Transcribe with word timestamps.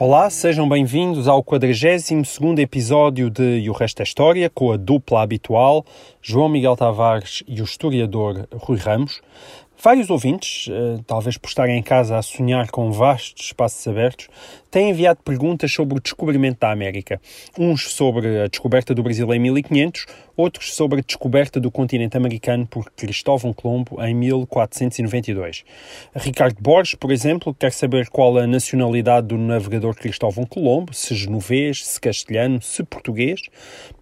Olá, 0.00 0.30
sejam 0.30 0.68
bem-vindos 0.68 1.26
ao 1.26 1.42
42º 1.42 2.60
episódio 2.60 3.28
de 3.28 3.58
E 3.58 3.68
o 3.68 3.72
Resto 3.72 3.98
é 3.98 4.04
História, 4.04 4.48
com 4.48 4.70
a 4.70 4.76
dupla 4.76 5.22
habitual, 5.22 5.84
João 6.22 6.48
Miguel 6.48 6.76
Tavares 6.76 7.42
e 7.48 7.60
o 7.60 7.64
historiador 7.64 8.46
Rui 8.54 8.78
Ramos. 8.78 9.20
Vários 9.82 10.08
ouvintes, 10.08 10.68
eh, 10.70 11.00
talvez 11.04 11.36
por 11.36 11.48
estarem 11.48 11.76
em 11.76 11.82
casa 11.82 12.16
a 12.16 12.22
sonhar 12.22 12.70
com 12.70 12.92
vastos 12.92 13.46
espaços 13.46 13.88
abertos, 13.88 14.28
têm 14.70 14.90
enviado 14.90 15.20
perguntas 15.24 15.72
sobre 15.72 15.96
o 15.96 16.00
descobrimento 16.00 16.60
da 16.60 16.70
América. 16.70 17.20
Uns 17.58 17.90
sobre 17.92 18.42
a 18.42 18.48
descoberta 18.48 18.94
do 18.94 19.02
Brasil 19.02 19.32
em 19.32 19.38
1500, 19.38 20.06
outros 20.36 20.74
sobre 20.74 21.00
a 21.00 21.02
descoberta 21.02 21.58
do 21.58 21.70
continente 21.70 22.16
americano 22.16 22.66
por 22.66 22.90
Cristóvão 22.92 23.52
Colombo 23.52 24.02
em 24.02 24.14
1492. 24.14 25.64
Ricardo 26.14 26.60
Borges, 26.60 26.94
por 26.94 27.10
exemplo, 27.10 27.54
quer 27.54 27.72
saber 27.72 28.08
qual 28.08 28.38
a 28.38 28.46
nacionalidade 28.46 29.28
do 29.28 29.38
navegador 29.38 29.94
Cristóvão 29.94 30.44
Colombo, 30.44 30.94
se 30.94 31.14
genovês, 31.14 31.84
se 31.84 32.00
castelhano, 32.00 32.62
se 32.62 32.84
português. 32.84 33.40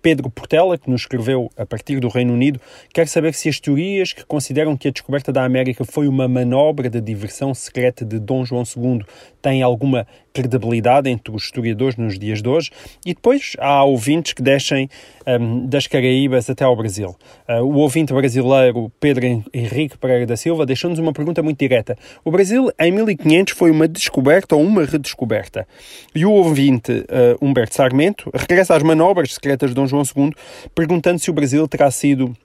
Pedro 0.03 0.31
Portela, 0.31 0.77
que 0.77 0.91
nos 0.91 1.03
escreveu 1.03 1.51
a 1.57 1.65
partir 1.65 2.01
do 2.01 2.09
Reino 2.09 2.33
Unido, 2.33 2.61
quer 2.93 3.09
saber 3.09 3.35
se 3.35 3.49
as 3.49 3.59
teorias 3.59 4.13
que 4.13 4.25
consideram 4.25 4.77
que 4.77 4.89
a 4.89 4.91
descoberta 4.91 5.33
da 5.33 5.45
América 5.45 5.85
foi 5.85 6.07
uma 6.07 6.29
manobra 6.29 6.91
de 6.91 7.01
diversão 7.01 7.55
secreta 7.55 8.05
de 8.05 8.19
Dom 8.19 8.45
João 8.45 8.63
II 8.63 9.05
têm 9.47 9.63
alguma 9.63 10.05
credibilidade 10.33 11.09
entre 11.09 11.33
os 11.33 11.45
historiadores 11.45 11.97
nos 11.97 12.19
dias 12.19 12.43
de 12.43 12.49
hoje. 12.49 12.73
E 13.07 13.15
depois 13.15 13.53
há 13.61 13.85
ouvintes 13.85 14.33
que 14.33 14.43
descem 14.43 14.91
hum, 15.25 15.67
das 15.67 15.87
Caraíbas 15.87 16.51
até 16.51 16.65
ao 16.65 16.75
Brasil. 16.75 17.15
Uh, 17.49 17.63
o 17.63 17.77
ouvinte 17.77 18.13
brasileiro 18.13 18.91
Pedro 18.99 19.25
Henrique 19.55 19.97
Pereira 19.97 20.27
da 20.27 20.37
Silva 20.37 20.67
deixou-nos 20.67 20.99
uma 20.99 21.13
pergunta 21.13 21.45
muito 21.45 21.61
direta. 21.61 21.97
O 22.25 22.31
Brasil, 22.33 22.73
em 22.77 22.91
1500, 22.91 23.55
foi 23.57 23.71
uma 23.71 23.87
descoberta 23.87 24.57
ou 24.57 24.63
uma 24.63 24.85
redescoberta? 24.85 25.65
E 26.13 26.27
o 26.27 26.33
ouvinte 26.33 26.91
uh, 26.91 27.39
Humberto 27.41 27.77
Sarmento 27.77 28.29
regressa 28.35 28.75
às 28.75 28.83
manobras 28.83 29.33
secretas 29.33 29.71
de 29.71 29.77
Dom 29.77 29.87
João 29.87 30.03
II, 30.03 30.33
perguntando 30.75 31.21
se 31.21 31.31
o 31.31 31.33
Brasil 31.33 31.69
terá 31.69 31.89
sido 31.89 32.37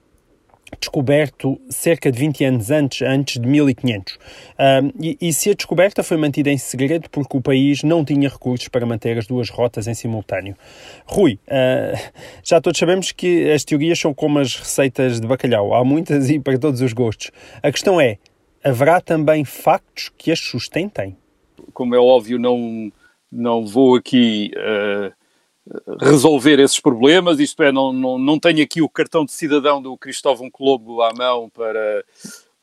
descoberto 0.78 1.60
cerca 1.68 2.10
de 2.10 2.18
20 2.18 2.44
anos 2.44 2.70
antes, 2.70 3.02
antes 3.02 3.40
de 3.40 3.46
1500. 3.46 4.18
Um, 4.18 4.92
e, 5.00 5.18
e 5.20 5.32
se 5.32 5.50
a 5.50 5.54
descoberta 5.54 6.02
foi 6.02 6.16
mantida 6.16 6.50
em 6.50 6.58
segredo 6.58 7.08
porque 7.10 7.36
o 7.36 7.40
país 7.40 7.82
não 7.82 8.04
tinha 8.04 8.28
recursos 8.28 8.68
para 8.68 8.84
manter 8.84 9.18
as 9.18 9.26
duas 9.26 9.48
rotas 9.50 9.86
em 9.86 9.94
simultâneo. 9.94 10.56
Rui, 11.06 11.38
uh, 11.48 12.12
já 12.42 12.60
todos 12.60 12.78
sabemos 12.78 13.12
que 13.12 13.50
as 13.50 13.64
teorias 13.64 13.98
são 13.98 14.12
como 14.12 14.38
as 14.38 14.56
receitas 14.56 15.20
de 15.20 15.26
bacalhau. 15.26 15.74
Há 15.74 15.84
muitas 15.84 16.30
e 16.30 16.38
para 16.38 16.58
todos 16.58 16.80
os 16.80 16.92
gostos. 16.92 17.30
A 17.62 17.70
questão 17.70 18.00
é, 18.00 18.18
haverá 18.64 19.00
também 19.00 19.44
factos 19.44 20.10
que 20.16 20.32
as 20.32 20.40
sustentem? 20.40 21.16
como 21.72 21.94
é 21.94 21.98
óbvio, 21.98 22.38
não, 22.38 22.92
não 23.30 23.66
vou 23.66 23.96
aqui 23.96 24.50
uh, 24.56 25.12
resolver 26.00 26.58
esses 26.58 26.80
problemas, 26.80 27.38
isto 27.38 27.62
é, 27.62 27.70
não, 27.70 27.92
não, 27.92 28.18
não 28.18 28.38
tenho 28.38 28.62
aqui 28.62 28.82
o 28.82 28.88
cartão 28.88 29.24
de 29.24 29.32
cidadão 29.32 29.80
do 29.80 29.96
Cristóvão 29.96 30.50
Colombo 30.50 31.02
à 31.02 31.12
mão 31.16 31.48
para, 31.48 32.04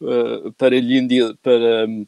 uh, 0.01 0.51
para, 0.57 0.77
lhe 0.79 1.33
para 1.41 1.85
um, 1.87 2.05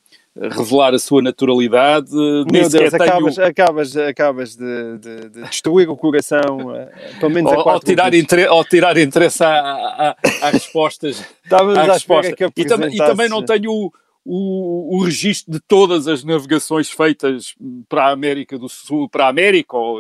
revelar 0.49 0.93
a 0.93 0.99
sua 0.99 1.21
naturalidade. 1.21 2.11
Meu 2.13 2.45
Deus, 2.69 2.71
tenho- 2.73 2.87
acabas, 2.95 3.39
acabas, 3.39 3.97
acabas 3.97 4.55
de, 4.55 4.97
de- 4.97 5.29
de 5.29 5.41
destruir 5.43 5.89
o 5.89 5.95
coração, 5.97 6.73
eh, 6.75 6.89
pelo 7.19 7.31
menos 7.31 7.51
a 7.51 7.55
ao, 7.55 7.69
ao 7.69 7.79
tirar 7.79 8.13
inter- 8.13 8.47
ao 8.49 8.63
tirar 8.65 8.97
interesse 8.97 9.43
à, 9.43 9.49
à, 9.59 10.15
à 10.41 10.49
respostas. 10.49 11.23
Estávamos 11.43 11.77
à 11.79 11.81
à 11.83 11.93
resposta. 11.93 12.31
E, 12.55 12.65
tam- 12.65 12.87
e 12.89 12.97
também 12.97 13.27
não 13.29 13.43
tenho 13.43 13.91
o, 14.23 14.97
o, 14.97 15.03
registro 15.03 15.51
de 15.51 15.59
todas 15.59 16.07
as 16.07 16.23
navegações 16.23 16.89
feitas 16.89 17.55
para 17.89 18.05
a 18.05 18.11
América 18.11 18.57
do 18.57 18.69
Sul, 18.69 19.09
para 19.09 19.25
a 19.25 19.29
América 19.29 19.75
ou, 19.75 19.99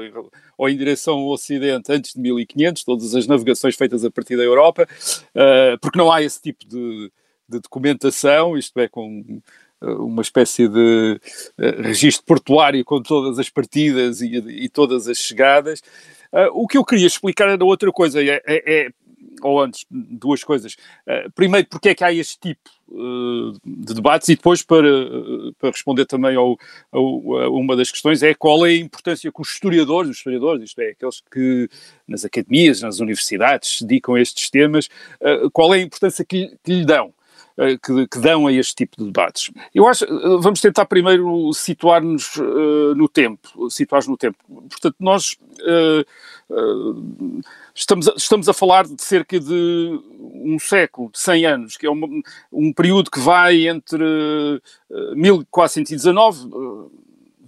ou 0.57 0.69
em 0.69 0.77
direção 0.77 1.15
ao 1.19 1.29
Ocidente 1.29 1.91
antes 1.91 2.13
de 2.13 2.19
1500, 2.19 2.83
todas 2.83 3.15
as 3.15 3.25
navegações 3.25 3.75
feitas 3.75 4.05
a 4.05 4.11
partir 4.11 4.37
da 4.37 4.43
Europa, 4.43 4.87
eh, 5.33 5.77
porque 5.81 5.97
não 5.97 6.11
há 6.11 6.21
esse 6.21 6.39
tipo 6.41 6.67
de, 6.67 7.11
de 7.49 7.59
documentação, 7.59 8.57
isto 8.57 8.79
é, 8.79 8.87
com 8.87 9.41
eh, 9.81 9.85
uma 9.85 10.21
espécie 10.21 10.67
de 10.67 11.19
eh, 11.57 11.81
registro 11.81 12.23
portuário 12.25 12.83
com 12.85 13.01
todas 13.01 13.39
as 13.39 13.49
partidas 13.49 14.21
e, 14.21 14.35
e 14.35 14.69
todas 14.69 15.07
as 15.07 15.17
chegadas. 15.17 15.81
Eh, 16.31 16.49
o 16.53 16.67
que 16.67 16.77
eu 16.77 16.85
queria 16.85 17.07
explicar 17.07 17.49
era 17.49 17.65
outra 17.65 17.91
coisa, 17.91 18.21
é, 18.23 18.41
é- 18.45 18.85
é- 18.85 18.89
ou 19.41 19.61
antes, 19.61 19.85
duas 19.89 20.43
coisas. 20.43 20.75
Eh, 21.07 21.27
primeiro, 21.33 21.67
porque 21.69 21.89
é 21.89 21.95
que 21.95 22.03
há 22.03 22.11
este 22.13 22.37
tipo 22.39 22.69
eh, 22.91 23.57
de 23.65 23.93
debates 23.93 24.27
e 24.29 24.35
depois 24.35 24.61
para, 24.63 24.87
eh, 24.87 25.51
para 25.59 25.69
responder 25.71 26.05
também 26.05 26.35
ao, 26.35 26.57
ao- 26.91 27.37
a 27.37 27.49
uma 27.49 27.75
das 27.75 27.89
questões 27.91 28.21
é 28.23 28.33
qual 28.33 28.65
é 28.65 28.69
a 28.71 28.75
importância 28.77 29.31
que 29.31 29.41
os 29.41 29.49
historiadores, 29.53 30.11
os 30.11 30.17
historiadores, 30.17 30.63
isto 30.65 30.79
é, 30.81 30.89
aqueles 30.89 31.21
que 31.31 31.69
nas 32.07 32.25
academias, 32.25 32.81
nas 32.81 32.99
universidades 32.99 33.77
se 33.77 33.85
dedicam 33.85 34.15
a 34.15 34.21
estes 34.21 34.49
temas, 34.49 34.89
qual 35.53 35.73
é 35.73 35.77
a 35.77 35.81
importância 35.81 36.25
que, 36.25 36.37
lhe- 36.37 36.57
que 36.63 36.73
lhe 36.73 36.85
dão 36.85 37.13
que, 37.83 38.07
que 38.07 38.19
dão 38.19 38.47
a 38.47 38.51
este 38.53 38.75
tipo 38.75 38.97
de 38.97 39.05
debates. 39.05 39.51
Eu 39.73 39.87
acho, 39.87 40.05
eh, 40.05 40.09
vamos 40.39 40.59
tentar 40.61 40.85
primeiro 40.85 41.51
situar-nos 41.53 42.37
eh, 42.37 42.93
no 42.95 43.07
tempo, 43.07 43.69
situar 43.69 44.01
no 44.07 44.17
tempo. 44.17 44.37
Portanto, 44.69 44.95
nós 44.99 45.37
eh, 45.61 46.05
eh, 46.49 47.41
estamos, 47.75 48.07
a, 48.07 48.13
estamos 48.15 48.49
a 48.49 48.53
falar 48.53 48.85
de 48.87 49.01
cerca 49.01 49.39
de 49.39 49.99
um 50.19 50.57
século, 50.59 51.09
de 51.11 51.19
100 51.19 51.45
anos, 51.45 51.77
que 51.77 51.85
é 51.85 51.89
uma- 51.89 52.07
um 52.51 52.73
período 52.73 53.09
que 53.11 53.19
vai 53.19 53.67
entre 53.67 54.03
eh, 54.91 55.15
1419, 55.15 56.47
eh, 56.47 56.89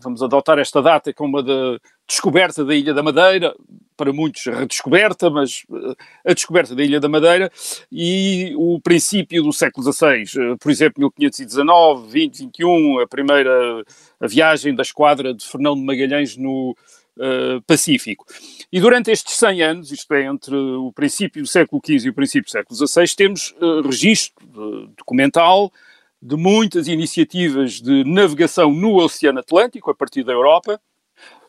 vamos 0.01 0.21
adotar 0.21 0.59
esta 0.59 0.81
data 0.81 1.13
como 1.13 1.37
a 1.37 1.41
da 1.41 1.79
descoberta 2.07 2.63
da 2.65 2.75
Ilha 2.75 2.93
da 2.93 3.03
Madeira, 3.03 3.55
para 3.95 4.11
muitos 4.11 4.43
redescoberta, 4.45 5.29
mas 5.29 5.63
eh, 5.71 6.31
a 6.31 6.33
descoberta 6.33 6.75
da 6.75 6.83
Ilha 6.83 6.99
da 6.99 7.07
Madeira 7.07 7.51
e 7.91 8.53
o 8.57 8.79
princípio 8.81 9.43
do 9.43 9.53
século 9.53 9.91
XVI, 9.91 10.23
eh, 10.23 10.55
por 10.59 10.71
exemplo, 10.71 11.01
1519, 11.17 12.09
20, 12.09 12.37
21, 12.39 12.99
a 12.99 13.07
primeira 13.07 13.83
a 14.19 14.27
viagem 14.27 14.73
da 14.75 14.81
esquadra 14.81 15.33
de 15.33 15.45
Fernão 15.45 15.75
de 15.75 15.81
Magalhães 15.81 16.35
no 16.35 16.75
eh, 17.19 17.59
Pacífico. 17.67 18.25
E 18.71 18.81
durante 18.81 19.11
estes 19.11 19.35
100 19.35 19.61
anos, 19.61 19.91
isto 19.91 20.11
é, 20.13 20.25
entre 20.25 20.55
o 20.55 20.91
princípio 20.91 21.43
do 21.43 21.47
século 21.47 21.81
XV 21.85 22.07
e 22.07 22.09
o 22.09 22.13
princípio 22.13 22.45
do 22.45 22.51
século 22.51 22.87
XVI, 22.87 23.15
temos 23.15 23.53
eh, 23.61 23.81
registro 23.85 24.33
de- 24.45 24.87
documental 24.97 25.71
de 26.19 26.35
muitas 26.35 26.87
iniciativas 26.87 27.81
de 27.81 28.03
navegação 28.05 28.71
no 28.71 28.95
Oceano 28.95 29.39
Atlântico, 29.39 29.91
a 29.91 29.95
partir 29.95 30.23
da 30.23 30.31
Europa, 30.31 30.79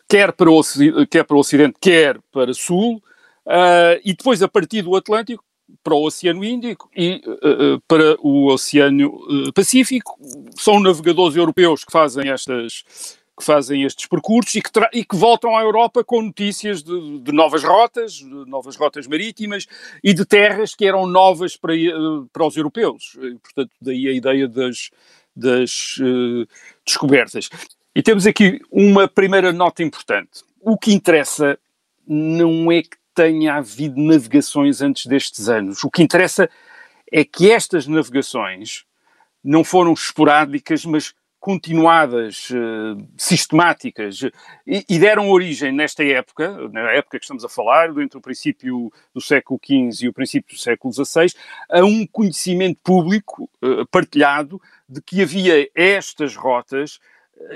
quer 0.09 0.33
para 0.33 0.51
o, 0.51 0.63
quer 1.11 1.25
para 1.25 1.37
o 1.37 1.41
Ocidente, 1.41 1.77
quer 1.81 2.21
para 2.33 2.51
o 2.51 2.55
Sul, 2.55 3.03
ah, 3.47 3.99
e 4.05 4.15
depois 4.15 4.43
a 4.43 4.49
partir 4.49 4.83
do 4.83 4.97
Atlântico 4.97 5.45
para 5.83 5.95
o 5.95 6.05
Oceano 6.05 6.45
Índico 6.45 6.91
e 6.97 7.23
ah, 7.27 7.81
para 7.87 8.17
o 8.21 8.53
Oceano 8.53 9.53
Pacífico. 9.55 10.19
São 10.57 10.81
navegadores 10.81 11.37
europeus 11.37 11.85
que 11.85 11.93
fazem 11.93 12.31
estas 12.31 12.85
que 13.37 13.45
fazem 13.45 13.83
estes 13.83 14.07
percursos 14.07 14.55
e 14.55 14.63
que, 14.63 14.71
e 14.93 15.05
que 15.05 15.17
voltam 15.17 15.57
à 15.57 15.63
Europa 15.63 16.05
com 16.05 16.23
notícias 16.23 16.83
de, 16.83 17.19
de 17.19 17.33
novas 17.33 17.65
rotas, 17.65 18.13
de 18.13 18.49
novas 18.49 18.77
rotas 18.77 19.07
marítimas 19.07 19.67
e 20.03 20.15
de 20.15 20.25
terras 20.25 20.75
que 20.75 20.87
eram 20.87 21.07
novas 21.07 21.57
para, 21.57 21.75
para 22.33 22.47
os 22.47 22.57
europeus. 22.57 23.17
E, 23.21 23.35
portanto, 23.35 23.71
daí 23.81 24.09
a 24.09 24.13
ideia 24.13 24.47
das, 24.47 24.91
das 25.35 25.97
eh, 26.01 26.47
descobertas. 26.87 27.51
E 27.95 28.03
temos 28.03 28.27
aqui 28.27 28.61
uma 28.73 29.07
primeira 29.07 29.53
nota 29.53 29.83
importante. 29.83 30.43
O 30.61 30.77
que 30.77 30.93
interessa 30.93 31.57
não 32.05 32.73
é 32.73 32.83
que 32.83 32.97
tenha 33.15 33.55
havido 33.55 34.01
navegações 34.01 34.83
antes 34.83 35.07
destes 35.07 35.49
anos. 35.49 35.85
O 35.85 35.91
que 35.91 36.03
interessa 36.03 36.51
é 37.13 37.25
que 37.25 37.53
estas 37.53 37.87
navegações 37.87 38.85
não 39.45 39.63
foram 39.63 39.93
esporádicas, 39.93 40.85
mas 40.85 41.15
continuadas, 41.39 42.49
eh, 42.51 43.05
sistemáticas, 43.19 44.21
e, 44.67 44.99
deram 44.99 45.29
origem 45.29 45.71
nesta 45.71 46.03
época, 46.03 46.69
na 46.71 46.91
época 46.93 47.19
que 47.19 47.25
estamos 47.25 47.45
a 47.45 47.51
falar, 47.51 47.91
entre 47.99 48.17
o 48.17 48.21
princípio 48.21 48.91
do 49.13 49.21
século 49.21 49.61
XV 49.63 50.07
e 50.07 50.09
o 50.09 50.13
princípio 50.13 50.57
do 50.57 50.61
século 50.61 50.93
XVI, 50.93 51.35
a 51.69 51.85
um 51.85 52.07
conhecimento 52.07 52.81
público 52.83 53.49
eh, 53.63 53.85
partilhado 53.91 54.61
de 54.89 55.03
que 55.03 55.21
havia 55.21 55.69
estas 55.75 56.35
rotas 56.35 56.99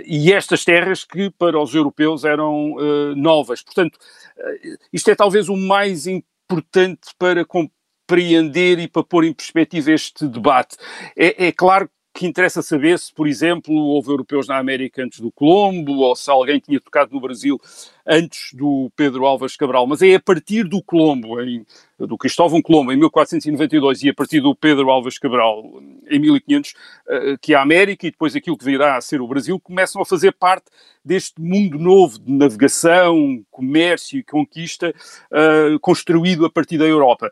e 0.05 0.33
estas 0.33 0.65
terras 0.65 1.05
que 1.05 1.31
para 1.31 1.61
os 1.61 1.75
europeus 1.75 2.25
eram 2.25 2.77
eh, 2.79 3.15
novas. 3.17 3.63
Portanto, 3.63 3.99
eh, 4.39 4.77
isto 4.93 5.11
é 5.11 5.15
talvez 5.15 5.49
o 5.49 5.57
mais 5.57 6.07
importante 6.07 6.29
importante 6.51 7.11
para 7.19 7.45
compreender 7.45 8.79
e 8.79 8.89
para 8.89 9.05
pôr 9.05 9.25
em 9.25 9.35
perspectiva 9.35 9.93
este 9.93 10.27
debate. 10.27 10.77
É, 11.15 11.49
é 11.49 11.53
claro 11.53 11.91
que 12.15 12.27
interessa 12.27 12.63
saber 12.63 12.99
se, 12.99 13.13
por 13.15 13.29
exemplo, 13.29 13.73
houve 13.73 14.11
europeus 14.11 14.49
na 14.49 14.59
América 14.59 15.05
antes 15.05 15.21
do 15.21 15.31
Colombo, 15.31 15.99
ou 15.99 16.17
se 16.17 16.29
alguém 16.31 16.59
tinha 16.59 16.81
tocado 16.81 17.13
no 17.13 17.21
Brasil 17.21 17.61
antes 18.09 18.55
do 18.55 18.91
Pedro 18.97 19.27
Álvares 19.27 19.55
Cabral, 19.55 19.87
mas 19.87 20.01
é 20.01 20.15
a 20.15 20.21
partir 20.21 20.65
do 20.65 20.83
Colombo, 20.83 21.39
em, 21.43 21.67
do 21.99 22.17
Cristóvão 22.17 22.63
Colombo, 22.63 22.91
em 22.91 22.97
1492, 22.97 24.03
e 24.03 24.09
a 24.09 24.15
partir 24.15 24.41
do 24.41 24.55
Pedro 24.55 24.91
Álvares 24.91 25.19
Cabral, 25.19 25.63
em 26.09 26.19
1500, 26.19 26.75
eh, 27.07 27.37
que 27.41 27.55
a 27.55 27.61
América 27.61 28.07
e 28.07 28.11
depois 28.11 28.35
aquilo 28.35 28.57
que 28.57 28.65
virá 28.65 28.97
a 28.97 29.01
ser 29.03 29.21
o 29.21 29.29
Brasil 29.29 29.61
começam 29.61 30.01
a 30.01 30.07
fazer 30.07 30.33
parte 30.33 30.71
deste 31.05 31.41
mundo 31.41 31.79
novo 31.79 32.19
de 32.19 32.33
navegação, 32.33 33.43
comércio 33.51 34.19
e 34.19 34.23
conquista 34.23 34.95
uh, 35.33 35.81
construído 35.81 36.45
a 36.45 36.51
partir 36.51 36.77
da 36.77 36.85
Europa. 36.85 37.31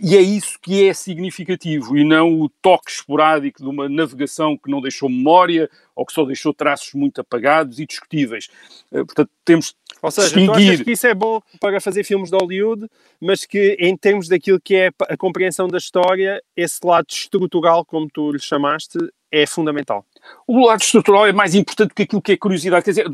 E 0.00 0.16
é 0.16 0.20
isso 0.20 0.58
que 0.62 0.88
é 0.88 0.94
significativo, 0.94 1.96
e 1.96 2.04
não 2.04 2.40
o 2.40 2.48
toque 2.48 2.90
esporádico 2.90 3.62
de 3.62 3.68
uma 3.68 3.88
navegação 3.88 4.56
que 4.56 4.70
não 4.70 4.80
deixou 4.80 5.08
memória 5.08 5.68
ou 5.96 6.04
que 6.04 6.12
só 6.12 6.24
deixou 6.24 6.52
traços 6.52 6.92
muito 6.92 7.20
apagados 7.20 7.80
e 7.80 7.86
discutíveis. 7.86 8.48
Uh, 8.92 9.04
portanto, 9.06 9.30
temos 9.44 9.74
ou 10.02 10.10
seja, 10.10 10.28
distinguir... 10.28 10.84
que 10.84 10.92
isso 10.92 11.06
é 11.06 11.14
bom 11.14 11.40
para 11.58 11.80
fazer 11.80 12.04
filmes 12.04 12.30
de 12.30 12.36
Hollywood, 12.36 12.86
mas 13.20 13.46
que 13.46 13.76
em 13.80 13.96
termos 13.96 14.28
daquilo 14.28 14.60
que 14.60 14.76
é 14.76 14.90
a 15.08 15.16
compreensão 15.16 15.66
da 15.66 15.78
história, 15.78 16.42
esse 16.54 16.78
lado 16.84 17.06
estrutural, 17.08 17.84
como 17.84 18.08
tu 18.08 18.30
lhe 18.30 18.38
chamaste, 18.38 18.98
é 19.32 19.46
fundamental. 19.46 20.04
O 20.46 20.66
lado 20.66 20.82
estrutural 20.82 21.26
é 21.26 21.32
mais 21.32 21.54
importante 21.54 21.88
do 21.88 21.94
que 21.94 22.02
aquilo 22.02 22.22
que 22.22 22.32
é 22.32 22.36
curiosidade. 22.36 22.84
Quer 22.84 22.90
dizer, 22.90 23.06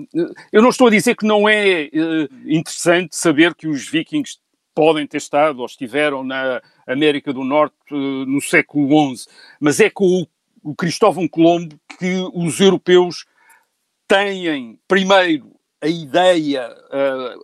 eu 0.52 0.60
não 0.60 0.70
estou 0.70 0.88
a 0.88 0.90
dizer 0.90 1.14
que 1.14 1.26
não 1.26 1.48
é 1.48 1.84
uh, 1.84 2.28
interessante 2.46 3.16
saber 3.16 3.54
que 3.54 3.68
os 3.68 3.88
vikings 3.88 4.38
podem 4.74 5.06
ter 5.06 5.18
estado 5.18 5.60
ou 5.60 5.66
estiveram 5.66 6.24
na 6.24 6.60
América 6.86 7.32
do 7.32 7.44
Norte 7.44 7.76
no 7.90 8.40
século 8.40 9.16
XI, 9.16 9.26
mas 9.60 9.80
é 9.80 9.90
com 9.90 10.22
o, 10.22 10.26
o 10.62 10.74
Cristóvão 10.74 11.26
Colombo 11.28 11.78
que 11.98 12.16
os 12.34 12.60
europeus 12.60 13.24
têm, 14.06 14.78
primeiro, 14.86 15.52
a 15.80 15.88
ideia, 15.88 16.72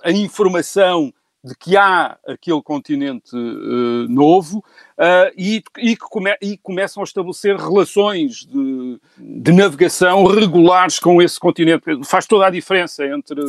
a 0.04 0.12
informação 0.12 1.12
de 1.44 1.54
que 1.56 1.76
há 1.76 2.18
aquele 2.26 2.60
continente 2.62 3.34
uh, 3.34 4.08
novo 4.08 4.58
uh, 4.58 5.32
e, 5.36 5.62
e, 5.78 5.96
que 5.96 6.04
come, 6.10 6.36
e, 6.42 6.58
começam 6.58 7.02
a 7.02 7.04
estabelecer 7.04 7.56
relações 7.56 8.44
de, 8.44 9.00
de, 9.16 9.52
navegação 9.52 10.24
regulares 10.26 10.98
com 10.98 11.22
esse 11.22 11.38
continente. 11.38 11.84
Faz 12.04 12.26
toda 12.26 12.46
a 12.46 12.50
diferença 12.50 13.06
entre, 13.06 13.40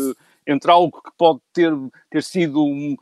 entre 0.45 0.71
algo 0.71 1.01
que 1.01 1.11
pode 1.17 1.39
ter, 1.51 1.73
ter 2.11 2.23
sido 2.23 2.63
um, 2.63 2.95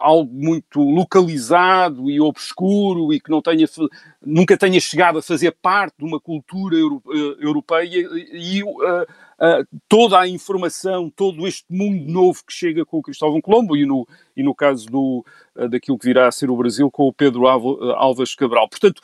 algo 0.00 0.32
muito 0.32 0.80
localizado 0.80 2.10
e 2.10 2.20
obscuro 2.20 3.12
e 3.12 3.20
que 3.20 3.30
não 3.30 3.42
tenha, 3.42 3.66
nunca 4.24 4.56
tenha 4.56 4.80
chegado 4.80 5.18
a 5.18 5.22
fazer 5.22 5.52
parte 5.60 5.96
de 5.98 6.04
uma 6.04 6.18
cultura 6.18 6.76
euro, 6.76 7.02
uh, 7.04 7.36
europeia 7.40 8.08
e, 8.32 8.62
uh, 8.62 9.06
toda 9.88 10.18
a 10.18 10.28
informação, 10.28 11.10
todo 11.10 11.46
este 11.46 11.66
mundo 11.68 12.10
novo 12.10 12.42
que 12.46 12.52
chega 12.52 12.84
com 12.84 12.98
o 12.98 13.02
Cristóvão 13.02 13.40
Colombo 13.40 13.76
e 13.76 13.84
no, 13.84 14.06
e 14.36 14.42
no 14.42 14.54
caso 14.54 14.86
do, 14.86 15.24
uh, 15.56 15.68
daquilo 15.68 15.98
que 15.98 16.06
virá 16.06 16.28
a 16.28 16.32
ser 16.32 16.50
o 16.50 16.56
Brasil 16.56 16.90
com 16.90 17.08
o 17.08 17.12
Pedro 17.12 17.46
Alves 17.46 18.34
Cabral. 18.34 18.68
Portanto, 18.68 19.02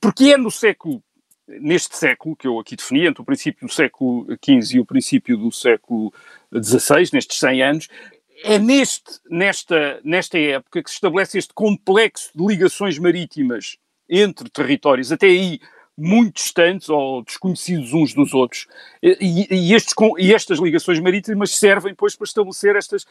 porque 0.00 0.32
é 0.32 0.36
no 0.36 0.50
século 0.50 1.02
neste 1.48 1.96
século, 1.96 2.34
que 2.34 2.46
eu 2.46 2.58
aqui 2.58 2.74
defini, 2.74 3.06
entre 3.06 3.22
o 3.22 3.24
princípio 3.24 3.66
do 3.66 3.72
século 3.72 4.26
XV 4.44 4.76
e 4.76 4.80
o 4.80 4.84
princípio 4.84 5.36
do 5.36 5.52
século 5.52 6.12
XVI, 6.52 7.08
nestes 7.12 7.38
100 7.38 7.62
anos, 7.62 7.88
é 8.44 8.58
neste, 8.58 9.18
nesta, 9.30 10.00
nesta 10.04 10.38
época 10.38 10.82
que 10.82 10.90
se 10.90 10.96
estabelece 10.96 11.38
este 11.38 11.54
complexo 11.54 12.30
de 12.34 12.44
ligações 12.44 12.98
marítimas 12.98 13.78
entre 14.08 14.48
territórios, 14.50 15.10
até 15.10 15.26
aí 15.26 15.60
muito 15.96 16.36
distantes 16.36 16.88
ou 16.90 17.22
desconhecidos 17.22 17.92
uns 17.92 18.12
dos 18.12 18.34
outros. 18.34 18.66
E, 19.02 19.46
e, 19.50 19.74
estes, 19.74 19.94
e 20.18 20.34
estas 20.34 20.58
ligações 20.58 21.00
marítimas 21.00 21.52
servem, 21.52 21.92
depois, 21.92 22.14
para 22.14 22.26
estabelecer 22.26 22.76
estas 22.76 23.06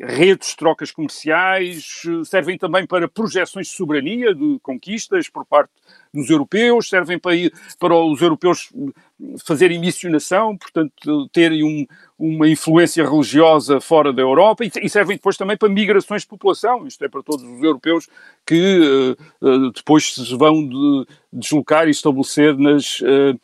redes 0.00 0.50
de 0.50 0.56
trocas 0.56 0.92
comerciais, 0.92 2.02
servem 2.26 2.56
também 2.56 2.86
para 2.86 3.08
projeções 3.08 3.68
de 3.68 3.74
soberania, 3.74 4.34
de 4.34 4.58
conquistas 4.62 5.28
por 5.28 5.44
parte 5.44 5.72
dos 6.12 6.30
europeus, 6.30 6.88
servem 6.88 7.18
para, 7.18 7.34
para 7.78 7.96
os 7.96 8.20
europeus 8.20 8.70
fazerem 9.44 9.80
missionação, 9.80 10.56
portanto, 10.56 11.28
terem 11.32 11.64
um, 11.64 11.86
uma 12.18 12.48
influência 12.48 13.08
religiosa 13.08 13.80
fora 13.80 14.12
da 14.12 14.22
Europa 14.22 14.64
e, 14.64 14.70
e, 14.82 14.88
servem 14.88 15.16
depois 15.16 15.36
também 15.36 15.56
para 15.56 15.68
migrações 15.68 16.22
de 16.22 16.28
população, 16.28 16.86
isto 16.86 17.04
é 17.04 17.08
para 17.08 17.22
todos 17.22 17.44
os 17.44 17.62
europeus 17.62 18.08
que 18.46 19.16
uh, 19.40 19.72
depois 19.72 20.14
se 20.14 20.36
vão 20.36 20.66
de, 20.66 21.06
deslocar 21.32 21.88
e 21.88 21.90
estabelecer 21.90 22.56
nas 22.56 23.00
uh, 23.00 23.38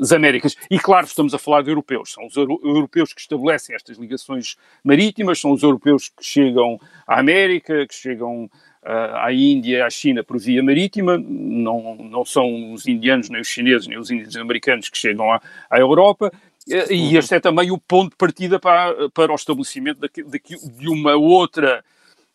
as 0.00 0.12
Américas. 0.12 0.56
E 0.70 0.78
claro, 0.78 1.06
estamos 1.06 1.34
a 1.34 1.38
falar 1.38 1.62
de 1.62 1.70
europeus, 1.70 2.12
são 2.12 2.26
os 2.26 2.36
euro 2.36 2.60
europeus 2.62 3.12
que 3.12 3.20
estabelecem 3.20 3.74
estas 3.74 3.98
ligações 3.98 4.56
marítimas, 4.82 5.40
são 5.40 5.52
os 5.52 5.62
europeus 5.62 6.08
que 6.08 6.24
chegam 6.24 6.78
à 7.06 7.20
América, 7.20 7.86
que 7.86 7.94
chegam 7.94 8.50
à 8.84 9.32
Índia, 9.32 9.86
à 9.86 9.90
China 9.90 10.22
por 10.22 10.38
via 10.38 10.62
marítima, 10.62 11.16
não, 11.18 11.96
não 11.96 12.24
são 12.24 12.72
os 12.72 12.86
indianos, 12.86 13.30
nem 13.30 13.40
os 13.40 13.48
chineses, 13.48 13.86
nem 13.86 13.98
os 13.98 14.10
índios 14.10 14.36
americanos 14.36 14.88
que 14.88 14.98
chegam 14.98 15.32
à, 15.32 15.40
à 15.70 15.78
Europa, 15.78 16.30
e 16.66 16.72
uhum. 16.72 17.18
este 17.18 17.34
é 17.34 17.40
também 17.40 17.70
o 17.70 17.78
ponto 17.78 18.10
de 18.10 18.16
partida 18.16 18.58
para, 18.58 19.10
para 19.10 19.32
o 19.32 19.34
estabelecimento 19.34 20.00
de, 20.00 20.22
de, 20.22 20.40
de 20.78 20.88
uma 20.88 21.14
outra 21.14 21.84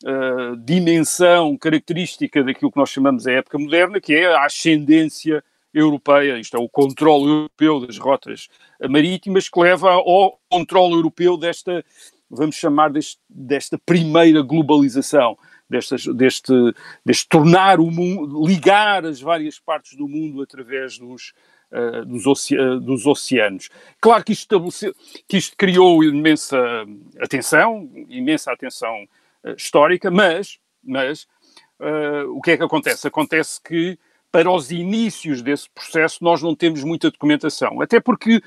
uh, 0.03 0.55
dimensão 0.57 1.57
característica 1.57 2.43
daquilo 2.43 2.71
que 2.71 2.77
nós 2.77 2.89
chamamos 2.89 3.25
a 3.25 3.31
época 3.31 3.57
moderna, 3.57 3.99
que 3.99 4.13
é 4.13 4.27
a 4.27 4.45
ascendência 4.45 5.43
europeia, 5.73 6.39
isto 6.39 6.57
é, 6.57 6.59
o 6.59 6.69
controle 6.69 7.25
europeu 7.25 7.85
das 7.85 7.97
rotas 7.97 8.47
marítimas, 8.89 9.49
que 9.49 9.59
leva 9.59 9.91
ao 9.91 10.39
controle 10.49 10.93
europeu 10.93 11.37
desta, 11.37 11.83
vamos 12.29 12.55
chamar, 12.55 12.91
deste, 12.91 13.19
desta 13.27 13.77
primeira 13.77 14.41
globalização 14.41 15.37
deste, 15.69 16.51
deste 17.05 17.29
tornar 17.29 17.79
o 17.79 17.91
mundo, 17.91 18.45
ligar 18.45 19.05
as 19.05 19.21
várias 19.21 19.59
partes 19.59 19.95
do 19.95 20.07
mundo 20.07 20.41
através 20.41 20.97
dos, 20.97 21.33
uh, 21.71 22.05
dos, 22.05 22.25
oce 22.25 22.57
uh, 22.57 22.79
dos, 22.79 23.05
oceanos. 23.05 23.69
Claro 24.01 24.23
que 24.23 24.33
isto, 24.33 24.59
que 25.27 25.37
isto 25.37 25.55
criou 25.55 26.03
imensa 26.03 26.57
atenção, 27.21 27.89
imensa 28.09 28.51
atenção 28.51 29.07
uh, 29.43 29.51
histórica, 29.55 30.09
mas, 30.09 30.59
mas 30.83 31.27
o 32.35 32.41
que 32.41 32.51
é 32.51 32.57
que 32.57 32.63
acontece? 32.63 33.07
Acontece 33.07 33.61
que 33.63 33.97
para 34.29 34.51
os 34.51 34.69
inícios 34.69 35.41
desse 35.41 35.69
processo 35.69 36.21
nós 36.21 36.41
não 36.41 36.53
temos 36.53 36.83
muita 36.83 37.09
documentação, 37.09 37.79
até 37.79 38.01
porque 38.01 38.41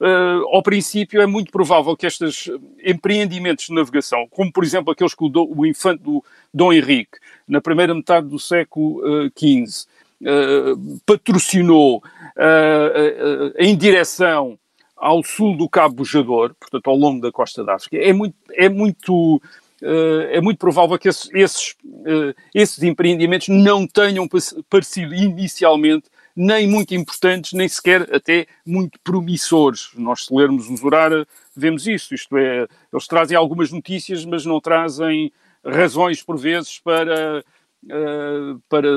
uh, 0.00 0.46
ao 0.54 0.62
princípio 0.62 1.20
é 1.20 1.26
muito 1.26 1.50
provável 1.50 1.96
que 1.96 2.06
estes 2.06 2.50
empreendimentos 2.84 3.66
de 3.66 3.74
navegação, 3.74 4.26
como 4.30 4.52
por 4.52 4.64
exemplo 4.64 4.92
aqueles 4.92 5.14
que 5.14 5.24
o, 5.24 5.28
do, 5.28 5.44
o 5.44 5.66
infante 5.66 6.02
do 6.02 6.22
Dom 6.52 6.72
Henrique, 6.72 7.18
na 7.46 7.60
primeira 7.60 7.94
metade 7.94 8.28
do 8.28 8.38
século 8.38 9.02
XV, 9.36 9.86
uh, 10.22 10.72
uh, 10.72 11.00
patrocinou 11.04 11.98
uh, 11.98 13.54
em 13.58 13.76
direção 13.76 14.58
ao 14.96 15.22
sul 15.22 15.56
do 15.56 15.68
Cabo 15.68 15.96
Bujador, 15.96 16.54
portanto 16.58 16.88
ao 16.88 16.96
longo 16.96 17.20
da 17.20 17.30
costa 17.30 17.62
da 17.62 17.74
África, 17.74 17.96
é 17.96 18.12
muito, 18.12 18.36
é 18.52 18.68
muito 18.68 19.40
é 20.32 20.40
muito 20.40 20.56
provável 20.56 20.98
que 20.98 21.10
esses, 21.10 21.28
esses, 21.34 21.76
esses 22.54 22.82
empreendimentos 22.82 23.48
não 23.48 23.86
tenham 23.86 24.26
parecido 24.70 25.14
inicialmente 25.14 26.08
nem 26.36 26.66
muito 26.66 26.94
importantes, 26.94 27.52
nem 27.52 27.68
sequer 27.68 28.14
até 28.14 28.46
muito 28.66 28.98
promissores. 29.02 29.90
Nós, 29.94 30.26
se 30.26 30.34
lermos 30.34 30.68
o 30.68 30.76
Zurara, 30.76 31.26
vemos 31.56 31.86
isso. 31.86 32.14
Isto 32.14 32.36
é, 32.36 32.66
eles 32.92 33.06
trazem 33.06 33.36
algumas 33.36 33.70
notícias, 33.70 34.24
mas 34.24 34.44
não 34.44 34.60
trazem 34.60 35.32
razões, 35.64 36.22
por 36.22 36.36
vezes, 36.36 36.78
para, 36.80 37.44
uh, 37.84 38.60
para 38.68 38.88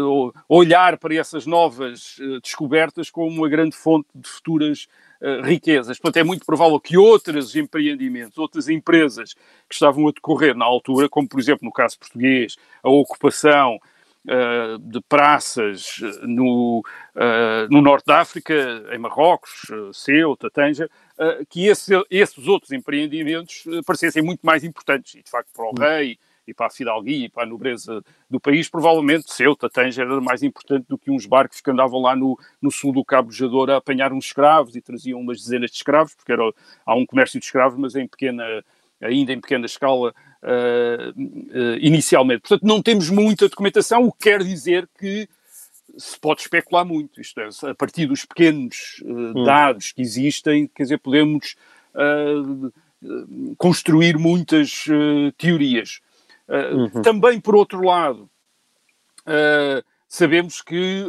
olhar 0.50 0.98
para 0.98 1.16
essas 1.16 1.46
novas 1.46 2.18
uh, 2.18 2.42
descobertas 2.42 3.10
como 3.10 3.30
uma 3.30 3.48
grande 3.48 3.76
fonte 3.76 4.08
de 4.14 4.28
futuras 4.28 4.88
uh, 5.22 5.42
riquezas. 5.44 6.00
Portanto, 6.00 6.18
é 6.18 6.24
muito 6.24 6.46
provável 6.46 6.80
que 6.80 6.98
outros 6.98 7.56
empreendimentos, 7.56 8.38
outras 8.38 8.68
empresas 8.68 9.34
que 9.70 9.74
estavam 9.74 10.08
a 10.08 10.12
decorrer 10.12 10.56
na 10.56 10.66
altura, 10.66 11.08
como, 11.08 11.30
por 11.30 11.40
exemplo, 11.40 11.66
no 11.66 11.72
caso 11.72 12.00
português, 12.00 12.56
a 12.84 12.90
ocupação 12.90 13.80
uh, 14.26 14.80
de 14.80 15.02
praças 15.02 16.00
eh, 16.02 16.26
no, 16.28 16.84
uh, 17.16 17.68
no 17.70 17.82
norte 17.82 18.06
da 18.06 18.20
África, 18.20 18.54
em 18.92 18.98
Marrocos, 18.98 19.68
Ceuta, 19.94 20.50
Tanger, 20.50 20.90
que 21.50 21.66
esse, 21.66 21.94
esses 22.12 22.48
outros 22.48 22.72
empreendimentos 22.72 23.64
parecessem 23.86 24.22
muito 24.22 24.42
mais 24.44 24.64
importantes. 24.64 25.16
E, 25.16 25.24
de 25.24 25.30
facto, 25.30 25.50
para 25.52 25.66
o 25.66 25.70
hum. 25.70 25.74
rei 25.80 26.20
e 26.48 26.54
para 26.54 26.68
a 26.68 26.70
fidalguia 26.70 27.26
e 27.26 27.30
para 27.30 27.44
a 27.44 27.46
nobreza 27.46 28.02
do 28.30 28.40
país, 28.40 28.70
provavelmente 28.70 29.32
Ceuta, 29.34 29.70
Tanger 29.70 30.06
era 30.06 30.22
mais 30.22 30.44
importante 30.44 30.86
do 30.88 30.98
que 30.98 31.12
uns 31.12 31.26
barcos 31.26 31.60
que 31.60 31.70
andavam 31.70 32.02
lá 32.02 32.16
no, 32.16 32.40
no 32.62 32.72
sul 32.72 32.94
do 32.94 33.04
Cabo 33.04 33.32
Jador 33.32 33.70
a 33.70 33.78
apanhar 33.78 34.14
uns 34.14 34.28
escravos 34.28 34.76
e 34.76 34.82
traziam 34.82 35.20
umas 35.20 35.42
dezenas 35.42 35.72
de 35.72 35.78
escravos, 35.78 36.16
porque 36.16 36.32
era, 36.32 36.44
há 36.86 36.96
um 36.96 37.06
comércio 37.06 37.40
de 37.40 37.46
escravos, 37.46 37.78
mas 37.78 37.96
em 37.96 38.08
pequena 38.08 38.64
ainda 39.02 39.34
em 39.34 39.40
pequena 39.40 39.66
escala 39.66 40.14
uh, 40.44 41.20
uh, 41.20 41.78
inicialmente. 41.80 42.42
Portanto, 42.42 42.66
não 42.66 42.82
temos 42.82 43.10
muita 43.10 43.48
documentação, 43.48 44.06
o 44.06 44.12
que 44.12 44.30
quer 44.30 44.44
dizer 44.44 44.88
que 44.98 45.28
se 45.98 46.20
pode 46.20 46.42
especular 46.42 46.86
muito. 46.86 47.20
Isto 47.20 47.42
é, 47.42 47.50
a 47.70 47.76
partir 47.76 48.06
dos 48.06 48.26
pequenos 48.26 49.02
uh, 49.04 49.44
dados 49.46 49.92
que 49.92 50.02
existem, 50.02 50.68
quer 50.68 50.84
dizer, 50.84 51.00
podemos 51.00 51.56
construir 53.58 54.20
muitas 54.20 54.86
teorias. 55.36 56.00
Uhum. 56.48 57.02
Também, 57.02 57.40
por 57.40 57.56
outro 57.56 57.82
lado, 57.82 58.30
sabemos 60.08 60.62
que 60.62 61.06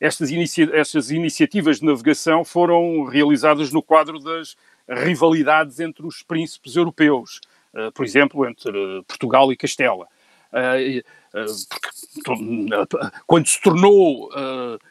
estas, 0.00 0.30
inicia 0.30 0.70
estas 0.72 1.10
iniciativas 1.10 1.80
de 1.80 1.84
navegação 1.84 2.42
foram 2.42 3.04
realizadas 3.04 3.70
no 3.70 3.82
quadro 3.82 4.18
das 4.18 4.56
rivalidades 4.94 5.80
entre 5.80 6.06
os 6.06 6.22
príncipes 6.22 6.76
europeus, 6.76 7.40
uh, 7.74 7.92
por 7.92 8.04
exemplo, 8.04 8.46
entre 8.48 8.72
Portugal 9.06 9.52
e 9.52 9.56
Castela. 9.56 10.06
Uh, 10.52 11.00
uh, 11.38 12.86
quando 13.26 13.46
se 13.46 13.60
tornou 13.60 14.28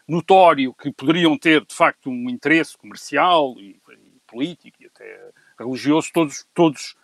notório 0.07 0.73
que 0.73 0.91
poderiam 0.91 1.37
ter, 1.37 1.63
de 1.63 1.75
facto, 1.75 2.09
um 2.09 2.29
interesse 2.29 2.75
comercial 2.77 3.55
e, 3.59 3.79
político 4.25 4.77
e 4.81 4.87
até 4.87 5.29
religioso, 5.59 6.09
todos, 6.13 6.47
todos 6.53 6.95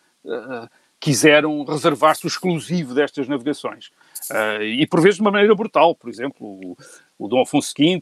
quiseram 0.99 1.63
reservar-se 1.65 2.25
o 2.25 2.27
exclusivo 2.27 2.95
destas 2.95 3.27
navegações. 3.27 3.91
e 4.61 4.87
por 4.87 5.01
vezes 5.01 5.17
de 5.17 5.21
uma 5.21 5.31
maneira 5.31 5.53
brutal. 5.53 5.93
Por 5.93 6.09
exemplo, 6.09 6.47
o, 6.47 6.75
o 7.19 7.27
Dom 7.27 7.41
Afonso 7.43 7.73
V, 7.77 8.01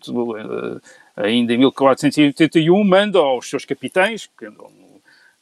ainda 1.17 1.53
em 1.53 1.57
1481, 1.57 2.83
manda 2.83 3.19
aos 3.19 3.49
seus 3.49 3.65
capitães, 3.65 4.29
que 4.37 4.45
andam 4.45 4.84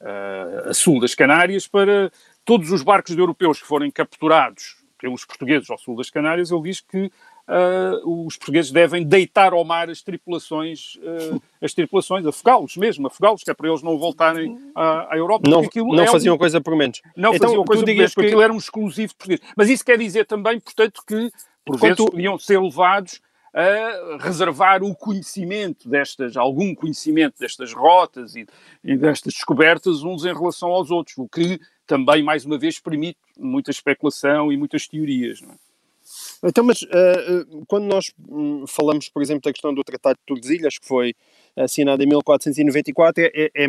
uh, 0.03 0.69
a 0.69 0.74
sul 0.74 1.00
das 1.00 1.15
Canárias, 1.15 1.67
para 1.67 2.12
todos 2.45 2.72
os 2.72 2.83
barcos 2.83 3.17
europeus 3.17 3.62
que 3.62 3.67
forem 3.67 3.89
capturados 3.89 4.75
pelos 5.00 5.25
portugueses 5.25 5.69
ao 5.69 5.77
sul 5.77 5.95
das 5.95 6.10
Canárias, 6.10 6.51
ele 6.51 6.62
diz 6.62 6.79
que 6.79 7.12
uh, 7.48 8.25
os 8.25 8.38
portugueses 8.38 8.72
devem 8.72 9.03
deitar 9.03 9.53
ao 9.53 9.63
mar 9.65 9.89
as 9.89 10.01
tripulações, 10.01 10.95
uh, 10.95 11.41
as 11.62 11.74
tripulações, 11.74 12.25
afogá-los 12.25 12.77
mesmo, 12.77 13.07
afogá-los, 13.07 13.43
que 13.43 13.51
é 13.51 13.53
para 13.53 13.67
eles 13.67 13.81
não 13.81 13.98
voltarem 13.98 14.57
à, 14.75 15.13
à 15.13 15.17
Europa. 15.17 15.50
Não, 15.50 15.62
não 15.62 16.03
é 16.03 16.07
faziam 16.07 16.36
um, 16.36 16.38
coisa 16.38 16.62
por 16.62 16.75
menos. 16.75 17.01
Não 17.15 17.33
então, 17.33 17.50
faziam 17.50 17.65
coisa 17.65 17.83
por 17.83 17.93
menos, 17.93 18.13
porque 18.13 18.22
que... 18.22 18.27
aquilo 18.27 18.41
era 18.41 18.53
um 18.53 18.57
exclusivo 18.57 19.15
português. 19.15 19.41
Mas 19.55 19.69
isso 19.69 19.83
quer 19.83 19.98
dizer 19.98 20.25
também, 20.25 20.60
portanto, 20.60 21.01
que 21.05 21.31
por 21.65 21.77
vezes 21.77 21.98
tu... 21.98 22.05
podiam 22.05 22.38
ser 22.38 22.60
levados 22.62 23.22
a 23.53 24.17
reservar 24.19 24.83
o 24.83 24.95
conhecimento 24.95 25.88
destas, 25.88 26.36
algum 26.36 26.74
conhecimento 26.74 27.38
destas 27.39 27.72
rotas 27.72 28.36
e, 28.36 28.48
e 28.83 28.98
destas 28.98 29.33
descobertas 29.33 30.03
uns 30.03 30.25
em 30.25 30.33
relação 30.33 30.69
aos 30.69 30.89
outros, 30.89 31.17
o 31.17 31.27
que 31.27 31.60
também, 31.86 32.24
mais 32.24 32.45
uma 32.45 32.57
vez, 32.57 32.79
permite 32.79 33.19
muita 33.38 33.69
especulação 33.69 34.51
e 34.51 34.57
muitas 34.57 34.88
teorias. 34.88 35.41
É? 35.43 36.48
Então, 36.48 36.63
mas 36.63 36.81
uh, 36.81 37.65
quando 37.67 37.86
nós 37.86 38.12
hum, 38.27 38.65
falamos, 38.67 39.07
por 39.07 39.22
exemplo, 39.22 39.43
da 39.43 39.53
questão 39.53 39.74
do 39.74 39.83
Tratado 39.83 40.17
de 40.17 40.25
Tordesilhas, 40.25 40.77
que 40.77 40.88
foi 40.88 41.13
assinado 41.55 42.03
em 42.03 42.07
1494, 42.07 43.24
é, 43.24 43.51
é, 43.55 43.67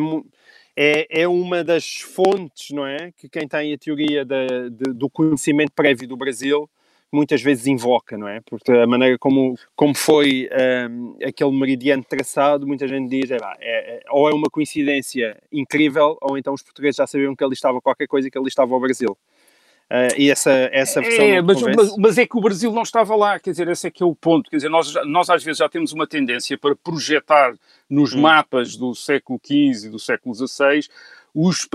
é, 0.76 1.22
é 1.22 1.28
uma 1.28 1.62
das 1.62 2.00
fontes, 2.00 2.70
não 2.70 2.86
é? 2.86 3.12
Que 3.12 3.28
quem 3.28 3.46
tem 3.46 3.72
a 3.72 3.78
teoria 3.78 4.24
de, 4.24 4.70
do 4.94 5.08
conhecimento 5.08 5.72
prévio 5.72 6.08
do 6.08 6.16
Brasil 6.16 6.68
muitas 7.14 7.40
vezes 7.40 7.66
invoca, 7.66 8.18
não 8.18 8.28
é? 8.28 8.40
Porque 8.40 8.72
a 8.72 8.86
maneira 8.86 9.16
como, 9.18 9.56
como 9.74 9.94
foi 9.94 10.48
um, 10.90 11.16
aquele 11.24 11.52
meridiano 11.52 12.04
traçado, 12.04 12.66
muita 12.66 12.86
gente 12.88 13.08
diz, 13.08 13.30
é, 13.30 13.38
é, 13.60 14.02
ou 14.10 14.28
é 14.28 14.34
uma 14.34 14.48
coincidência 14.50 15.36
incrível, 15.52 16.18
ou 16.20 16.36
então 16.36 16.52
os 16.52 16.62
portugueses 16.62 16.96
já 16.96 17.06
sabiam 17.06 17.34
que 17.34 17.44
ali 17.44 17.54
estava 17.54 17.80
qualquer 17.80 18.06
coisa 18.06 18.28
e 18.28 18.30
que 18.30 18.38
ali 18.38 18.48
estava 18.48 18.74
o 18.74 18.80
Brasil. 18.80 19.16
Uh, 19.90 20.16
e 20.16 20.30
essa, 20.30 20.50
essa 20.72 21.00
versão. 21.02 21.24
É, 21.24 21.42
mas, 21.42 21.60
mas, 21.60 21.96
mas, 21.96 22.18
é 22.18 22.26
que 22.26 22.36
o 22.38 22.40
Brasil 22.40 22.72
não 22.72 22.82
estava 22.82 23.14
lá, 23.14 23.38
quer 23.38 23.50
dizer, 23.50 23.68
esse 23.68 23.86
é 23.86 23.90
que 23.90 24.02
é 24.02 24.06
o 24.06 24.14
ponto. 24.14 24.50
Quer 24.50 24.56
dizer, 24.56 24.70
nós, 24.70 24.94
nós 25.04 25.28
às 25.28 25.44
vezes 25.44 25.58
já 25.58 25.68
temos 25.68 25.92
uma 25.92 26.06
tendência 26.06 26.56
para 26.56 26.74
projetar 26.74 27.54
nos 27.88 28.14
hum. 28.14 28.22
mapas 28.22 28.76
do 28.76 28.94
século 28.94 29.38
XV 29.44 29.88
e 29.88 29.90
do 29.90 29.98
século 29.98 30.34
XVI 30.34 30.88
os, 31.34 31.68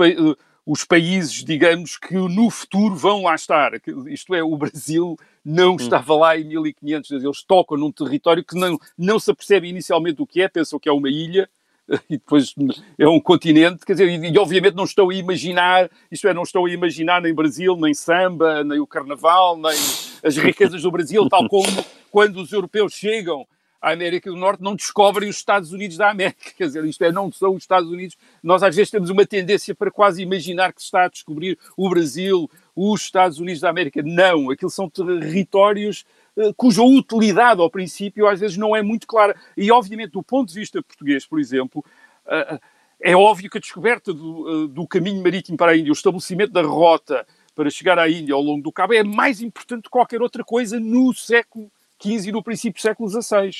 os 0.66 0.84
países, 0.84 1.44
digamos, 1.44 1.96
que 1.96 2.14
no 2.14 2.50
futuro 2.50 2.96
vão 2.96 3.22
lá 3.22 3.34
estar. 3.34 3.72
Isto 4.06 4.34
é, 4.34 4.42
o 4.42 4.56
Brasil 4.56 5.16
não 5.44 5.72
hum. 5.72 5.76
estava 5.76 6.14
lá 6.14 6.38
em 6.38 6.44
1500, 6.44 7.10
eles 7.10 7.42
tocam 7.42 7.76
num 7.76 7.92
território 7.92 8.44
que 8.44 8.58
não, 8.58 8.78
não 8.96 9.18
se 9.18 9.30
apercebe 9.30 9.68
inicialmente 9.68 10.20
o 10.20 10.26
que 10.26 10.42
é, 10.42 10.48
pensam 10.48 10.78
que 10.78 10.88
é 10.88 10.92
uma 10.92 11.08
ilha, 11.08 11.48
e 12.08 12.16
depois 12.16 12.54
é 12.98 13.08
um 13.08 13.20
continente, 13.20 13.84
quer 13.84 13.94
dizer, 13.94 14.08
e, 14.08 14.32
e, 14.32 14.38
obviamente 14.38 14.74
não 14.74 14.84
estou 14.84 15.10
a 15.10 15.14
imaginar, 15.14 15.90
isto 16.10 16.28
é, 16.28 16.34
não 16.34 16.42
estou 16.42 16.66
a 16.66 16.70
imaginar 16.70 17.20
nem 17.20 17.34
Brasil, 17.34 17.76
nem 17.76 17.92
samba, 17.94 18.62
nem 18.62 18.78
o 18.78 18.86
carnaval, 18.86 19.56
nem 19.56 19.76
as 20.22 20.36
riquezas 20.36 20.82
do 20.82 20.90
Brasil, 20.90 21.28
tal 21.28 21.48
como 21.48 21.84
quando 22.10 22.40
os 22.40 22.52
europeus 22.52 22.92
chegam 22.92 23.46
à 23.80 23.92
América 23.92 24.30
do 24.30 24.36
Norte 24.36 24.62
não 24.62 24.76
descobrem 24.76 25.28
os 25.28 25.36
Estados 25.36 25.72
Unidos 25.72 25.96
da 25.96 26.10
América, 26.10 26.52
quer 26.56 26.66
dizer, 26.66 26.84
isto 26.84 27.02
é, 27.02 27.10
não 27.10 27.32
são 27.32 27.54
os 27.54 27.62
Estados 27.62 27.90
Unidos, 27.90 28.16
nós 28.42 28.62
às 28.62 28.76
vezes 28.76 28.90
temos 28.90 29.10
uma 29.10 29.26
tendência 29.26 29.74
para 29.74 29.90
quase 29.90 30.22
imaginar 30.22 30.72
que 30.72 30.80
se 30.80 30.86
está 30.86 31.04
a 31.04 31.08
descobrir 31.08 31.58
o 31.76 31.88
Brasil, 31.88 32.48
os 32.74 33.02
Estados 33.02 33.38
Unidos 33.38 33.60
da 33.60 33.70
América, 33.70 34.02
não, 34.02 34.50
aquilo 34.50 34.70
são 34.70 34.88
territórios 34.88 36.04
uh, 36.36 36.52
cuja 36.54 36.82
utilidade 36.82 37.60
ao 37.60 37.70
princípio 37.70 38.26
às 38.26 38.40
vezes 38.40 38.56
não 38.56 38.74
é 38.74 38.82
muito 38.82 39.06
clara, 39.06 39.36
e 39.56 39.70
obviamente 39.70 40.12
do 40.12 40.22
ponto 40.22 40.48
de 40.48 40.58
vista 40.58 40.82
português, 40.82 41.26
por 41.26 41.40
exemplo, 41.40 41.84
uh, 42.26 42.60
é 43.00 43.16
óbvio 43.16 43.50
que 43.50 43.58
a 43.58 43.60
descoberta 43.60 44.12
do, 44.12 44.68
do 44.68 44.86
caminho 44.86 45.22
marítimo 45.22 45.56
para 45.56 45.72
a 45.72 45.76
Índia, 45.76 45.90
o 45.90 45.94
estabelecimento 45.94 46.52
da 46.52 46.62
rota 46.62 47.26
para 47.54 47.70
chegar 47.70 47.98
à 47.98 48.08
Índia 48.08 48.34
ao 48.34 48.42
longo 48.42 48.62
do 48.62 48.72
Cabo 48.72 48.94
é 48.94 49.02
mais 49.02 49.40
importante 49.40 49.84
que 49.84 49.90
qualquer 49.90 50.22
outra 50.22 50.44
coisa 50.44 50.78
no 50.78 51.12
século 51.14 51.70
XV 52.02 52.28
e 52.28 52.32
no 52.32 52.42
princípio 52.42 52.80
do 52.80 52.82
século 52.82 53.08
XVI. 53.08 53.50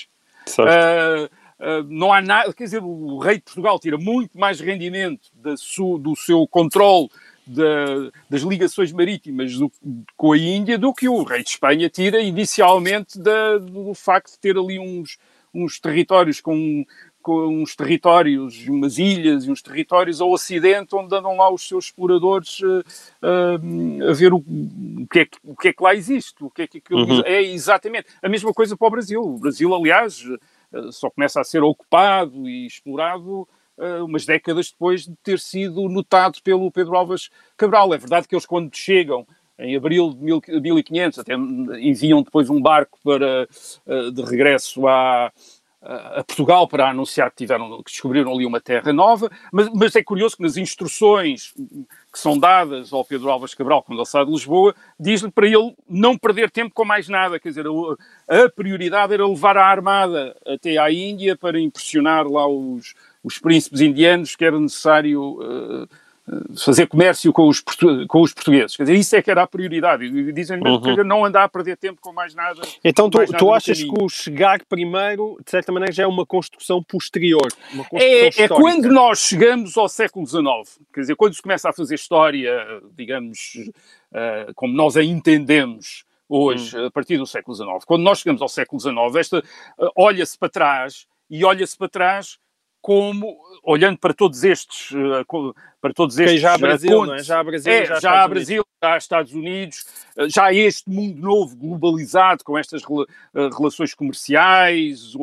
Uh, 0.59 1.25
uh, 1.25 1.83
não 1.89 2.13
há 2.13 2.23
nada, 2.23 2.53
quer 2.53 2.65
dizer, 2.65 2.83
o 2.83 3.19
rei 3.19 3.37
de 3.37 3.43
Portugal 3.43 3.79
tira 3.79 3.99
muito 3.99 4.39
mais 4.39 4.61
rendimento 4.61 5.29
su, 5.57 5.99
do 5.99 6.17
seu 6.17 6.47
controle 6.47 7.09
da, 7.51 8.11
das 8.29 8.43
ligações 8.43 8.93
marítimas 8.93 9.57
do, 9.57 9.71
com 10.17 10.33
a 10.33 10.39
Índia 10.39 10.79
do 10.79 10.93
que 10.95 11.09
o 11.09 11.23
rei 11.23 11.43
de 11.43 11.51
Espanha 11.51 11.89
tira 11.89 12.21
inicialmente 12.21 13.19
da, 13.19 13.59
do 13.59 13.93
facto 13.95 14.33
de 14.33 14.39
ter 14.39 14.57
ali 14.57 14.79
uns, 14.79 15.19
uns 15.55 15.79
territórios 15.81 16.41
com 16.41 16.85
com 17.23 17.63
uns 17.63 17.77
territórios, 17.77 18.67
umas 18.67 18.99
ilhas 18.99 19.45
e 19.45 19.51
uns 19.51 19.61
territórios 19.61 20.21
ao 20.21 20.31
ocidente 20.31 20.95
onde 20.95 21.15
andam 21.15 21.37
lá 21.37 21.53
os 21.53 21.67
seus 21.67 21.87
exploradores 21.87 22.61
uh, 22.61 22.81
uh, 23.23 24.09
a 24.09 24.13
ver 24.13 24.33
o, 24.33 24.39
o, 24.39 25.07
que 25.11 25.21
é 25.21 25.25
que, 25.27 25.39
o 25.45 25.55
que 25.55 25.69
é 25.69 25.73
que 25.73 25.83
lá 25.83 25.95
existe, 25.95 26.43
o 26.43 26.51
que 26.51 26.63
é 26.63 26.67
que 26.67 26.79
aquilo 26.79 27.05
uhum. 27.05 27.23
é 27.25 27.43
exatamente. 27.43 28.09
A 28.23 28.29
mesma 28.29 28.53
coisa 28.53 28.77
para 28.77 28.87
o 28.87 28.91
Brasil. 28.91 29.21
O 29.21 29.39
Brasil, 29.39 29.75
aliás, 29.75 30.25
uh, 30.73 30.93
só 30.93 31.11
começa 31.11 31.41
a 31.41 31.45
ser 31.45 31.63
ocupado 31.63 32.49
e 32.49 32.67
explorado 32.67 33.47
umas 34.03 34.27
décadas 34.27 34.71
depois 34.71 35.05
de 35.05 35.15
ter 35.23 35.39
sido 35.39 35.89
notado 35.89 36.41
pelo 36.43 36.71
Pedro 36.71 36.97
Alves 36.97 37.31
Cabral. 37.57 37.95
É 37.95 37.99
verdade 37.99 38.29
que 38.29 38.35
eles 38.35 38.47
quando 38.47 38.75
chegam 38.77 39.27
em 39.59 39.77
abril 39.77 40.15
de 40.15 40.61
1500, 40.61 41.19
até 41.19 41.35
enviam 41.35 42.23
depois 42.23 42.49
um 42.49 42.61
barco 42.61 42.99
para, 43.05 43.47
de 44.11 44.23
regresso 44.23 44.87
à, 44.89 45.31
a 45.83 46.23
Portugal 46.25 46.69
para 46.69 46.91
anunciar 46.91 47.31
que, 47.31 47.39
tiveram, 47.39 47.79
que 47.79 47.91
descobriram 47.91 48.33
ali 48.33 48.45
uma 48.45 48.61
terra 48.61 48.93
nova, 48.93 49.31
mas, 49.51 49.69
mas, 49.75 49.97
é 49.97 50.03
curioso 50.03 50.37
que 50.37 50.43
nas 50.43 50.57
instruções 50.57 51.55
que 52.13 52.19
são 52.19 52.39
dadas 52.39 52.93
ao 52.93 53.05
Pedro 53.05 53.31
Alves 53.31 53.55
Cabral 53.55 53.83
quando 53.83 53.99
ele 53.99 54.07
sai 54.07 54.25
de 54.25 54.31
Lisboa, 54.31 54.75
diz-lhe 54.99 55.31
para 55.31 55.47
ele 55.47 55.75
não 55.89 56.19
perder 56.19 56.51
tempo 56.51 56.75
com 56.75 56.85
mais 56.85 57.09
nada, 57.09 57.41
quer 57.41 57.49
dizer, 57.49 57.65
a, 57.67 58.45
a 58.45 58.51
prioridade 58.51 59.15
era 59.15 59.27
levar 59.27 59.57
a 59.57 59.67
armada 59.67 60.37
até 60.47 60.77
à 60.77 60.93
Índia 60.93 61.35
para 61.35 61.59
impressionar 61.59 62.27
lá 62.27 62.47
os, 62.47 62.95
os 63.23 63.39
príncipes 63.39 63.81
indianos 63.81 64.37
que 64.37 64.45
era 64.45 64.59
necessário... 64.59 65.39
Uh, 65.41 65.89
fazer 66.57 66.87
comércio 66.87 67.33
com 67.33 67.49
os, 67.49 67.61
com 67.61 68.23
os 68.23 68.33
portugueses. 68.33 68.77
Quer 68.77 68.85
dizer, 68.85 68.97
isso 68.97 69.17
é 69.17 69.23
que 69.23 69.31
era 69.31 69.43
a 69.43 69.47
prioridade. 69.47 70.05
E 70.05 70.33
dizem 70.33 70.61
mesmo 70.61 70.77
uhum. 70.77 70.95
que 70.95 71.05
não 71.05 71.25
andar 71.25 71.45
a 71.45 71.49
perder 71.49 71.77
tempo 71.77 72.01
com 72.01 72.13
mais 72.13 72.35
nada. 72.35 72.61
Então 72.85 73.11
tu, 73.11 73.19
tu 73.37 73.53
achas 73.53 73.83
que 73.83 73.93
o 73.99 74.09
chegar 74.09 74.61
primeiro, 74.69 75.39
de 75.45 75.51
certa 75.51 75.73
maneira, 75.73 75.93
já 75.93 76.05
é 76.05 76.07
uma 76.07 76.25
construção 76.25 76.83
posterior? 76.83 77.49
Uma 77.73 77.85
construção 77.85 78.45
é, 78.45 78.45
é 78.45 78.49
quando 78.49 78.89
nós 78.91 79.19
chegamos 79.19 79.77
ao 79.77 79.89
século 79.89 80.27
XIX. 80.27 80.79
Quer 80.93 81.01
dizer, 81.01 81.17
quando 81.17 81.35
se 81.35 81.43
começa 81.43 81.69
a 81.69 81.73
fazer 81.73 81.95
história, 81.95 82.53
digamos, 82.97 83.55
uh, 84.13 84.55
como 84.55 84.73
nós 84.73 84.97
a 84.97 85.03
entendemos 85.03 86.05
hoje, 86.29 86.77
uhum. 86.77 86.87
a 86.87 86.91
partir 86.91 87.19
do 87.19 87.27
século 87.27 87.57
XIX. 87.57 87.85
Quando 87.85 88.03
nós 88.03 88.21
chegamos 88.21 88.41
ao 88.41 88.49
século 88.49 88.81
XIX, 88.81 89.17
esta 89.17 89.39
uh, 89.39 89.91
olha-se 89.97 90.39
para 90.39 90.49
trás 90.49 91.07
e 91.29 91.45
olha-se 91.45 91.77
para 91.77 91.89
trás 91.89 92.39
como, 92.81 93.39
olhando 93.63 93.99
para 93.99 94.15
todos 94.15 94.43
estes, 94.43 94.93
eh, 94.95 95.25
para 95.81 95.93
todos 95.93 96.19
estes 96.19 96.41
já 96.41 96.55
há 96.55 96.59
Brasil, 96.59 97.07
não 97.07 97.15
é? 97.15 97.23
já 97.23 97.39
há 97.39 97.45
Brasil, 97.45 97.73
é, 97.73 97.87
já, 97.87 98.01
já 98.01 98.23
há 98.23 98.29
Brasil, 98.29 98.65
já 98.83 98.95
há 98.95 98.97
Estados 98.97 99.33
Unidos, 99.33 99.85
eh, 100.17 100.29
já 100.29 100.45
há 100.47 100.55
este 100.55 100.89
mundo 100.89 101.21
novo 101.21 101.57
globalizado 101.57 102.43
com 102.43 102.57
estas 102.57 102.83
eh, 102.83 103.49
relações 103.57 103.95
comerciais, 103.95 105.15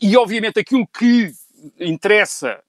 e 0.00 0.16
obviamente 0.16 0.58
aquilo 0.58 0.86
que 0.86 1.30
interessa, 1.78 2.62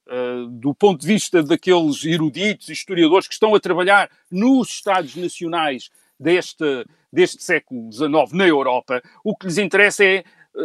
do 0.50 0.74
ponto 0.74 1.02
de 1.02 1.08
vista 1.08 1.42
daqueles 1.42 2.04
eruditos, 2.04 2.68
historiadores 2.68 3.28
que 3.28 3.34
estão 3.34 3.56
a 3.56 3.60
trabalhar 3.62 4.10
nos 4.30 4.70
Estados 4.70 5.16
Nacionais 5.16 5.90
deste, 6.20 6.86
deste 7.12 7.42
século 7.44 7.90
XIX 7.92 8.34
na 8.34 8.46
Europa, 8.46 9.02
o 9.24 9.36
que 9.36 9.48
lhes 9.48 9.58
interessa 9.58 10.04
é 10.04 10.24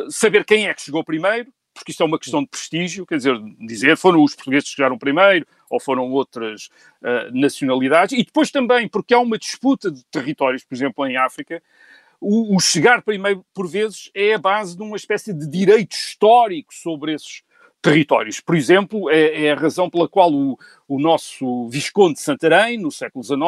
saber 0.08 0.44
quem 0.44 0.66
é 0.66 0.74
que 0.74 0.82
chegou 0.82 1.04
primeiro, 1.04 1.52
porque 1.80 1.92
isto 1.92 2.02
é 2.02 2.06
uma 2.06 2.18
questão 2.18 2.42
de 2.42 2.48
prestígio, 2.48 3.06
quer 3.06 3.16
dizer, 3.16 3.34
dizer 3.58 3.96
foram 3.96 4.22
os 4.22 4.34
portugueses 4.34 4.68
que 4.68 4.76
chegaram 4.76 4.98
primeiro 4.98 5.46
ou 5.68 5.80
foram 5.80 6.10
outras 6.10 6.68
uh, 7.02 7.30
nacionalidades, 7.32 8.18
e 8.18 8.22
depois 8.22 8.50
também 8.50 8.86
porque 8.86 9.14
há 9.14 9.18
uma 9.18 9.38
disputa 9.38 9.90
de 9.90 10.04
territórios, 10.04 10.62
por 10.62 10.74
exemplo, 10.74 11.06
em 11.06 11.16
África, 11.16 11.62
o, 12.20 12.54
o, 12.54 12.60
chegar 12.60 13.00
primeiro, 13.00 13.44
por 13.54 13.66
vezes, 13.66 14.10
é 14.14 14.34
a 14.34 14.38
base 14.38 14.76
de 14.76 14.82
uma 14.82 14.96
espécie 14.96 15.32
de 15.32 15.48
direito 15.48 15.92
histórico 15.92 16.74
sobre 16.74 17.14
esses 17.14 17.42
territórios. 17.80 18.40
Por 18.40 18.54
exemplo, 18.54 19.08
é, 19.10 19.46
é 19.46 19.52
a 19.52 19.56
razão 19.56 19.88
pela 19.88 20.06
qual 20.06 20.32
o, 20.32 20.58
o, 20.86 21.00
nosso 21.00 21.66
Visconde 21.68 22.14
de 22.14 22.20
Santarém, 22.20 22.78
no 22.78 22.90
século 22.90 23.24
XIX, 23.24 23.40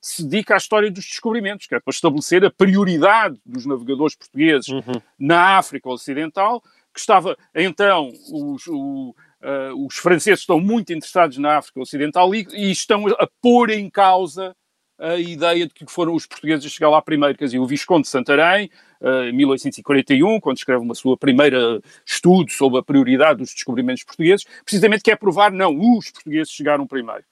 se 0.00 0.22
dedica 0.22 0.54
à 0.54 0.56
história 0.56 0.90
dos 0.90 1.04
descobrimentos, 1.04 1.66
que 1.66 1.74
é 1.74 1.80
para 1.80 1.90
estabelecer 1.90 2.44
a 2.44 2.50
prioridade 2.50 3.40
dos 3.44 3.66
navegadores 3.66 4.14
portugueses 4.14 4.68
uhum. 4.68 5.00
na 5.18 5.58
África 5.58 5.88
Ocidental, 5.90 6.62
que 6.92 7.00
estava, 7.00 7.36
então, 7.54 8.12
os, 8.32 8.66
o, 8.66 9.14
uh, 9.42 9.86
os 9.86 9.96
franceses 9.96 10.40
estão 10.40 10.60
muito 10.60 10.92
interessados 10.92 11.38
na 11.38 11.58
África 11.58 11.80
Ocidental 11.80 12.34
e, 12.34 12.46
e 12.52 12.70
estão 12.70 13.06
a 13.06 13.28
pôr 13.40 13.70
em 13.70 13.88
causa 13.88 14.54
a 14.98 15.16
ideia 15.16 15.66
de 15.66 15.72
que 15.72 15.90
foram 15.90 16.14
os 16.14 16.26
portugueses 16.26 16.66
a 16.66 16.68
chegar 16.68 16.90
lá 16.90 17.00
primeiro. 17.00 17.36
Quer 17.36 17.46
dizer, 17.46 17.58
o 17.58 17.66
Visconde 17.66 18.02
de 18.02 18.08
Santarém, 18.08 18.70
em 19.02 19.32
1841, 19.32 20.38
quando 20.40 20.58
escreve 20.58 20.82
uma 20.82 20.94
sua 20.94 21.16
primeira 21.16 21.80
estudo 22.04 22.50
sobre 22.50 22.80
a 22.80 22.82
prioridade 22.82 23.38
dos 23.38 23.54
descobrimentos 23.54 24.04
portugueses, 24.04 24.44
precisamente 24.62 25.02
quer 25.02 25.16
provar, 25.16 25.50
não, 25.50 25.74
os 25.74 26.10
portugueses 26.10 26.52
chegaram 26.52 26.86
primeiro. 26.86 27.24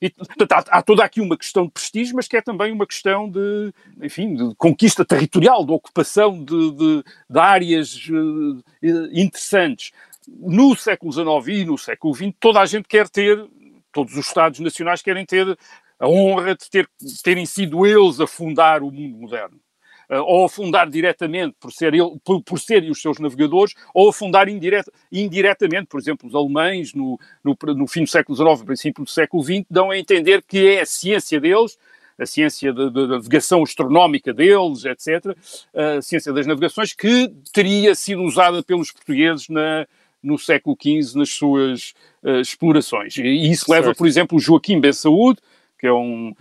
E, 0.00 0.10
portanto, 0.10 0.52
há, 0.52 0.78
há, 0.78 0.82
toda 0.82 1.04
aqui 1.04 1.20
uma 1.20 1.36
questão 1.36 1.66
de 1.66 1.72
prestígio, 1.72 2.16
mas 2.16 2.26
que 2.26 2.36
é 2.36 2.40
também 2.40 2.72
uma 2.72 2.86
questão 2.86 3.28
de, 3.28 3.72
enfim, 4.02 4.34
de 4.34 4.54
conquista 4.54 5.04
territorial, 5.04 5.64
de 5.64 5.72
ocupação 5.72 6.42
de, 6.42 6.70
de, 6.72 7.04
de 7.28 7.38
áreas 7.38 8.08
uh, 8.08 8.62
interessantes. 9.12 9.92
No 10.26 10.74
século 10.74 11.12
XIX 11.12 11.60
e 11.60 11.64
no 11.64 11.76
século 11.76 12.14
XX, 12.14 12.32
toda 12.40 12.60
a 12.60 12.66
gente 12.66 12.88
quer 12.88 13.08
ter, 13.08 13.44
todos 13.92 14.16
os 14.16 14.26
Estados 14.26 14.60
nacionais 14.60 15.02
querem 15.02 15.26
ter 15.26 15.58
a 15.98 16.08
honra 16.08 16.54
de, 16.54 16.70
ter, 16.70 16.88
terem 17.22 17.44
sido 17.44 17.84
eles 17.84 18.20
a 18.20 18.26
fundar 18.26 18.82
o 18.82 18.90
mundo 18.90 19.18
moderno. 19.18 19.60
Uh, 20.10 20.16
ou 20.24 20.44
a 20.44 20.48
fundar 20.48 20.90
diretamente 20.90 21.54
por, 21.60 21.72
ser 21.72 21.94
ele, 21.94 22.18
por, 22.24 22.42
por, 22.42 22.58
serem 22.58 22.90
os 22.90 23.00
seus 23.00 23.20
navegadores, 23.20 23.74
ou 23.94 24.08
a 24.08 24.12
fundar 24.12 24.48
indireta, 24.48 24.90
indiretamente, 25.12 25.86
por 25.86 26.00
exemplo, 26.00 26.28
os 26.28 26.34
alemães 26.34 26.92
no, 26.92 27.16
no, 27.44 27.56
no, 27.76 27.86
fim 27.86 28.02
do 28.02 28.10
século 28.10 28.36
XIX, 28.36 28.64
princípio 28.64 29.04
do 29.04 29.10
século 29.10 29.40
XX, 29.40 29.64
dão 29.70 29.90
a 29.92 29.96
entender 29.96 30.42
que 30.42 30.66
é 30.66 30.80
a 30.80 30.86
ciência 30.86 31.40
deles, 31.40 31.78
a 32.18 32.26
ciência 32.26 32.72
da, 32.72 32.90
navegação 32.90 33.62
astronómica 33.62 34.34
deles, 34.34 34.84
etc., 34.84 35.36
a 35.72 36.02
ciência 36.02 36.32
das 36.32 36.46
navegações, 36.46 36.92
que 36.92 37.32
teria 37.52 37.94
sido 37.94 38.22
usada 38.22 38.62
pelos 38.64 38.90
portugueses 38.90 39.48
na, 39.48 39.86
no 40.22 40.38
século 40.38 40.76
XV 40.80 41.18
nas 41.18 41.30
suas 41.30 41.94
uh, 42.22 42.40
explorações. 42.40 43.16
E 43.16 43.50
isso 43.50 43.70
leva, 43.70 43.86
certo. 43.86 43.98
por 43.98 44.06
exemplo, 44.06 44.36
o 44.36 44.40
Joaquim 44.40 44.80
Ben 44.80 44.92
Saúde, 44.92 45.40
que 45.78 45.86
é 45.86 45.92
um, 45.92 46.34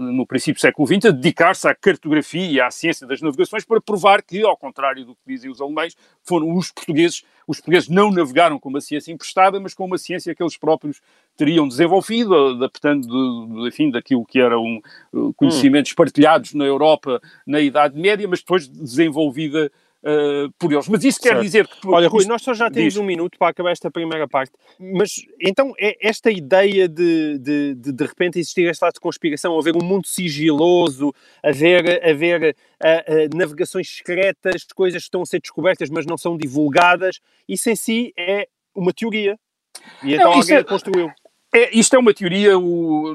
no 0.00 0.26
princípio 0.26 0.54
do 0.54 0.60
século 0.60 0.86
XX, 0.86 1.06
a 1.06 1.10
dedicar-se 1.10 1.68
à 1.68 1.74
cartografia 1.74 2.44
e 2.44 2.60
à 2.60 2.70
ciência 2.70 3.06
das 3.06 3.20
navegações 3.20 3.64
para 3.64 3.80
provar 3.80 4.20
que, 4.20 4.42
ao 4.42 4.56
contrário 4.56 5.04
do 5.04 5.14
que 5.14 5.20
dizem 5.26 5.50
os 5.50 5.60
alemães, 5.60 5.96
foram 6.22 6.56
os 6.56 6.72
portugueses, 6.72 7.22
os 7.46 7.58
portugueses 7.58 7.88
não 7.88 8.10
navegaram 8.10 8.58
com 8.58 8.68
uma 8.68 8.80
ciência 8.80 9.12
emprestada, 9.12 9.60
mas 9.60 9.72
com 9.72 9.84
uma 9.84 9.98
ciência 9.98 10.34
que 10.34 10.42
eles 10.42 10.56
próprios 10.56 11.00
teriam 11.36 11.68
desenvolvido, 11.68 12.34
adaptando, 12.34 13.06
de, 13.06 13.68
enfim, 13.68 13.90
daquilo 13.90 14.24
que 14.24 14.40
eram 14.40 14.82
uh, 15.12 15.32
conhecimentos 15.34 15.92
hum. 15.92 15.96
partilhados 15.96 16.52
na 16.54 16.64
Europa 16.64 17.20
na 17.46 17.60
Idade 17.60 17.98
Média, 17.98 18.26
mas 18.26 18.40
depois 18.40 18.66
desenvolvida 18.66 19.70
uh, 20.04 20.52
por 20.58 20.72
eles. 20.72 20.88
Mas 20.88 21.02
isso 21.04 21.18
certo. 21.20 21.36
quer 21.36 21.42
dizer 21.42 21.66
que... 21.66 21.88
Olha, 21.88 22.08
Rui, 22.08 22.24
nós 22.26 22.42
só 22.42 22.54
já 22.54 22.70
temos 22.70 22.94
diz... 22.94 23.02
um 23.02 23.04
minuto 23.04 23.38
para 23.38 23.48
acabar 23.48 23.70
esta 23.72 23.90
primeira 23.90 24.28
parte, 24.28 24.52
mas 24.78 25.14
então 25.40 25.72
é 25.78 25.96
esta 26.00 26.30
ideia 26.30 26.88
de 26.88 27.38
de, 27.38 27.74
de, 27.74 27.92
de 27.92 28.04
repente 28.04 28.38
existir 28.38 28.68
este 28.68 28.82
lado 28.82 28.94
de 28.94 29.00
conspiração, 29.00 29.58
haver 29.58 29.76
um 29.76 29.84
mundo 29.84 30.06
sigiloso, 30.06 31.12
haver, 31.42 32.02
haver 32.04 32.56
uh, 32.82 32.86
uh, 33.34 33.36
navegações 33.36 33.88
secretas, 33.88 34.64
coisas 34.74 35.02
que 35.02 35.06
estão 35.06 35.22
a 35.22 35.26
ser 35.26 35.40
descobertas 35.40 35.90
mas 35.90 36.06
não 36.06 36.16
são 36.16 36.36
divulgadas, 36.36 37.20
isso 37.48 37.70
em 37.70 37.76
si 37.76 38.12
é 38.16 38.48
uma 38.74 38.92
teoria. 38.92 39.38
E 40.02 40.14
então 40.14 40.30
não, 40.30 40.38
alguém 40.38 40.56
é... 40.56 40.64
construiu. 40.64 41.10
É, 41.56 41.70
isto 41.72 41.94
é 41.94 41.98
uma 42.00 42.12
teoria, 42.12 42.58
o, 42.58 43.14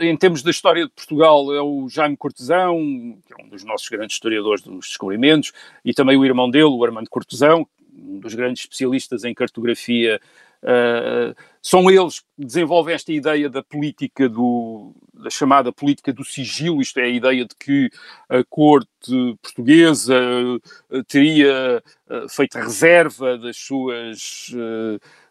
em 0.00 0.16
termos 0.16 0.42
da 0.42 0.50
história 0.50 0.86
de 0.86 0.90
Portugal, 0.90 1.54
é 1.54 1.62
o 1.62 1.88
Jaime 1.88 2.16
Cortesão, 2.16 2.76
que 3.24 3.32
é 3.32 3.44
um 3.44 3.48
dos 3.48 3.62
nossos 3.62 3.88
grandes 3.88 4.16
historiadores 4.16 4.60
dos 4.60 4.88
descobrimentos, 4.88 5.52
e 5.84 5.94
também 5.94 6.16
o 6.16 6.24
irmão 6.24 6.50
dele, 6.50 6.64
o 6.64 6.84
Armando 6.84 7.08
Cortesão, 7.08 7.64
um 7.96 8.18
dos 8.18 8.34
grandes 8.34 8.64
especialistas 8.64 9.22
em 9.22 9.32
cartografia. 9.32 10.20
Uh, 10.62 11.34
são 11.62 11.90
eles 11.90 12.20
que 12.20 12.26
desenvolvem 12.44 12.94
esta 12.94 13.12
ideia 13.12 13.48
da 13.48 13.62
política 13.62 14.28
do, 14.28 14.94
da 15.12 15.30
chamada 15.30 15.72
política 15.72 16.12
do 16.12 16.24
sigilo, 16.24 16.80
isto 16.80 16.98
é, 16.98 17.04
a 17.04 17.08
ideia 17.08 17.44
de 17.44 17.54
que 17.54 17.90
a 18.28 18.42
corte 18.44 18.88
portuguesa 19.42 20.18
uh, 20.18 21.04
teria 21.04 21.82
uh, 22.08 22.28
feito 22.28 22.58
reserva 22.58 23.36
das 23.38 23.56
suas 23.56 24.50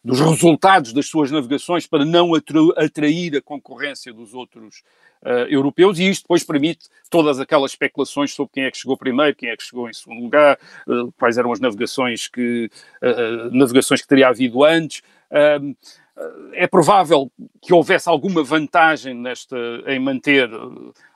dos 0.03 0.19
resultados 0.19 0.93
das 0.93 1.07
suas 1.07 1.31
navegações 1.31 1.87
para 1.87 2.05
não 2.05 2.31
atrair 2.75 3.35
a 3.35 3.41
concorrência 3.41 4.13
dos 4.13 4.35
outros 4.35 4.83
uh, 5.25 5.47
europeus, 5.49 5.99
e 5.99 6.09
isto 6.09 6.23
depois 6.23 6.43
permite 6.43 6.87
todas 7.09 7.39
aquelas 7.39 7.71
especulações 7.71 8.33
sobre 8.33 8.53
quem 8.53 8.63
é 8.63 8.71
que 8.71 8.77
chegou 8.77 8.95
primeiro, 8.95 9.35
quem 9.35 9.49
é 9.49 9.57
que 9.57 9.63
chegou 9.63 9.89
em 9.89 9.93
segundo 9.93 10.21
lugar, 10.21 10.57
uh, 10.87 11.11
quais 11.13 11.37
eram 11.37 11.51
as 11.51 11.59
navegações 11.59 12.27
que, 12.27 12.69
uh, 13.01 13.51
navegações 13.51 14.01
que 14.01 14.07
teria 14.07 14.29
havido 14.29 14.63
antes. 14.63 15.01
é 16.53 16.67
provável 16.67 17.29
que 17.61 17.73
houvesse 17.73 18.07
alguma 18.07 18.41
vantagem 18.41 19.13
nesta, 19.13 19.57
em 19.87 19.99
manter 19.99 20.49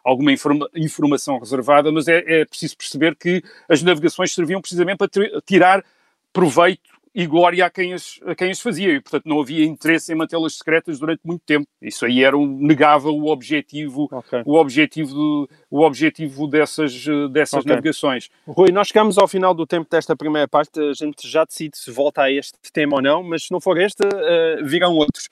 alguma 0.04 0.32
informa, 0.32 0.68
informação 0.76 1.40
reservada, 1.40 1.92
mas 1.92 2.08
é, 2.08 2.42
é 2.42 2.46
preciso 2.46 2.76
perceber 2.76 3.16
que 3.16 3.42
as 3.70 3.82
navegações 3.82 4.34
serviam 4.34 4.60
precisamente 4.60 4.98
para 4.98 5.42
tirar 5.46 5.86
proveito 6.34 6.99
e 7.20 7.28
glória 7.28 7.66
a 7.66 7.70
quem, 7.70 7.92
as, 7.92 8.18
a 8.26 8.34
quem 8.34 8.50
as 8.50 8.62
fazia, 8.62 8.94
e 8.94 9.02
portanto 9.02 9.26
não 9.26 9.42
havia 9.42 9.66
interesse 9.66 10.14
em 10.14 10.16
mantê-las 10.16 10.56
secretas 10.56 10.98
durante 10.98 11.20
muito 11.26 11.42
tempo. 11.46 11.68
Isso 11.82 12.06
aí 12.06 12.24
era 12.24 12.38
um, 12.38 12.48
negava 12.48 13.10
o 13.10 13.28
objetivo, 13.28 14.08
okay. 14.10 14.42
o 14.46 14.56
objetivo, 14.56 15.14
do, 15.14 15.50
o 15.70 15.82
objetivo 15.82 16.48
dessas, 16.48 17.06
dessas 17.30 17.60
okay. 17.60 17.76
navegações. 17.76 18.30
Rui, 18.48 18.72
nós 18.72 18.88
chegamos 18.88 19.18
ao 19.18 19.28
final 19.28 19.54
do 19.54 19.68
tempo 19.68 19.90
desta 19.92 20.16
primeira 20.16 20.48
parte, 20.48 20.80
a 20.80 20.94
gente 20.94 21.28
já 21.28 21.44
decide 21.44 21.78
se 21.78 21.92
volta 21.92 22.22
a 22.22 22.32
este 22.32 22.58
tema 22.72 22.96
ou 22.96 23.02
não, 23.02 23.22
mas 23.22 23.44
se 23.44 23.52
não 23.52 23.60
for 23.60 23.78
este, 23.78 24.02
uh, 24.02 24.66
virão 24.66 24.94
outros. 24.94 25.28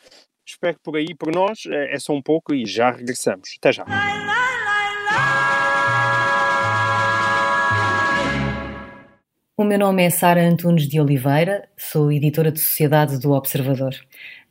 Espero 0.45 0.75
que 0.75 0.83
por 0.83 0.97
aí, 0.97 1.15
por 1.15 1.33
nós, 1.33 1.65
é, 1.67 1.95
é 1.95 1.99
só 1.99 2.11
um 2.11 2.21
pouco 2.21 2.53
e 2.53 2.65
já 2.65 2.91
regressamos. 2.91 3.55
Até 3.59 3.71
já. 3.71 3.85
O 9.59 9.63
meu 9.63 9.79
nome 9.79 10.03
é 10.03 10.09
Sara 10.11 10.47
Antunes 10.47 10.87
de 10.87 11.01
Oliveira, 11.01 11.67
sou 11.75 12.11
editora 12.11 12.51
de 12.51 12.59
Sociedade 12.59 13.17
do 13.17 13.31
Observador. 13.31 13.95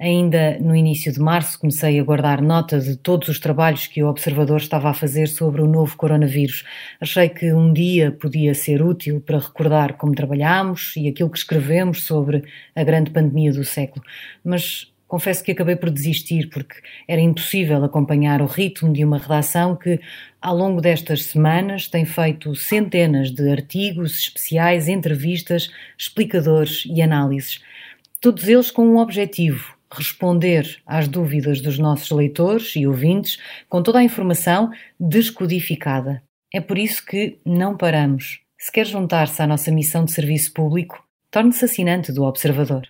Ainda 0.01 0.59
no 0.59 0.75
início 0.75 1.13
de 1.13 1.21
março 1.21 1.61
comecei 1.61 2.01
a 2.01 2.03
guardar 2.03 2.43
nota 2.43 2.81
de 2.81 2.97
todos 2.97 3.29
os 3.29 3.39
trabalhos 3.39 3.87
que 3.87 4.03
o 4.03 4.09
Observador 4.09 4.57
estava 4.57 4.91
a 4.91 4.93
fazer 4.93 5.29
sobre 5.29 5.63
o 5.63 5.69
novo 5.69 5.97
coronavírus. 5.97 6.65
Achei 7.01 7.29
que 7.29 7.53
um 7.53 7.73
dia 7.73 8.11
podia 8.11 8.53
ser 8.53 8.83
útil 8.83 9.21
para 9.21 9.39
recordar 9.39 9.93
como 9.93 10.13
trabalhámos 10.13 10.97
e 10.97 11.07
aquilo 11.07 11.31
que 11.31 11.39
escrevemos 11.39 12.03
sobre 12.03 12.43
a 12.75 12.83
grande 12.83 13.13
pandemia 13.13 13.53
do 13.53 13.63
século. 13.63 14.05
Mas 14.43 14.93
confesso 15.07 15.43
que 15.43 15.53
acabei 15.53 15.77
por 15.77 15.91
desistir 15.91 16.49
porque 16.49 16.75
era 17.07 17.21
impossível 17.21 17.85
acompanhar 17.85 18.43
o 18.43 18.47
ritmo 18.47 18.93
de 18.93 19.05
uma 19.05 19.19
redação 19.19 19.77
que, 19.77 20.01
ao 20.41 20.57
longo 20.57 20.81
destas 20.81 21.25
semanas, 21.25 21.89
tem 21.89 22.05
feito 22.05 22.55
centenas 22.55 23.31
de 23.31 23.51
artigos 23.51 24.19
especiais, 24.19 24.89
entrevistas, 24.89 25.71
explicadores 25.97 26.85
e 26.87 27.01
análises. 27.01 27.61
Todos 28.21 28.49
eles 28.49 28.71
com 28.71 28.87
um 28.87 28.99
objetivo: 28.99 29.77
responder 29.91 30.79
às 30.87 31.07
dúvidas 31.09 31.61
dos 31.61 31.79
nossos 31.79 32.11
leitores 32.11 32.75
e 32.77 32.87
ouvintes 32.87 33.39
com 33.69 33.83
toda 33.83 33.99
a 33.99 34.05
informação 34.05 34.71
descodificada. 34.99 36.23
É 36.53 36.61
por 36.61 36.79
isso 36.79 37.05
que 37.05 37.39
não 37.45 37.77
paramos. 37.77 38.41
Se 38.59 38.73
quer 38.73 38.87
juntar-se 38.87 39.43
à 39.43 39.47
nossa 39.47 39.71
missão 39.71 40.05
de 40.05 40.13
serviço 40.13 40.53
público, 40.53 41.05
torne-se 41.31 41.65
assinante 41.65 42.11
do 42.11 42.25
Observador. 42.25 42.89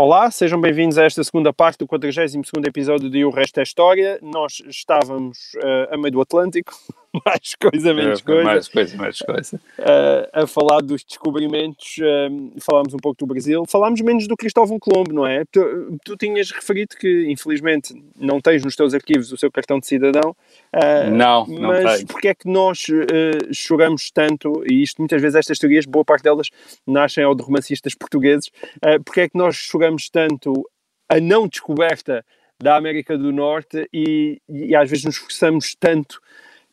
Olá, 0.00 0.30
sejam 0.30 0.60
bem-vindos 0.60 0.96
a 0.96 1.02
esta 1.02 1.24
segunda 1.24 1.52
parte 1.52 1.78
do 1.78 1.86
42 1.88 2.36
episódio 2.64 3.10
de 3.10 3.24
O 3.24 3.30
Resto 3.30 3.58
é 3.58 3.64
História. 3.64 4.16
Nós 4.22 4.62
estávamos 4.68 5.54
uh, 5.56 5.92
a 5.92 5.98
meio 5.98 6.12
do 6.12 6.20
Atlântico, 6.20 6.72
mais 7.24 7.54
coisa, 7.54 7.94
menos 7.94 8.20
É, 8.20 8.22
coisa. 8.22 8.44
Mais 8.44 8.68
coisa, 8.68 8.96
mais 8.96 9.18
coisa. 9.18 9.60
Uh, 9.78 10.42
a 10.42 10.46
falar 10.46 10.80
dos 10.80 11.02
descobrimentos, 11.04 11.96
um, 12.30 12.52
falámos 12.60 12.94
um 12.94 12.98
pouco 12.98 13.18
do 13.18 13.26
Brasil, 13.26 13.64
falámos 13.66 14.00
menos 14.00 14.26
do 14.26 14.36
Cristóvão 14.36 14.78
Colombo, 14.78 15.12
não 15.12 15.26
é? 15.26 15.44
Tu, 15.50 15.98
tu 16.04 16.16
tinhas 16.16 16.50
referido 16.50 16.96
que, 16.96 17.26
infelizmente, 17.30 17.94
não 18.16 18.40
tens 18.40 18.64
nos 18.64 18.76
teus 18.76 18.94
arquivos 18.94 19.32
o 19.32 19.36
seu 19.36 19.50
cartão 19.50 19.78
de 19.78 19.86
cidadão. 19.86 20.36
Uh, 20.74 21.10
Não, 21.10 21.46
não 21.46 21.68
mas 21.68 21.96
tenho. 21.96 22.06
porque 22.08 22.28
é 22.28 22.34
que 22.34 22.48
nós 22.48 22.84
uh, 22.88 23.54
choramos 23.54 24.10
tanto, 24.10 24.62
e 24.70 24.82
isto 24.82 25.00
muitas 25.00 25.20
vezes 25.20 25.36
estas 25.36 25.58
teorias, 25.58 25.86
boa 25.86 26.04
parte 26.04 26.24
delas 26.24 26.48
nascem 26.86 27.24
ao 27.24 27.34
de 27.34 27.42
romancistas 27.42 27.94
portugueses, 27.94 28.48
uh, 28.84 29.02
porque 29.04 29.22
é 29.22 29.28
que 29.28 29.38
nós 29.38 29.56
choramos 29.56 30.08
tanto 30.10 30.68
a 31.08 31.18
não 31.18 31.48
descoberta 31.48 32.24
da 32.60 32.76
América 32.76 33.16
do 33.16 33.32
Norte 33.32 33.88
e, 33.92 34.40
e 34.48 34.74
às 34.74 34.90
vezes 34.90 35.04
nos 35.04 35.14
esforçamos 35.14 35.74
tanto 35.78 36.20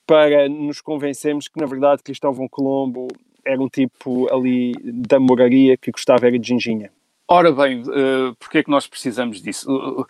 para 0.05 0.47
nos 0.49 0.81
convencermos 0.81 1.47
que 1.47 1.59
na 1.59 1.65
verdade 1.65 2.03
Cristóvão 2.03 2.47
Colombo 2.47 3.07
era 3.45 3.61
um 3.61 3.69
tipo 3.69 4.33
ali 4.33 4.73
da 4.83 5.19
moraria 5.19 5.77
que 5.77 5.91
gostava 5.91 6.27
era 6.27 6.37
de 6.37 6.47
ginginha. 6.47 6.91
Ora 7.27 7.51
bem, 7.51 7.81
uh, 7.81 8.35
porque 8.37 8.59
é 8.59 8.63
que 8.63 8.69
nós 8.69 8.85
precisamos 8.85 9.41
disso? 9.41 9.67
Uh, 9.67 10.05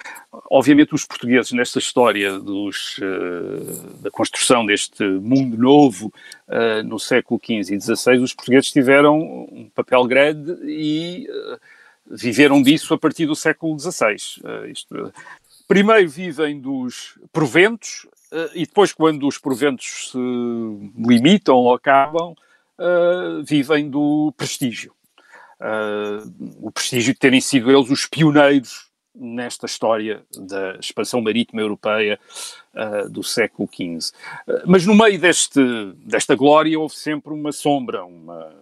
obviamente 0.49 0.93
os 0.93 1.05
portugueses 1.05 1.53
nesta 1.53 1.79
história 1.79 2.37
dos, 2.37 2.97
uh, 2.97 4.01
da 4.01 4.11
construção 4.11 4.65
deste 4.65 5.01
mundo 5.03 5.57
novo 5.57 6.13
no 6.85 6.99
século 6.99 7.39
XV 7.43 7.73
e 7.73 7.81
XVI, 7.81 8.17
os 8.17 8.33
portugueses 8.33 8.71
tiveram 8.71 9.17
um 9.19 9.69
papel 9.73 10.03
grande 10.05 10.51
e 10.65 11.25
viveram 12.05 12.61
disso 12.61 12.93
a 12.93 12.97
partir 12.97 13.25
do 13.25 13.35
século 13.35 13.79
XVI. 13.79 14.15
Isto, 14.69 15.11
primeiro 15.67 16.07
vivem 16.07 16.59
dos 16.59 17.17
proventos 17.33 18.07
e 18.53 18.65
depois 18.65 18.93
quando 18.93 19.27
os 19.27 19.37
proventos 19.37 20.11
se 20.11 20.17
limitam 20.97 21.55
ou 21.55 21.73
acabam, 21.73 22.35
vivem 23.45 23.89
do 23.89 24.33
prestígio. 24.37 24.95
Uh, 25.59 26.57
o 26.61 26.69
prestígio 26.69 27.13
de 27.13 27.19
terem 27.19 27.39
sido 27.39 27.71
eles 27.71 27.89
os 27.89 28.05
pioneiros 28.05 28.89
nesta 29.15 29.65
história 29.65 30.21
da 30.37 30.75
expansão 30.75 31.21
marítima 31.21 31.61
europeia 31.61 32.19
uh, 32.73 33.09
do 33.09 33.23
século 33.23 33.69
XV. 33.73 34.11
Uh, 34.45 34.63
mas 34.65 34.85
no 34.85 34.93
meio 34.93 35.17
deste, 35.17 35.61
desta 36.05 36.35
glória 36.35 36.77
houve 36.77 36.95
sempre 36.95 37.31
uma 37.31 37.53
sombra, 37.53 38.03
uma, 38.03 38.53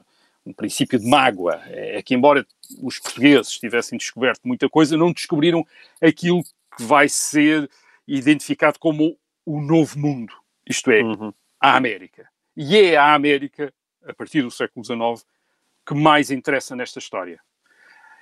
um 0.45 0.53
princípio 0.53 0.99
de 0.99 1.07
mágoa. 1.07 1.59
É, 1.65 1.97
é 1.97 2.01
que, 2.03 2.13
embora 2.13 2.45
os 2.81 2.99
portugueses 2.99 3.57
tivessem 3.59 3.97
descoberto 3.97 4.41
muita 4.43 4.69
coisa, 4.69 4.95
não 4.95 5.11
descobriram 5.11 5.65
aquilo 5.99 6.43
que 6.77 6.83
vai 6.83 7.09
ser 7.09 7.67
identificado 8.07 8.77
como 8.77 9.17
o 9.45 9.61
novo 9.61 9.99
mundo, 9.99 10.33
isto 10.67 10.91
é, 10.91 11.01
uhum. 11.01 11.33
a 11.59 11.75
América. 11.75 12.27
E 12.55 12.77
é 12.77 12.95
a 12.95 13.13
América, 13.13 13.73
a 14.05 14.13
partir 14.13 14.41
do 14.41 14.51
século 14.51 14.85
XIX, 14.85 15.25
que 15.85 15.93
mais 15.93 16.31
interessa 16.31 16.75
nesta 16.75 16.99
história. 16.99 17.39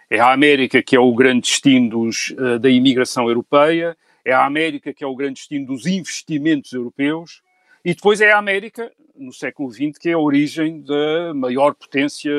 É 0.09 0.19
a 0.19 0.31
América 0.31 0.81
que 0.81 0.95
é 0.95 0.99
o 0.99 1.13
grande 1.13 1.41
destino 1.41 1.89
dos, 1.89 2.31
uh, 2.31 2.59
da 2.59 2.69
imigração 2.69 3.27
europeia, 3.27 3.97
é 4.25 4.31
a 4.31 4.45
América 4.45 4.93
que 4.93 5.03
é 5.03 5.07
o 5.07 5.15
grande 5.15 5.35
destino 5.35 5.65
dos 5.65 5.85
investimentos 5.85 6.73
europeus, 6.73 7.41
e 7.83 7.93
depois 7.95 8.21
é 8.21 8.31
a 8.31 8.37
América, 8.37 8.91
no 9.15 9.33
século 9.33 9.71
XX, 9.71 9.97
que 9.97 10.09
é 10.09 10.13
a 10.13 10.19
origem 10.19 10.81
da 10.81 11.33
maior 11.33 11.73
potência 11.73 12.31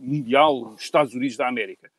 mundial, 0.00 0.74
os 0.74 0.82
Estados 0.82 1.14
Unidos 1.14 1.36
da 1.36 1.48
América. 1.48 1.90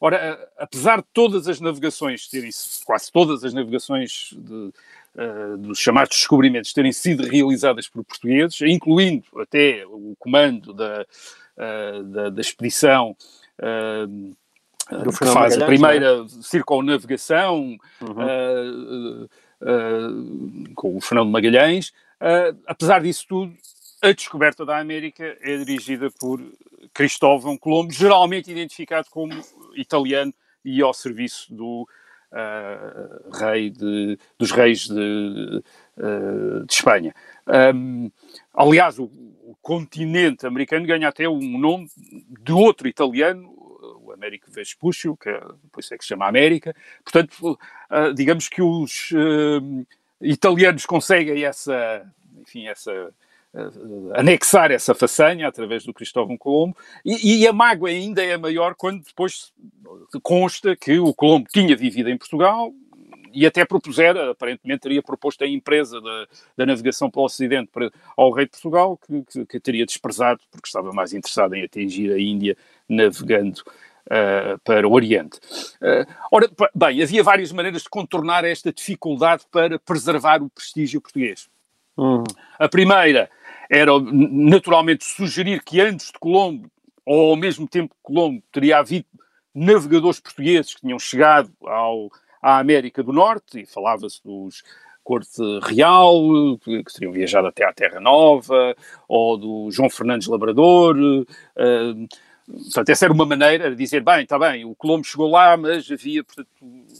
Ora, 0.00 0.48
apesar 0.56 0.98
de 0.98 1.06
todas 1.12 1.48
as 1.48 1.60
navegações 1.60 2.28
terem, 2.28 2.50
quase 2.84 3.10
todas 3.10 3.44
as 3.44 3.52
navegações 3.52 4.30
de, 4.32 4.72
uh, 5.18 5.56
dos 5.58 5.78
chamados 5.78 6.16
descobrimentos 6.16 6.72
terem 6.72 6.92
sido 6.92 7.26
realizadas 7.26 7.88
por 7.88 8.04
portugueses, 8.04 8.60
incluindo 8.62 9.24
até 9.40 9.84
o 9.86 10.14
comando 10.18 10.72
da, 10.72 11.04
uh, 11.56 12.02
da, 12.04 12.30
da, 12.30 12.40
expedição 12.40 13.16
uh, 13.58 14.36
que 14.88 15.26
faz 15.26 15.60
a 15.60 15.66
primeira 15.66 16.24
é? 16.24 16.28
circunnavegação 16.42 17.76
uhum. 18.00 19.28
com 20.74 20.96
o 20.96 21.00
Fernando 21.00 21.28
Magalhães. 21.28 21.92
apesar 22.66 23.02
disso 23.02 23.26
tudo, 23.28 23.54
a 24.00 24.12
descoberta 24.12 24.64
da 24.64 24.78
América 24.78 25.36
é 25.42 25.58
dirigida 25.58 26.08
por 26.18 26.40
Cristóvão 26.94 27.58
Colombo, 27.58 27.92
geralmente 27.92 28.50
identificado 28.50 29.08
como 29.10 29.34
italiano 29.74 30.32
e 30.64 30.80
ao 30.80 30.94
serviço 30.94 31.52
do 31.52 31.86
uh, 32.32 33.38
rei 33.38 33.70
de, 33.70 34.18
dos 34.38 34.50
reis 34.50 34.86
de, 34.86 35.62
uh, 35.96 36.66
de 36.66 36.72
Espanha. 36.72 37.14
Um, 37.74 38.10
aliás, 38.54 38.98
o, 38.98 39.04
o, 39.04 39.56
continente 39.62 40.46
americano 40.46 40.86
ganha 40.86 41.08
até 41.08 41.28
um 41.28 41.58
nome 41.58 41.90
de 42.40 42.52
outro 42.52 42.88
italiano, 42.88 43.54
o 44.02 44.12
Américo 44.12 44.50
Vespuccio, 44.50 45.16
que 45.16 45.28
é, 45.28 45.40
depois 45.62 45.90
é 45.90 45.98
que 45.98 46.04
se 46.04 46.08
chama 46.08 46.26
América. 46.26 46.74
Portanto, 47.04 47.58
uh, 47.90 48.14
digamos 48.14 48.48
que 48.48 48.62
os 48.62 49.10
italianos 50.20 50.86
conseguem 50.86 51.44
essa, 51.44 52.04
enfim, 52.40 52.66
essa 52.66 53.12
anexar 54.14 54.70
essa 54.70 54.94
façanha 54.94 55.48
através 55.48 55.84
do 55.84 55.94
Cristóvão 55.94 56.36
Colombo 56.36 56.76
e, 57.04 57.42
e, 57.42 57.46
a 57.46 57.52
mágoa 57.52 57.88
ainda 57.88 58.22
é 58.22 58.36
maior 58.36 58.74
quando 58.74 59.02
depois 59.02 59.52
consta 60.22 60.76
que 60.76 60.98
o 60.98 61.14
Colombo 61.14 61.48
tinha 61.50 61.74
vivido 61.74 62.10
em 62.10 62.18
Portugal 62.18 62.72
e 63.32 63.46
até 63.46 63.64
propusera, 63.64 64.30
aparentemente 64.30 64.80
teria 64.80 65.02
proposto 65.02 65.44
a 65.44 65.46
empresa 65.46 66.00
da, 66.00 66.26
da 66.56 66.66
navegação 66.66 67.10
pelo 67.10 67.24
Ocidente 67.24 67.70
para, 67.72 67.90
ao 68.16 68.32
rei 68.32 68.46
de 68.46 68.52
Portugal 68.52 68.98
que, 68.98 69.22
que, 69.24 69.46
que, 69.46 69.60
teria 69.60 69.86
desprezado 69.86 70.40
porque 70.50 70.66
estava 70.66 70.92
mais 70.92 71.12
interessado 71.12 71.54
em 71.54 71.64
atingir 71.64 72.12
a 72.12 72.18
Índia 72.18 72.56
navegando 72.88 73.62
uh, 74.06 74.58
para 74.64 74.86
o 74.86 74.92
Oriente. 74.92 75.38
Uh, 75.76 76.06
ora, 76.32 76.50
bem, 76.74 77.02
havia 77.02 77.22
várias 77.22 77.52
maneiras 77.52 77.82
de 77.82 77.88
contornar 77.88 78.44
esta 78.44 78.72
dificuldade 78.72 79.44
para 79.50 79.78
preservar 79.78 80.42
o 80.42 80.50
prestígio 80.50 81.00
português. 81.00 81.48
Uhum. 81.96 82.24
A 82.58 82.68
primeira 82.68 83.28
era 83.70 83.92
naturalmente 84.00 85.04
sugerir 85.04 85.62
que 85.62 85.80
antes 85.80 86.06
de 86.06 86.18
Colombo, 86.18 86.70
ou 87.04 87.30
ao 87.30 87.36
mesmo 87.36 87.68
tempo 87.68 87.94
que 87.94 88.00
Colombo, 88.02 88.42
teria 88.50 88.78
havido 88.78 89.06
navegadores 89.54 90.20
portugueses 90.20 90.74
que 90.74 90.82
tinham 90.82 90.98
chegado 90.98 91.50
ao, 91.62 92.10
à 92.40 92.58
América 92.58 93.02
do 93.02 93.12
Norte, 93.12 93.60
e 93.60 93.66
falava-se 93.66 94.22
dos 94.24 94.62
Corte 95.02 95.40
Real, 95.62 96.20
que 96.62 96.92
teriam 96.92 97.12
viajado 97.12 97.46
até 97.46 97.64
à 97.64 97.72
Terra 97.72 97.98
Nova, 97.98 98.76
ou 99.08 99.38
do 99.38 99.70
João 99.70 99.88
Fernandes 99.88 100.28
Labrador. 100.28 100.96
Uh, 100.96 102.06
portanto, 102.46 102.90
essa 102.90 103.06
era 103.06 103.14
uma 103.14 103.24
maneira 103.24 103.70
de 103.70 103.76
dizer, 103.76 104.02
bem, 104.02 104.24
está 104.24 104.38
bem, 104.38 104.66
o 104.66 104.74
Colombo 104.74 105.06
chegou 105.06 105.30
lá, 105.30 105.56
mas 105.56 105.90
havia, 105.90 106.22
portanto, 106.22 106.48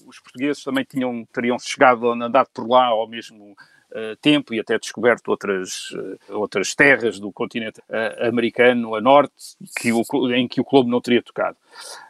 os 0.06 0.18
portugueses 0.20 0.64
também 0.64 0.84
tinham, 0.84 1.26
teriam 1.32 1.58
chegado, 1.58 2.10
andado 2.10 2.48
por 2.52 2.66
lá 2.66 2.86
ao 2.86 3.06
mesmo 3.06 3.54
tempo 4.20 4.54
e 4.54 4.60
até 4.60 4.78
descoberto 4.78 5.28
outras, 5.28 5.90
uh, 5.92 6.18
outras 6.30 6.74
terras 6.74 7.18
do 7.18 7.32
continente 7.32 7.80
uh, 7.80 8.26
americano 8.26 8.94
a 8.94 9.00
norte 9.00 9.56
que 9.80 9.92
o, 9.92 10.02
em 10.32 10.46
que 10.46 10.60
o 10.60 10.64
Colombo 10.64 10.90
não 10.90 11.00
teria 11.00 11.22
tocado. 11.22 11.56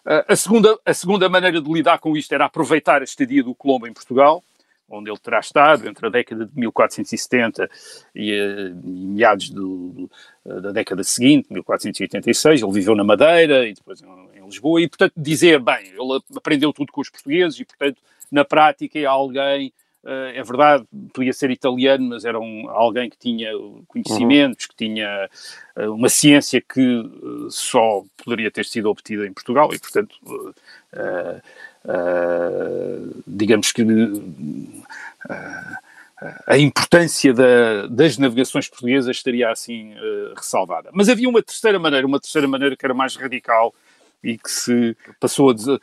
a, 0.04 0.36
segunda, 0.36 0.78
a 0.84 0.94
segunda 0.94 1.28
maneira 1.28 1.60
de 1.60 1.72
lidar 1.72 1.98
com 1.98 2.16
isto 2.16 2.32
era 2.32 2.46
aproveitar 2.46 3.00
a 3.00 3.04
estadia 3.04 3.42
do 3.42 3.54
Colombo 3.54 3.86
em 3.86 3.92
Portugal, 3.92 4.42
onde 4.88 5.10
ele 5.10 5.18
terá 5.18 5.38
estado 5.38 5.86
entre 5.86 6.06
a 6.06 6.10
década 6.10 6.46
de 6.46 6.58
1470 6.58 7.70
e, 8.14 8.32
e 8.32 9.06
meados 9.06 9.50
do, 9.50 10.10
da 10.44 10.72
década 10.72 11.04
seguinte, 11.04 11.52
1486. 11.52 12.62
Ele 12.62 12.72
viveu 12.72 12.94
na 12.94 13.04
Madeira 13.04 13.68
e 13.68 13.74
depois 13.74 14.00
em, 14.00 14.06
em 14.38 14.44
Lisboa, 14.46 14.80
e 14.80 14.88
portanto 14.88 15.12
dizer, 15.14 15.60
bem, 15.60 15.88
ele 15.88 16.22
aprendeu 16.34 16.72
tudo 16.72 16.90
com 16.90 17.02
os 17.02 17.10
portugueses 17.10 17.60
e 17.60 17.64
portanto 17.66 18.00
na 18.30 18.44
prática 18.44 18.98
é 18.98 19.04
alguém 19.04 19.72
é 20.04 20.42
verdade, 20.42 20.84
podia 21.12 21.32
ser 21.32 21.50
italiano, 21.50 22.10
mas 22.10 22.24
era 22.24 22.38
um, 22.38 22.68
alguém 22.70 23.10
que 23.10 23.18
tinha 23.18 23.50
conhecimentos, 23.86 24.64
uhum. 24.64 24.68
que 24.70 24.76
tinha 24.76 25.28
uh, 25.76 25.92
uma 25.92 26.08
ciência 26.08 26.60
que 26.60 26.80
uh, 26.80 27.50
só 27.50 28.04
poderia 28.24 28.50
ter 28.50 28.64
sido 28.64 28.88
obtida 28.88 29.26
em 29.26 29.32
Portugal 29.32 29.72
e, 29.74 29.78
portanto, 29.78 30.16
digamos 33.26 33.72
que 33.72 33.82
a 36.46 36.58
importância 36.58 37.32
da, 37.34 37.86
das 37.88 38.18
navegações 38.18 38.68
portuguesas 38.68 39.16
estaria 39.16 39.50
assim 39.50 39.94
ressalvada. 40.34 40.90
Mas 40.92 41.08
havia 41.08 41.28
uma 41.28 41.42
terceira 41.42 41.78
maneira, 41.78 42.06
uma 42.06 42.20
terceira 42.20 42.48
maneira 42.48 42.76
que 42.76 42.84
era 42.84 42.94
mais 42.94 43.14
radical, 43.16 43.74
e 44.22 44.36
que 44.36 44.50
se 44.50 44.96
passou 45.20 45.50
a 45.50 45.54
dizer, 45.54 45.80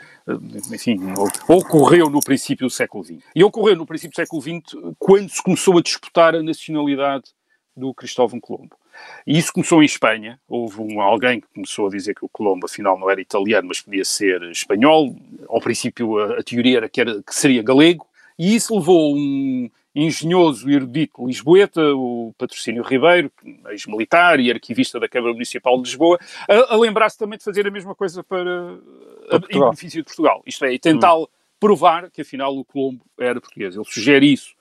enfim, 0.73 0.99
ocorreu 1.47 2.09
no 2.09 2.19
princípio 2.19 2.67
do 2.67 2.71
século 2.71 3.03
XX. 3.03 3.23
E 3.35 3.43
ocorreu 3.43 3.75
no 3.75 3.85
princípio 3.85 4.11
do 4.11 4.15
século 4.15 4.41
XX 4.41 4.75
quando 4.99 5.29
se 5.29 5.41
começou 5.41 5.77
a 5.77 5.81
disputar 5.81 6.35
a 6.35 6.43
nacionalidade 6.43 7.31
do 7.75 7.93
Cristóvão 7.93 8.39
Colombo. 8.39 8.75
E 9.27 9.37
isso 9.37 9.51
começou 9.51 9.81
em 9.81 9.85
Espanha. 9.85 10.39
Houve 10.47 10.81
um, 10.81 11.01
alguém 11.01 11.41
que 11.41 11.47
começou 11.53 11.87
a 11.87 11.89
dizer 11.89 12.15
que 12.15 12.23
o 12.23 12.29
Colombo 12.29 12.65
afinal 12.65 12.97
não 12.97 13.09
era 13.09 13.19
italiano, 13.19 13.67
mas 13.67 13.81
podia 13.81 14.05
ser 14.05 14.41
espanhol. 14.43 15.13
Ao 15.49 15.59
princípio 15.59 16.17
a, 16.17 16.39
a 16.39 16.43
teoria 16.43 16.77
era 16.77 16.89
que, 16.89 17.01
era 17.01 17.21
que 17.21 17.35
seria 17.35 17.61
galego. 17.61 18.07
E 18.39 18.55
isso 18.55 18.75
levou 18.77 19.15
um, 19.15 19.69
engenhoso 19.95 20.69
e 20.69 20.75
erudito 20.75 21.25
lisboeta, 21.25 21.81
o 21.95 22.33
Patrocínio 22.37 22.83
Ribeiro, 22.83 23.31
ex-militar 23.69 24.39
e 24.39 24.51
arquivista 24.51 24.99
da 24.99 25.07
Câmara 25.07 25.31
Municipal 25.31 25.77
de 25.77 25.83
Lisboa, 25.83 26.19
a, 26.49 26.73
a 26.73 26.77
lembrar-se 26.77 27.17
também 27.17 27.37
de 27.37 27.43
fazer 27.45 27.65
a 27.65 27.71
mesma 27.71 27.95
coisa 27.95 28.21
para, 28.21 28.77
para 29.29 29.47
em 29.49 29.59
benefício 29.59 30.01
de 30.01 30.05
Portugal. 30.05 30.43
Isto 30.45 30.65
é, 30.65 30.73
e 30.73 30.79
tentar 30.79 31.15
hum. 31.15 31.25
provar 31.59 32.11
que 32.11 32.21
afinal 32.21 32.55
o 32.57 32.65
Colombo 32.65 33.05
era 33.17 33.39
português. 33.39 33.75
Ele 33.75 33.85
sugere 33.85 34.31
isso 34.31 34.53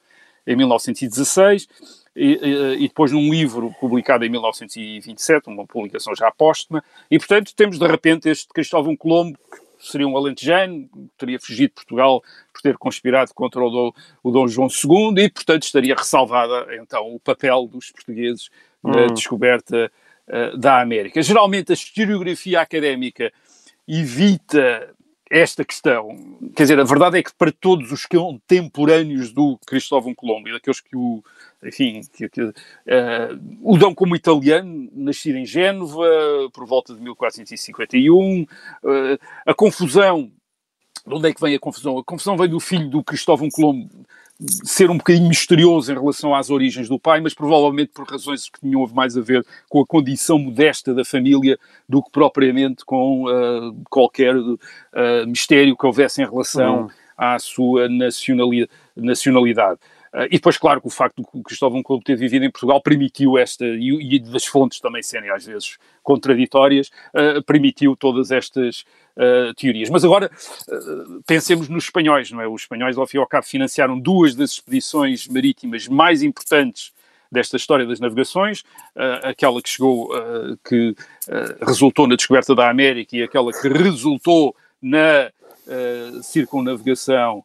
em 0.46 0.54
1916 0.54 1.68
e, 2.14 2.26
e, 2.26 2.84
e, 2.84 2.88
depois 2.88 3.10
num 3.10 3.28
livro 3.28 3.74
publicado 3.80 4.24
em 4.24 4.28
1927, 4.28 5.48
uma 5.48 5.66
publicação 5.66 6.14
já 6.14 6.30
póstuma, 6.30 6.84
e 7.10 7.18
portanto 7.18 7.52
temos 7.56 7.78
de 7.78 7.86
repente 7.86 8.28
este 8.28 8.48
Cristóvão 8.48 8.96
Colombo 8.96 9.36
que 9.50 9.63
seria 9.86 10.06
um 10.06 10.16
alentejano, 10.16 10.88
teria 11.16 11.38
fugido 11.38 11.68
de 11.68 11.74
Portugal 11.74 12.22
por 12.52 12.62
ter 12.62 12.76
conspirado 12.76 13.32
contra 13.34 13.62
o 13.62 13.70
Dom, 13.70 13.92
o 14.22 14.30
Dom 14.30 14.48
João 14.48 14.68
II 14.68 15.24
e, 15.24 15.28
portanto, 15.28 15.62
estaria 15.64 15.94
ressalvada, 15.94 16.74
então, 16.76 17.14
o 17.14 17.20
papel 17.20 17.66
dos 17.66 17.90
portugueses 17.90 18.48
na 18.82 19.02
hum. 19.02 19.14
descoberta 19.14 19.90
uh, 20.28 20.56
da 20.56 20.80
América. 20.80 21.22
Geralmente, 21.22 21.72
a 21.72 21.74
historiografia 21.74 22.60
académica 22.60 23.32
evita 23.86 24.93
esta 25.30 25.64
questão. 25.64 26.38
Quer 26.54 26.64
dizer, 26.64 26.80
a 26.80 26.84
verdade 26.84 27.18
é 27.18 27.22
que 27.22 27.34
para 27.34 27.50
todos 27.50 27.90
os 27.90 28.06
contemporâneos 28.06 29.32
do 29.32 29.58
Cristóvão 29.66 30.14
Colombo 30.14 30.48
e 30.48 30.52
daqueles 30.52 30.80
que 30.80 30.96
o, 30.96 31.22
enfim, 31.62 32.02
que, 32.12 32.28
que, 32.28 32.42
uh, 32.42 32.52
o 33.62 33.78
dão 33.78 33.94
como 33.94 34.14
italiano, 34.14 34.88
nascido 34.92 35.38
em 35.38 35.46
Génova, 35.46 36.06
por 36.52 36.66
volta 36.66 36.94
de 36.94 37.00
1451, 37.00 38.42
uh, 38.42 38.46
eh, 38.84 39.18
a 39.46 39.54
confusão, 39.54 40.30
de 41.06 41.14
onde 41.14 41.28
é 41.28 41.34
que 41.34 41.40
vem 41.40 41.54
a 41.54 41.60
confusão? 41.60 41.98
A 41.98 42.04
confusão 42.04 42.36
vem 42.36 42.48
do 42.48 42.60
filho 42.60 42.88
do 42.88 43.02
Cristóvão 43.02 43.48
Colombo 43.50 43.88
ser 44.64 44.90
um 44.90 44.96
bocadinho 44.96 45.28
misterioso 45.28 45.92
em 45.92 45.94
relação 45.94 46.34
às 46.34 46.50
origens 46.50 46.88
do 46.88 46.98
pai, 46.98 47.20
mas 47.20 47.34
provavelmente 47.34 47.92
por 47.94 48.06
razões 48.06 48.48
que 48.48 48.60
tinham 48.60 48.86
mais 48.88 49.16
a 49.16 49.20
ver 49.20 49.46
com 49.68 49.80
a 49.80 49.86
condição 49.86 50.38
modesta 50.38 50.92
da 50.92 51.04
família 51.04 51.58
do 51.88 52.02
que 52.02 52.10
propriamente 52.10 52.84
com 52.84 53.24
uh, 53.24 53.74
qualquer 53.88 54.36
uh, 54.36 54.56
mistério 55.26 55.76
que 55.76 55.86
houvesse 55.86 56.20
em 56.20 56.28
relação 56.28 56.82
uhum. 56.82 56.88
à 57.16 57.38
sua 57.38 57.88
nacionalidade. 57.88 58.70
nacionalidade. 58.96 59.78
Uh, 60.12 60.26
e 60.26 60.36
depois, 60.36 60.56
claro, 60.56 60.80
que 60.80 60.86
o 60.88 60.90
facto 60.90 61.22
de 61.22 61.42
Cristóvão 61.42 61.82
Colombo 61.82 62.04
ter 62.04 62.16
vivido 62.16 62.44
em 62.44 62.50
Portugal 62.50 62.80
permitiu 62.80 63.38
esta, 63.38 63.64
e, 63.64 64.16
e 64.16 64.18
das 64.18 64.44
fontes 64.44 64.80
também 64.80 65.02
serem 65.02 65.30
às 65.30 65.46
vezes 65.46 65.76
contraditórias, 66.02 66.90
permitiu 67.46 67.96
todas 67.96 68.30
estas 68.30 68.84
uh, 69.16 69.54
teorias. 69.54 69.90
Mas 69.90 70.04
agora 70.04 70.30
pensemos 71.26 71.68
nos 71.68 71.84
espanhóis, 71.84 72.30
não 72.30 72.40
é? 72.40 72.48
Os 72.48 72.62
espanhóis, 72.62 72.96
ao 72.96 73.06
fim 73.06 73.18
e 73.18 73.20
ao 73.20 73.26
cabo, 73.26 73.46
financiaram 73.46 73.98
duas 73.98 74.34
das 74.34 74.52
expedições 74.52 75.26
marítimas 75.28 75.88
mais 75.88 76.22
importantes 76.22 76.92
desta 77.30 77.56
história 77.56 77.84
das 77.84 77.98
navegações, 77.98 78.60
uh, 78.94 79.24
aquela 79.24 79.60
que 79.60 79.68
chegou, 79.68 80.10
que 80.68 80.94
resultou 81.66 82.06
na 82.06 82.14
descoberta 82.14 82.54
da 82.54 82.70
América 82.70 83.16
e 83.16 83.22
aquela 83.22 83.52
que 83.52 83.68
resultou 83.68 84.54
na 84.80 85.30
circunnavegação 86.22 87.42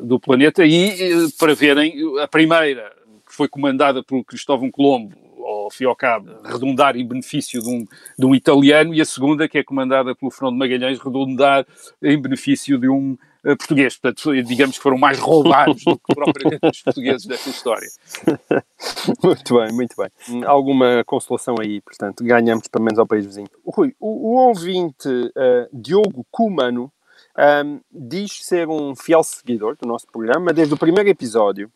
do 0.00 0.18
planeta, 0.20 0.64
e 0.64 1.28
para 1.36 1.52
verem, 1.54 1.92
a 2.22 2.28
primeira, 2.28 2.92
que 3.26 3.34
foi 3.34 3.48
comandada 3.48 4.02
por 4.02 4.24
Cristóvão 4.24 4.70
Colombo, 4.70 5.27
ao 5.48 5.70
fim 5.70 5.84
e 5.84 5.86
ao 5.86 5.96
cabo, 5.96 6.30
redundar 6.44 6.96
em 6.96 7.06
benefício 7.06 7.62
de 7.62 7.68
um, 7.68 7.84
de 8.18 8.26
um 8.26 8.34
italiano, 8.34 8.94
e 8.94 9.00
a 9.00 9.04
segunda, 9.04 9.48
que 9.48 9.58
é 9.58 9.64
comandada 9.64 10.14
pelo 10.14 10.30
Fernando 10.30 10.58
Magalhães, 10.58 10.98
redundar 10.98 11.66
em 12.02 12.20
benefício 12.20 12.78
de 12.78 12.88
um 12.88 13.12
uh, 13.44 13.56
português. 13.56 13.96
Portanto, 13.96 14.42
digamos 14.42 14.76
que 14.76 14.82
foram 14.82 14.98
mais 14.98 15.18
roubados 15.18 15.82
do 15.84 15.98
que 15.98 16.14
propriamente 16.14 16.66
os 16.66 16.82
portugueses 16.82 17.26
desta 17.26 17.50
história. 17.50 17.88
muito 19.22 19.58
bem, 19.58 19.72
muito 19.72 19.94
bem. 19.96 20.44
Alguma 20.44 21.02
consolação 21.04 21.56
aí, 21.60 21.80
portanto, 21.80 22.24
ganhamos 22.24 22.68
pelo 22.68 22.84
menos 22.84 22.98
ao 22.98 23.06
país 23.06 23.24
vizinho. 23.24 23.48
Rui, 23.64 23.94
o, 23.98 24.32
o 24.32 24.48
ouvinte 24.48 25.08
uh, 25.08 25.68
Diogo 25.72 26.26
Cumano 26.30 26.92
um, 27.64 27.80
diz 27.90 28.44
ser 28.44 28.68
um 28.68 28.96
fiel 28.96 29.22
seguidor 29.22 29.76
do 29.80 29.86
nosso 29.86 30.06
programa 30.08 30.52
desde 30.52 30.74
o 30.74 30.78
primeiro 30.78 31.08
episódio 31.08 31.70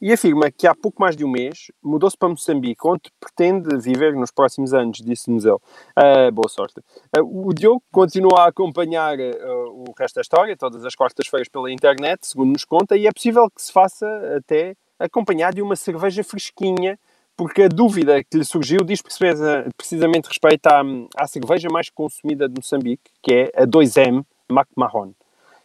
e 0.00 0.12
afirma 0.12 0.50
que 0.50 0.66
há 0.66 0.74
pouco 0.74 1.00
mais 1.00 1.16
de 1.16 1.24
um 1.24 1.30
mês 1.30 1.70
mudou-se 1.82 2.16
para 2.16 2.28
Moçambique, 2.28 2.80
onde 2.84 3.10
pretende 3.18 3.76
viver 3.78 4.14
nos 4.14 4.30
próximos 4.30 4.72
anos, 4.72 4.98
disse-nos 4.98 5.44
ele. 5.44 5.54
Uh, 5.54 6.32
boa 6.32 6.48
sorte. 6.48 6.80
Uh, 7.16 7.48
o 7.48 7.52
Diogo 7.52 7.82
continua 7.90 8.42
a 8.42 8.48
acompanhar 8.48 9.18
uh, 9.18 9.84
o 9.88 9.94
resto 9.98 10.16
da 10.16 10.20
história, 10.20 10.56
todas 10.56 10.84
as 10.84 10.94
quartas-feiras 10.94 11.48
pela 11.48 11.70
internet, 11.70 12.26
segundo 12.26 12.52
nos 12.52 12.64
conta, 12.64 12.96
e 12.96 13.06
é 13.06 13.12
possível 13.12 13.50
que 13.50 13.62
se 13.62 13.72
faça 13.72 14.06
até 14.36 14.76
acompanhar 14.98 15.52
de 15.52 15.62
uma 15.62 15.76
cerveja 15.76 16.22
fresquinha, 16.22 16.98
porque 17.36 17.62
a 17.62 17.68
dúvida 17.68 18.22
que 18.24 18.38
lhe 18.38 18.44
surgiu 18.44 18.78
diz 18.84 19.00
precisamente 19.00 20.26
respeito 20.26 20.66
à, 20.66 20.82
à 21.16 21.26
cerveja 21.26 21.68
mais 21.70 21.88
consumida 21.88 22.48
de 22.48 22.54
Moçambique, 22.56 23.10
que 23.22 23.32
é 23.32 23.62
a 23.62 23.66
2M 23.66 24.24
McMahon. 24.50 25.12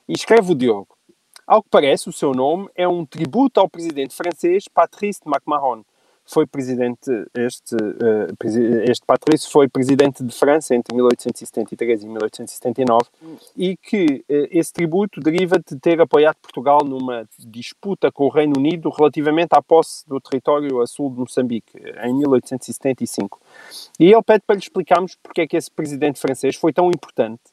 E 0.07 0.13
escreve 0.13 0.51
o 0.51 0.55
Diogo. 0.55 0.95
Ao 1.45 1.61
que 1.61 1.69
parece, 1.69 2.07
o 2.07 2.13
seu 2.13 2.31
nome 2.31 2.69
é 2.73 2.87
um 2.87 3.05
tributo 3.05 3.59
ao 3.59 3.69
presidente 3.69 4.15
francês 4.15 4.65
Patrice 4.67 5.19
McMahon. 5.25 5.83
Foi 6.25 6.47
presidente, 6.47 7.11
este, 7.35 7.75
uh, 7.75 8.89
este 8.89 9.05
Patrice 9.05 9.51
foi 9.51 9.67
presidente 9.67 10.23
de 10.23 10.33
França 10.33 10.73
entre 10.73 10.95
1873 10.95 12.03
e 12.03 12.07
1879 12.07 13.01
e 13.57 13.75
que 13.75 14.23
uh, 14.29 14.47
esse 14.49 14.71
tributo 14.71 15.19
deriva 15.19 15.57
de 15.59 15.77
ter 15.77 15.99
apoiado 15.99 16.37
Portugal 16.41 16.79
numa 16.85 17.27
disputa 17.39 18.09
com 18.09 18.23
o 18.23 18.29
Reino 18.29 18.53
Unido 18.57 18.89
relativamente 18.89 19.49
à 19.51 19.61
posse 19.61 20.07
do 20.07 20.17
território 20.21 20.79
a 20.79 20.87
sul 20.87 21.09
de 21.09 21.19
Moçambique, 21.19 21.77
em 22.01 22.13
1875. 22.13 23.41
E 23.99 24.05
ele 24.05 24.23
pede 24.23 24.45
para 24.47 24.55
lhe 24.55 24.61
explicarmos 24.61 25.17
porque 25.21 25.41
é 25.41 25.47
que 25.47 25.57
esse 25.57 25.69
presidente 25.69 26.21
francês 26.21 26.55
foi 26.55 26.71
tão 26.71 26.87
importante 26.87 27.52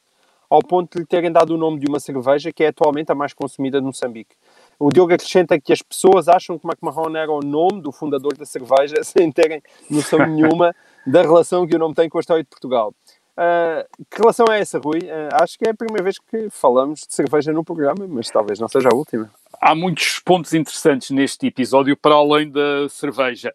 ao 0.51 0.61
ponto 0.61 0.91
de 0.93 0.99
lhe 0.99 1.05
terem 1.05 1.31
dado 1.31 1.55
o 1.55 1.57
nome 1.57 1.79
de 1.79 1.87
uma 1.87 1.97
cerveja 1.97 2.51
que 2.51 2.61
é 2.61 2.67
atualmente 2.67 3.09
a 3.09 3.15
mais 3.15 3.33
consumida 3.33 3.79
de 3.79 3.85
Moçambique. 3.85 4.35
O 4.77 4.89
Diogo 4.89 5.13
acrescenta 5.13 5.57
que 5.57 5.71
as 5.71 5.81
pessoas 5.81 6.27
acham 6.27 6.59
que 6.59 6.67
McMahon 6.67 7.15
era 7.15 7.31
o 7.31 7.39
nome 7.39 7.81
do 7.81 7.89
fundador 7.89 8.35
da 8.35 8.43
cerveja 8.43 8.95
sem 9.01 9.31
terem 9.31 9.63
noção 9.89 10.19
nenhuma 10.27 10.75
da 11.07 11.21
relação 11.21 11.65
que 11.65 11.73
o 11.73 11.79
nome 11.79 11.95
tem 11.95 12.09
com 12.09 12.17
a 12.17 12.21
história 12.21 12.43
de 12.43 12.49
Portugal. 12.49 12.93
Uh, 13.31 13.87
que 14.09 14.19
relação 14.19 14.45
é 14.51 14.59
essa, 14.59 14.77
Rui? 14.77 14.99
Uh, 14.99 15.41
acho 15.41 15.57
que 15.57 15.65
é 15.65 15.71
a 15.71 15.73
primeira 15.73 16.03
vez 16.03 16.19
que 16.19 16.49
falamos 16.49 17.07
de 17.07 17.15
cerveja 17.15 17.53
no 17.53 17.63
programa, 17.63 18.05
mas 18.09 18.29
talvez 18.29 18.59
não 18.59 18.67
seja 18.67 18.89
a 18.91 18.95
última. 18.95 19.31
Há 19.61 19.73
muitos 19.73 20.19
pontos 20.19 20.53
interessantes 20.53 21.11
neste 21.11 21.47
episódio 21.47 21.95
para 21.95 22.15
além 22.15 22.51
da 22.51 22.89
cerveja 22.89 23.53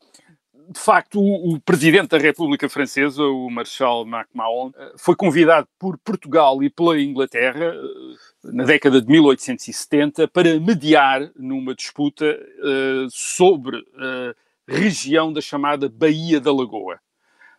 de 0.69 0.81
facto, 0.81 1.21
o, 1.21 1.55
o, 1.55 1.61
presidente 1.61 2.09
da 2.09 2.19
República 2.19 2.69
Francesa, 2.69 3.23
o 3.23 3.49
Marshal 3.51 4.05
MacMahon, 4.05 4.73
eh, 4.77 4.93
foi 4.97 5.15
convidado 5.15 5.69
por 5.79 5.97
Portugal 5.99 6.63
e 6.63 6.71
pela 6.71 7.01
Inglaterra 7.01 7.75
eh, 7.75 8.53
na 8.53 8.65
década 8.65 9.01
de 9.01 9.09
1870 9.09 10.29
para 10.29 10.59
mediar 10.59 11.31
numa 11.37 11.75
disputa 11.75 12.25
uh, 12.25 13.11
sobre 13.11 13.77
a 13.99 14.35
região 14.69 15.33
da 15.33 15.41
chamada 15.41 15.89
Baía 15.89 16.41
da 16.41 16.53
Lagoa. 16.53 17.01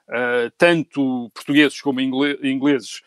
Uh, 0.07 0.49
tanto 0.57 1.29
portugueses 1.33 1.81
como 1.81 1.99
ingleses 1.99 3.01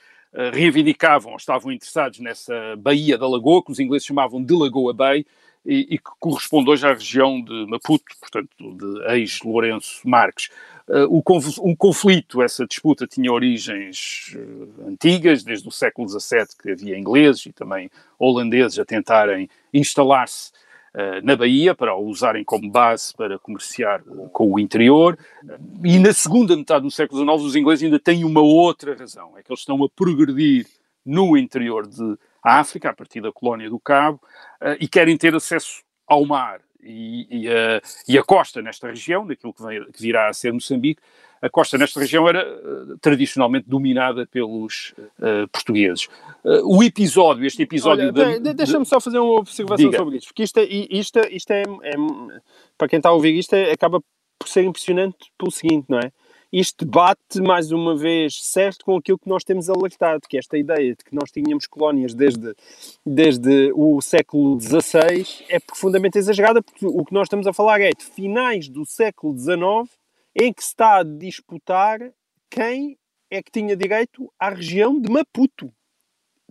reivindicavam, 0.52 1.34
estavam 1.36 1.72
interessados 1.72 2.20
nessa 2.20 2.76
Baía 2.76 3.16
da 3.18 3.26
Lagoa, 3.26 3.64
que 3.64 3.72
os 3.72 3.80
ingleses 3.80 4.06
chamavam 4.06 4.44
de 4.44 4.54
Lagoa 4.54 4.92
Bay, 4.92 5.24
e, 5.64 5.94
e, 5.94 5.98
que 5.98 6.10
corresponde 6.18 6.70
hoje 6.70 6.86
à 6.86 6.92
região 6.92 7.40
de 7.42 7.66
Maputo, 7.66 8.04
portanto, 8.18 8.48
de 8.58 9.12
ex-Lourenço 9.14 10.00
Marques. 10.08 10.48
Uh, 10.88 11.06
o, 11.08 11.76
conflito, 11.76 12.42
essa 12.42 12.66
disputa 12.66 13.06
tinha 13.06 13.32
origens 13.32 14.34
uh, 14.34 14.88
antigas, 14.88 15.44
desde 15.44 15.68
o 15.68 15.70
século 15.70 16.08
XVII 16.08 16.46
que 16.60 16.70
havia 16.70 16.98
ingleses 16.98 17.46
e 17.46 17.52
também 17.52 17.90
holandeses 18.18 18.78
a 18.78 18.84
tentarem 18.84 19.48
instalar-se 19.72 20.50
uh, 20.94 21.24
na 21.24 21.36
Bahia 21.36 21.74
para 21.74 21.94
o 21.94 22.06
usarem 22.06 22.42
como 22.42 22.68
base 22.68 23.14
para 23.14 23.38
comerciar 23.38 24.02
com 24.32 24.52
o 24.52 24.58
interior. 24.58 25.16
e 25.84 25.98
na 25.98 26.12
segunda 26.12 26.56
metade 26.56 26.82
do 26.82 26.90
século 26.90 27.20
XIX 27.20 27.46
os 27.46 27.54
ingleses 27.54 27.84
ainda 27.84 28.00
têm 28.00 28.24
uma 28.24 28.40
outra 28.40 28.96
razão, 28.96 29.38
é 29.38 29.42
que 29.42 29.52
eles 29.52 29.60
estão 29.60 29.84
a 29.84 29.88
progredir 29.88 30.66
no 31.04 31.36
interior 31.36 31.86
de 31.86 32.18
África, 32.42 32.90
a 32.90 32.94
partir 32.94 33.20
da 33.20 33.32
colónia 33.32 33.68
do 33.68 33.78
Cabo, 33.78 34.20
uh, 34.60 34.76
e 34.80 34.88
querem 34.88 35.16
ter 35.16 35.34
acesso 35.34 35.82
ao 36.06 36.24
mar 36.24 36.60
e, 36.82 37.26
e, 37.30 37.48
uh, 37.48 37.80
e, 38.08 38.18
a 38.18 38.22
costa 38.22 38.62
nesta 38.62 38.88
região, 38.88 39.26
daquilo 39.26 39.52
que, 39.52 39.62
vem, 39.62 39.84
que 39.92 40.00
virá 40.00 40.28
a 40.28 40.32
ser 40.32 40.52
Moçambique, 40.52 41.02
a 41.42 41.48
costa 41.48 41.78
nesta 41.78 41.98
região 42.00 42.28
era 42.28 42.46
uh, 42.46 42.98
tradicionalmente 42.98 43.68
dominada 43.68 44.26
pelos 44.26 44.94
uh, 45.18 45.48
portugueses. 45.50 46.06
Uh, 46.44 46.76
o 46.76 46.82
episódio, 46.82 47.46
este 47.46 47.62
episódio... 47.62 48.12
Olha, 48.14 48.38
de, 48.38 48.54
Deixa-me 48.54 48.84
só 48.84 49.00
fazer 49.00 49.18
uma 49.18 49.38
observação 49.38 49.86
Diga. 49.86 49.98
sobre 49.98 50.18
isto, 50.18 50.28
porque 50.28 50.42
isto, 50.42 50.58
é, 50.58 50.64
isto, 50.64 51.18
isto 51.30 51.50
é, 51.50 51.62
é, 51.62 51.94
para 52.76 52.88
quem 52.88 52.98
está 52.98 53.08
a 53.08 53.12
ouvir 53.12 53.34
isto, 53.38 53.54
é, 53.54 53.72
acaba 53.72 54.02
por 54.38 54.48
ser 54.48 54.64
impressionante 54.64 55.30
pelo 55.38 55.50
seguinte, 55.50 55.86
não 55.88 55.98
é? 55.98 56.12
Isto 56.52 56.84
bate 56.84 57.40
mais 57.40 57.70
uma 57.70 57.96
vez 57.96 58.42
certo 58.42 58.84
com 58.84 58.96
aquilo 58.96 59.18
que 59.18 59.28
nós 59.28 59.44
temos 59.44 59.70
alertado, 59.70 60.28
que 60.28 60.36
esta 60.36 60.58
ideia 60.58 60.94
de 60.96 61.04
que 61.04 61.14
nós 61.14 61.30
tínhamos 61.30 61.66
colónias 61.66 62.12
desde, 62.14 62.54
desde 63.06 63.72
o 63.74 64.00
século 64.00 64.60
XVI 64.60 65.44
é 65.48 65.60
profundamente 65.60 66.18
exagerada, 66.18 66.62
porque 66.62 66.86
o 66.86 67.04
que 67.04 67.14
nós 67.14 67.26
estamos 67.26 67.46
a 67.46 67.52
falar 67.52 67.80
é 67.80 67.90
de 67.90 68.04
finais 68.04 68.68
do 68.68 68.84
século 68.84 69.36
XIX 69.38 69.88
em 70.34 70.52
que 70.52 70.62
se 70.62 70.70
está 70.70 70.98
a 70.98 71.02
disputar 71.04 71.98
quem 72.50 72.98
é 73.30 73.42
que 73.42 73.50
tinha 73.50 73.76
direito 73.76 74.32
à 74.38 74.50
região 74.50 75.00
de 75.00 75.10
Maputo. 75.10 75.72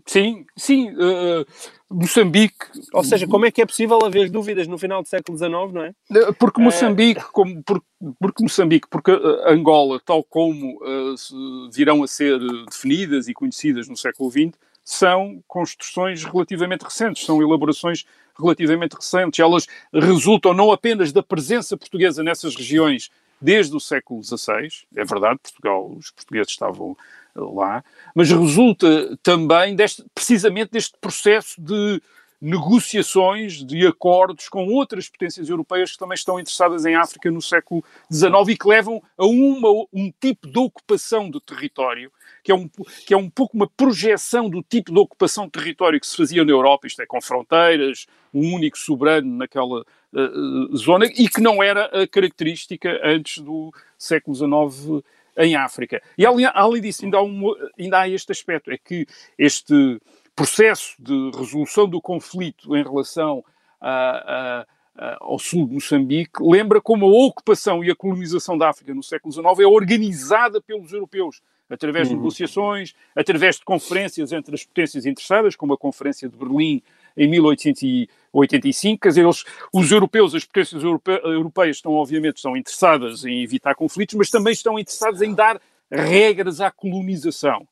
Sim, 0.10 0.43
sim, 0.58 0.89
uh, 0.89 1.45
Moçambique. 1.88 2.65
Ou 2.91 3.04
seja, 3.04 3.28
como 3.28 3.45
é 3.45 3.52
que 3.52 3.62
é 3.62 3.65
possível 3.65 4.00
haver 4.04 4.28
dúvidas 4.32 4.65
no 4.65 4.76
final 4.76 5.04
do 5.04 5.08
século 5.08 5.38
XIX, 5.38 5.52
não 5.72 5.84
é? 5.84 5.93
Porque 6.39 6.60
Moçambique, 6.60 7.22
uh... 7.22 7.32
como, 7.32 7.62
porque, 7.62 7.86
porque 8.19 8.41
Moçambique, 8.43 8.88
porque 8.89 9.12
Angola, 9.45 10.02
tal 10.04 10.24
como 10.24 10.78
uh, 10.78 11.69
virão 11.72 12.02
a 12.02 12.08
ser 12.08 12.39
definidas 12.65 13.28
e 13.28 13.36
conhecidas 13.36 13.88
no 13.88 13.95
século 13.95 14.32
XX, 14.32 14.58
são 14.84 15.43
construções 15.48 16.24
relativamente 16.24 16.82
recentes, 16.82 17.24
são 17.24 17.39
elaborações 17.39 18.04
relativamente 18.36 18.95
recentes. 18.95 19.39
Elas 19.39 19.67
resultam 19.93 20.56
não 20.56 20.72
apenas 20.72 21.12
da 21.12 21.22
presença 21.22 21.78
portuguesa 21.78 22.24
nessas 22.24 22.56
regiões 22.56 23.12
desde 23.39 23.76
o 23.76 23.80
século 23.80 24.24
XVI, 24.24 24.69
é 24.95 25.06
verdade, 25.06 25.39
Portugal, 25.41 25.91
os 25.95 26.12
portugueses 26.12 26.52
estavam 26.52 26.98
lá, 27.45 27.84
mas 28.15 28.30
resulta 28.30 29.17
também 29.21 29.75
deste, 29.75 30.04
precisamente 30.13 30.71
deste 30.71 30.95
processo 30.99 31.62
de 31.62 32.02
negociações, 32.41 33.65
de 33.65 33.86
acordos 33.86 34.47
com 34.47 34.65
outras 34.67 35.10
potências 35.10 35.49
europeias 35.49 35.91
que 35.91 35.97
também 35.97 36.15
estão 36.15 36.39
interessadas 36.39 36.86
em 36.86 36.95
África 36.95 37.30
no 37.30 37.41
século 37.41 37.84
XIX 38.12 38.49
e 38.49 38.58
que 38.58 38.67
levam 38.67 39.04
a 39.17 39.25
uma, 39.25 39.69
um 39.91 40.12
tipo 40.19 40.47
de 40.47 40.58
ocupação 40.58 41.30
do 41.30 41.41
território, 41.41 42.12
que 42.41 42.52
é, 42.52 42.56
um, 42.56 42.69
que 43.06 43.13
é 43.13 43.17
um 43.17 43.30
pouco 43.30 43.58
uma 43.58 43.67
projeção 43.67 44.49
do 44.49 44.63
tipo 44.63 44.93
de 44.93 44.99
ocupação 44.99 45.45
de 45.45 45.52
território 45.52 45.99
que 45.99 46.08
se 46.08 46.15
fazia 46.15 46.45
na 46.45 46.52
Europa, 46.52 46.88
isto 46.88 47.02
é, 47.02 47.06
com 47.06 47.21
fronteiras, 47.21 48.06
um 48.34 48.54
único 48.54 48.78
soberano 48.78 49.36
naquela 49.36 49.82
uh, 49.82 50.78
zona, 50.78 51.08
e 51.08 51.28
que 51.28 51.41
não 51.41 51.62
era 51.62 51.86
a 51.88 52.08
característica 52.08 53.02
antes 53.04 53.43
do 53.43 53.73
século 53.97 54.34
XIX 54.34 55.04
em 55.39 55.56
África. 55.56 56.02
E 56.17 56.25
além, 56.25 56.82
disso, 56.82 57.06
ainda 57.06 57.17
há, 57.17 57.23
um, 57.23 57.54
ainda 57.80 58.02
há 58.02 58.10
este 58.10 58.32
aspecto, 58.32 58.69
é 58.69 58.78
que 58.78 59.08
este 59.38 59.99
processo 60.36 60.95
de 60.99 61.32
resolução 61.36 61.88
do 61.88 62.02
conflito 62.02 62.75
em 62.75 62.84
relação 62.84 63.43
a, 63.80 63.89
a, 63.89 64.65
a, 64.97 65.17
ao 65.21 65.39
sul 65.39 65.65
de 65.65 65.73
Moçambique 65.73 66.41
lembra 66.41 66.82
como 66.82 67.06
a 67.06 67.25
ocupação 67.25 67.84
e 67.84 67.89
a 67.89 67.95
colonização 67.95 68.58
da 68.58 68.69
África 68.69 68.93
no 68.93 69.02
século 69.02 69.34
XIX 69.34 69.60
é 69.60 69.65
organizada 69.65 70.62
pelos 70.62 70.91
europeus, 70.91 71.41
através 71.69 72.10
de 72.10 72.13
uhum. 72.13 72.19
negociações, 72.19 72.93
através 73.15 73.56
de 73.56 73.63
conferências 73.63 74.34
entre 74.34 74.56
as 74.56 74.65
potências 74.65 75.06
interessadas, 75.06 75.56
como 75.56 75.73
a 75.73 75.78
Conferência 75.78 76.28
de 76.28 76.36
Berlim 76.36 76.82
em 77.15 77.28
1885, 77.30 79.02
quer 79.02 79.10
dizer, 79.10 79.24
eles, 79.24 79.43
os 79.74 79.91
europeus, 79.91 80.36
as 80.36 80.45
potências 80.45 80.84
europe, 80.84 81.10
europeias 81.10 81.78
estão 81.78 81.93
obviamente 81.93 82.38
estão 82.38 82.56
interessadas 82.56 83.26
em 83.26 83.43
evitar 83.43 83.76
conflitos, 83.76 84.15
mas 84.15 84.30
também 84.30 84.54
estão 84.54 84.78
interessadas 84.78 85.22
em 85.22 85.34
dar 85.34 85.60
regras 85.91 86.62
à 86.62 86.69
colonização, 86.69 87.67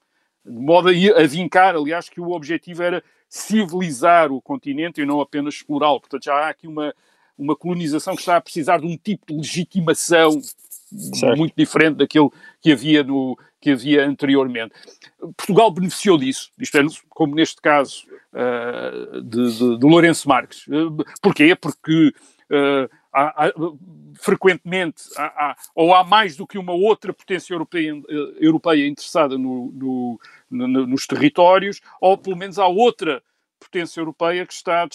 de 0.45 0.60
modo 0.60 0.89
a, 0.89 0.91
a 0.91 1.28
vincar, 1.28 1.76
aliás, 1.76 2.10
que 2.10 2.19
o 2.19 2.32
objetivo 2.32 2.84
era 2.84 3.04
civilizar 3.30 4.32
o 4.32 4.41
continente 4.41 5.02
e 5.02 5.06
não 5.06 5.21
apenas 5.21 5.56
explorá-lo. 5.56 6.00
Portanto, 6.00 6.23
já 6.23 6.34
há 6.34 6.50
aqui 6.50 6.67
uma, 6.67 6.93
uma 7.38 7.56
colonização 7.56 8.15
que 8.15 8.21
está 8.21 8.38
a 8.38 8.41
precisar 8.41 8.80
de 8.80 8.86
um 8.86 8.97
tipo 8.97 9.26
de 9.28 9.36
legitimação 9.36 10.41
certo. 10.41 11.38
muito 11.38 11.54
diferente 11.56 11.97
daquilo 11.97 12.32
que 12.62 12.71
havia, 12.71 13.04
no, 13.04 13.38
que 13.60 13.72
havia 13.72 14.06
anteriormente. 14.06 14.74
Portugal 15.36 15.72
beneficiou 15.72 16.17
disso, 16.17 16.52
isto 16.60 16.78
é, 16.78 16.86
como 17.10 17.36
neste 17.36 17.62
caso 17.62 18.06
uh, 18.34 19.22
de, 19.22 19.58
de, 19.58 19.78
de, 19.80 19.86
Lourenço 19.86 20.28
Marques. 20.28 20.67
Uh, 20.67 21.04
porquê? 21.22 21.56
Porque 21.56 22.13
uh, 22.52 22.89
há, 23.12 23.48
há, 23.48 23.54
frequentemente 24.20 25.04
há, 25.17 25.56
ou 25.76 25.93
há 25.93 26.04
mais 26.04 26.36
do 26.36 26.46
que 26.46 26.58
uma 26.58 26.74
outra 26.74 27.13
potência 27.13 27.54
europeia, 27.54 27.93
europeia 28.39 28.88
interessada 28.88 29.38
no, 29.38 29.72
no, 29.72 30.20
no, 30.50 30.88
nos 30.88 31.08
territórios, 31.08 31.82
ou 32.00 32.17
pelo 32.17 32.36
menos 32.36 32.60
há 32.60 32.67
outra 32.67 33.22
potência 33.60 34.00
europeia 34.00 34.46
que 34.46 34.54
está 34.54 34.88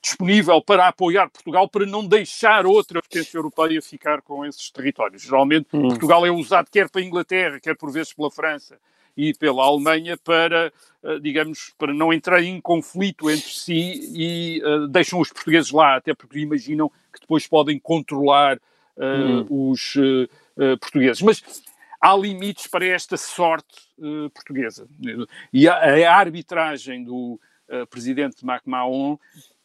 disponível 0.00 0.62
para 0.62 0.88
apoiar 0.88 1.28
Portugal 1.30 1.68
para 1.68 1.86
não 1.86 2.06
deixar 2.06 2.66
outra 2.66 3.00
potência 3.00 3.36
europeia 3.36 3.80
ficar 3.82 4.22
com 4.22 4.44
esses 4.44 4.70
territórios. 4.70 5.22
Geralmente 5.22 5.68
hum. 5.72 5.88
Portugal 5.88 6.26
é 6.26 6.30
usado 6.30 6.70
quer 6.70 6.88
para 6.88 7.00
a 7.00 7.04
Inglaterra, 7.04 7.60
quer 7.60 7.76
por 7.76 7.90
vezes 7.90 8.12
pela 8.12 8.30
França 8.30 8.78
e 9.16 9.34
pela 9.34 9.64
Alemanha 9.64 10.16
para, 10.16 10.72
eh, 11.02 11.18
digamos, 11.20 11.74
para 11.76 11.92
não 11.92 12.12
entrar 12.12 12.42
em 12.42 12.60
conflito 12.60 13.30
entre 13.30 13.50
si 13.50 14.10
e 14.14 14.62
uh, 14.64 14.88
deixam 14.88 15.20
os 15.20 15.30
portugueses 15.30 15.70
lá, 15.70 15.96
até 15.96 16.14
porque 16.14 16.38
imaginam 16.38 16.88
que 17.12 17.20
depois 17.20 17.46
podem 17.46 17.78
controlar 17.78 18.56
uh, 18.56 19.42
hum. 19.50 19.70
os 19.70 19.96
uh, 19.96 20.78
portugueses. 20.78 21.20
Mas 21.22 21.42
há 22.00 22.16
limites 22.16 22.66
para 22.66 22.86
esta 22.86 23.16
sorte 23.16 23.90
portuguesa. 24.32 24.88
E 25.52 25.68
a, 25.68 25.74
a 25.74 26.16
arbitragem 26.16 27.04
do 27.04 27.38
presidente 27.90 28.44
MacMahon 28.44 29.18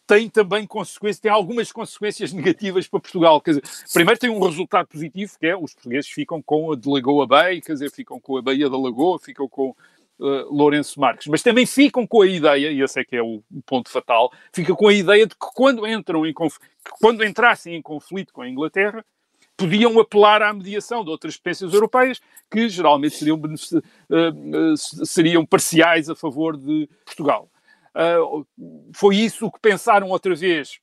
tem 0.07 0.29
também 0.29 0.67
consequências, 0.67 1.19
tem 1.19 1.31
algumas 1.31 1.71
consequências 1.71 2.31
negativas 2.33 2.87
para 2.87 2.99
Portugal. 2.99 3.41
Quer 3.41 3.51
dizer, 3.51 3.63
primeiro 3.93 4.19
tem 4.19 4.29
um 4.29 4.39
resultado 4.39 4.87
positivo, 4.87 5.31
que 5.39 5.47
é 5.47 5.55
os 5.55 5.73
portugueses 5.73 6.09
ficam 6.09 6.41
com 6.41 6.71
a 6.71 6.75
de 6.75 6.87
Lagoa 6.87 7.25
Bay, 7.27 7.61
quer 7.61 7.73
dizer, 7.73 7.91
ficam 7.91 8.19
com 8.19 8.37
a 8.37 8.41
Baía 8.41 8.69
da 8.69 8.77
Lagoa, 8.77 9.19
ficam 9.19 9.47
com 9.47 9.69
uh, 10.19 10.53
Lourenço 10.55 10.99
Marques, 10.99 11.27
mas 11.27 11.41
também 11.41 11.65
ficam 11.65 12.05
com 12.05 12.21
a 12.21 12.27
ideia, 12.27 12.71
e 12.71 12.81
esse 12.81 12.99
é 12.99 13.03
que 13.03 13.15
é 13.15 13.21
o, 13.21 13.43
ponto 13.65 13.89
fatal, 13.89 14.31
fica 14.53 14.75
com 14.75 14.87
a 14.87 14.93
ideia 14.93 15.25
de 15.25 15.33
que 15.33 15.47
quando 15.55 15.87
entram 15.87 16.25
em 16.25 16.33
quando 17.01 17.23
entrassem 17.23 17.75
em 17.75 17.81
conflito 17.81 18.31
com 18.31 18.41
a 18.41 18.49
Inglaterra, 18.49 19.03
podiam 19.57 19.97
apelar 19.99 20.41
à 20.41 20.53
mediação 20.53 21.03
de 21.03 21.09
outras 21.09 21.37
potências 21.37 21.73
europeias 21.73 22.21
que 22.51 22.67
geralmente 22.69 23.15
seriam, 23.15 23.37
uh, 23.37 24.73
uh, 24.73 24.77
seriam 24.77 25.45
parciais 25.45 26.09
a 26.09 26.15
favor 26.15 26.57
de 26.57 26.87
Portugal. 27.05 27.49
Uh, 27.95 28.45
foi 28.93 29.15
isso 29.15 29.49
que 29.49 29.59
pensaram 29.59 30.09
outra 30.09 30.35
vez 30.35 30.79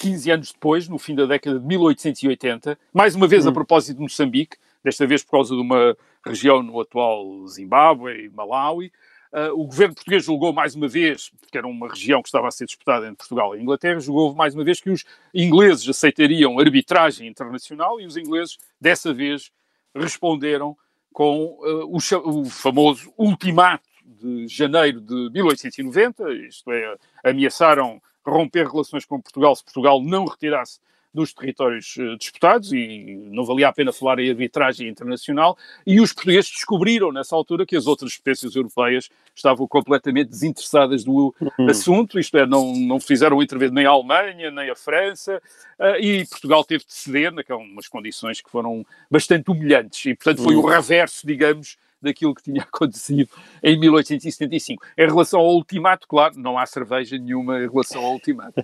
15 0.00 0.30
anos 0.30 0.52
depois, 0.52 0.88
no 0.88 0.98
fim 0.98 1.14
da 1.14 1.24
década 1.24 1.58
de 1.58 1.66
1880, 1.66 2.78
mais 2.92 3.14
uma 3.14 3.26
vez 3.26 3.46
hum. 3.46 3.50
a 3.50 3.52
propósito 3.52 3.96
de 3.96 4.02
Moçambique, 4.02 4.58
desta 4.84 5.06
vez 5.06 5.24
por 5.24 5.32
causa 5.32 5.54
de 5.54 5.60
uma 5.60 5.96
região 6.24 6.62
no 6.62 6.80
atual 6.80 7.46
Zimbábue 7.46 8.26
e 8.26 8.28
Malawi. 8.28 8.92
Uh, 9.32 9.52
o 9.60 9.66
governo 9.66 9.94
português 9.94 10.24
julgou 10.24 10.52
mais 10.52 10.74
uma 10.74 10.88
vez, 10.88 11.30
porque 11.40 11.58
era 11.58 11.66
uma 11.66 11.88
região 11.88 12.22
que 12.22 12.28
estava 12.28 12.48
a 12.48 12.50
ser 12.50 12.64
disputada 12.64 13.06
entre 13.06 13.16
Portugal 13.16 13.54
e 13.54 13.60
Inglaterra, 13.60 14.00
julgou 14.00 14.34
mais 14.34 14.54
uma 14.54 14.64
vez 14.64 14.80
que 14.80 14.90
os 14.90 15.04
ingleses 15.34 15.86
aceitariam 15.88 16.58
arbitragem 16.58 17.26
internacional 17.28 18.00
e 18.00 18.06
os 18.06 18.16
ingleses, 18.16 18.58
dessa 18.80 19.12
vez, 19.12 19.50
responderam 19.94 20.76
com 21.12 21.58
uh, 21.60 21.86
o, 21.86 22.40
o 22.40 22.44
famoso 22.46 23.12
ultimato 23.18 23.87
de 24.08 24.48
janeiro 24.48 25.00
de 25.00 25.30
1890, 25.30 26.32
isto 26.32 26.70
é, 26.72 26.96
ameaçaram 27.22 28.00
romper 28.24 28.66
relações 28.66 29.04
com 29.04 29.20
Portugal 29.20 29.54
se 29.54 29.64
Portugal 29.64 30.02
não 30.02 30.24
retirasse 30.24 30.80
dos 31.12 31.32
territórios 31.32 31.96
uh, 31.96 32.16
disputados 32.18 32.72
e 32.72 33.16
não 33.30 33.44
valia 33.44 33.68
a 33.68 33.72
pena 33.72 33.92
falar 33.92 34.18
em 34.18 34.28
arbitragem 34.28 34.88
internacional 34.88 35.56
e 35.86 36.00
os 36.00 36.12
portugueses 36.12 36.50
descobriram 36.50 37.10
nessa 37.10 37.34
altura 37.34 37.64
que 37.64 37.76
as 37.76 37.86
outras 37.86 38.16
potências 38.16 38.54
europeias 38.54 39.08
estavam 39.34 39.66
completamente 39.66 40.28
desinteressadas 40.28 41.04
do 41.04 41.34
uhum. 41.40 41.68
assunto, 41.68 42.18
isto 42.18 42.36
é, 42.36 42.46
não, 42.46 42.74
não 42.76 43.00
fizeram 43.00 43.42
intervir 43.42 43.72
nem 43.72 43.86
a 43.86 43.90
Alemanha, 43.90 44.50
nem 44.50 44.70
a 44.70 44.76
França 44.76 45.40
uh, 45.78 45.96
e 45.98 46.26
Portugal 46.26 46.62
teve 46.62 46.84
de 46.84 46.92
ceder 46.92 47.32
naquelas 47.32 47.88
condições 47.88 48.40
que 48.40 48.50
foram 48.50 48.84
bastante 49.10 49.50
humilhantes 49.50 50.04
e 50.04 50.14
portanto 50.14 50.42
foi 50.42 50.54
uhum. 50.54 50.62
o 50.62 50.66
reverso, 50.66 51.26
digamos, 51.26 51.76
daquilo 52.00 52.34
que 52.34 52.42
tinha 52.42 52.62
acontecido 52.72 53.28
em 53.62 53.78
1875. 53.78 54.84
Em 54.96 55.06
relação 55.06 55.40
ao 55.40 55.54
ultimato, 55.54 56.06
claro, 56.08 56.34
não 56.36 56.58
há 56.58 56.66
cerveja 56.66 57.18
nenhuma 57.18 57.58
em 57.58 57.68
relação 57.68 58.04
ao 58.04 58.12
ultimato. 58.12 58.60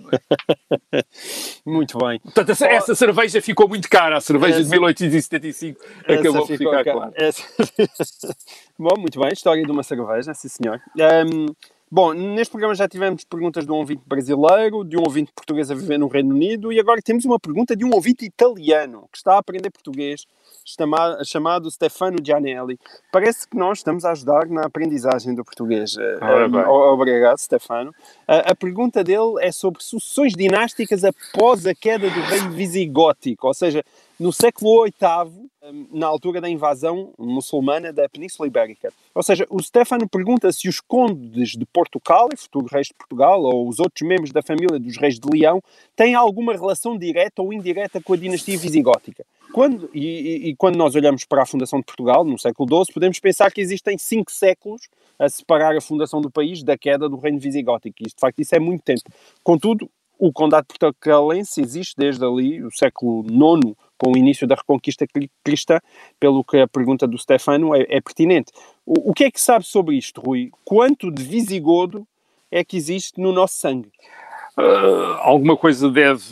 É? 0.91 1.03
muito 1.65 1.97
bem. 1.97 2.19
Portanto, 2.19 2.49
essa, 2.49 2.67
essa, 2.67 2.95
cerveja 2.95 3.41
ficou 3.41 3.67
muito 3.67 3.89
cara, 3.89 4.17
a 4.17 4.21
cerveja 4.21 4.59
essa, 4.59 4.63
de 4.63 4.69
1875 4.69 5.79
acabou 6.07 6.47
por 6.47 6.57
ficar 6.57 6.83
cara. 6.83 7.11
Essa... 7.15 7.43
Bom, 8.77 8.95
muito 8.99 9.19
bem, 9.19 9.31
história 9.31 9.63
de 9.63 9.71
uma 9.71 9.83
cerveja, 9.83 10.33
sim 10.33 10.49
senhor. 10.49 10.81
Um, 10.97 11.47
Bom, 11.91 12.13
neste 12.13 12.49
programa 12.49 12.73
já 12.73 12.87
tivemos 12.87 13.23
perguntas 13.23 13.63
de 13.63 13.71
um 13.71 13.75
ouvinte 13.75 14.01
brasileiro, 14.07 14.83
de 14.83 14.97
um 14.97 15.03
ouvinte 15.05 15.31
português 15.31 15.69
a 15.69 15.75
viver 15.75 15.99
no 15.99 16.07
Reino 16.07 16.33
Unido 16.33 16.73
e 16.73 16.79
agora 16.79 16.99
temos 16.99 17.25
uma 17.25 17.39
pergunta 17.39 17.75
de 17.75 17.85
um 17.85 17.91
ouvinte 17.93 18.25
italiano 18.25 19.07
que 19.11 19.17
está 19.17 19.35
a 19.35 19.37
aprender 19.37 19.69
português, 19.69 20.25
chamado, 21.23 21.69
Stefano 21.69 22.17
Gianelli. 22.23 22.79
Parece 23.11 23.47
que 23.47 23.55
nós 23.55 23.77
estamos 23.77 24.03
a 24.03 24.11
ajudar 24.13 24.47
na 24.47 24.61
aprendizagem 24.61 25.35
do 25.35 25.45
português. 25.45 25.95
Ah, 26.21 26.71
obrigado, 26.71 27.37
Stefano. 27.37 27.93
A, 28.27 28.51
a, 28.51 28.55
pergunta 28.55 29.03
dele 29.03 29.35
é 29.39 29.51
sobre 29.51 29.83
sucessões 29.83 30.33
dinásticas 30.33 31.03
após 31.03 31.67
a 31.67 31.75
queda 31.75 32.09
do 32.09 32.19
reino 32.21 32.49
visigótico, 32.49 33.45
ou 33.45 33.53
seja, 33.53 33.83
no 34.19 34.31
século 34.31 34.83
VIII, 34.85 35.49
hum, 35.63 35.87
na 35.91 36.07
altura 36.07 36.39
da 36.39 36.49
invasão 36.49 37.13
muçulmana 37.17 37.91
da 37.91 38.07
Península 38.07 38.47
Ibérica. 38.47 38.91
Ou 39.13 39.21
seja, 39.21 39.45
o 39.49 39.61
Stefano 39.61 40.07
pergunta 40.07 40.51
se 40.51 40.69
os 40.69 40.79
condes 40.79 41.51
de 41.51 41.65
Portugal, 41.65 42.29
futuro 42.37 42.67
reis 42.71 42.87
de 42.87 42.93
Portugal, 42.93 43.41
ou 43.41 43.67
os 43.67 43.79
outros 43.79 44.07
membros 44.07 44.31
da 44.31 44.41
família 44.41 44.79
dos 44.79 44.97
reis 44.97 45.19
de 45.19 45.27
Leão, 45.29 45.61
têm 45.95 46.15
alguma 46.15 46.53
relação 46.53 46.97
direta 46.97 47.41
ou 47.41 47.51
indireta 47.51 48.01
com 48.01 48.13
a 48.13 48.17
dinastia 48.17 48.57
visigótica. 48.57 49.25
Quando, 49.53 49.89
e, 49.93 50.49
e, 50.49 50.55
quando 50.55 50.75
nós 50.75 50.95
olhamos 50.95 51.23
para 51.23 51.43
a 51.43 51.45
fundação 51.45 51.79
de 51.79 51.85
Portugal, 51.85 52.25
no 52.25 52.37
século 52.37 52.83
XII, 52.83 52.93
podemos 52.93 53.19
pensar 53.19 53.51
que 53.51 53.61
existem 53.61 53.97
cinco 53.97 54.31
séculos 54.31 54.81
a 55.17 55.29
separar 55.29 55.75
a 55.75 55.81
fundação 55.81 56.19
do 56.19 56.29
país 56.29 56.61
da 56.61 56.77
queda 56.77 57.07
do 57.07 57.17
reino 57.17 57.39
visigótico. 57.39 57.95
Isto, 58.01 58.17
de 58.17 58.19
facto, 58.19 58.39
isso 58.39 58.53
é 58.53 58.59
muito 58.59 58.83
tempo. 58.83 59.03
Contudo, 59.43 59.89
o 60.17 60.31
condado 60.31 60.65
portucalense 60.65 61.61
existe 61.61 61.95
desde 61.97 62.23
ali, 62.25 62.63
o 62.63 62.71
século 62.71 63.25
IX, 63.25 63.75
com 63.97 64.11
o 64.11 64.17
início 64.17 64.47
da 64.47 64.55
reconquista 64.55 65.05
cristã, 65.43 65.79
pelo 66.19 66.43
que 66.43 66.57
a 66.57 66.67
pergunta 66.67 67.07
do 67.07 67.17
Stefano 67.17 67.75
é, 67.75 67.85
é 67.89 68.01
pertinente. 68.01 68.51
O, 68.85 69.11
o, 69.11 69.13
que 69.13 69.25
é 69.25 69.31
que 69.31 69.39
sabe 69.39 69.65
sobre 69.65 69.95
isto, 69.95 70.21
Rui? 70.21 70.51
Quanto 70.63 71.11
de 71.11 71.23
visigodo 71.23 72.07
é 72.51 72.63
que 72.63 72.77
existe 72.77 73.19
no 73.19 73.31
nosso 73.31 73.55
sangue? 73.55 73.91
Uh, 74.57 75.19
alguma 75.19 75.57
coisa 75.57 75.89
deve 75.89 76.23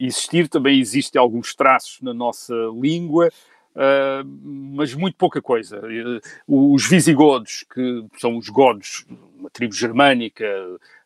existir, 0.00 0.48
também 0.48 0.80
existem 0.80 1.20
alguns 1.20 1.54
traços 1.54 2.00
na 2.02 2.12
nossa 2.12 2.54
língua, 2.74 3.30
uh, 3.76 4.26
mas 4.42 4.94
muito 4.94 5.16
pouca 5.16 5.40
coisa. 5.40 5.80
Uh, 5.80 6.72
os 6.74 6.88
visigodos, 6.88 7.64
que 7.72 8.04
são 8.18 8.36
os 8.36 8.48
godos, 8.48 9.06
uma 9.38 9.50
tribo 9.50 9.74
germânica, 9.74 10.44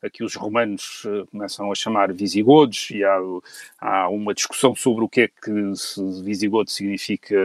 aqui 0.03 0.23
os 0.23 0.35
romanos 0.35 1.05
uh, 1.05 1.27
começam 1.27 1.71
a 1.71 1.75
chamar 1.75 2.13
visigodos, 2.13 2.91
e 2.91 3.05
há, 3.05 3.19
há, 3.81 4.09
uma 4.09 4.33
discussão 4.33 4.75
sobre 4.75 5.05
o 5.05 5.09
que 5.09 5.23
é 5.23 5.29
que 5.29 5.73
visigodo 6.23 6.71
significa 6.71 7.37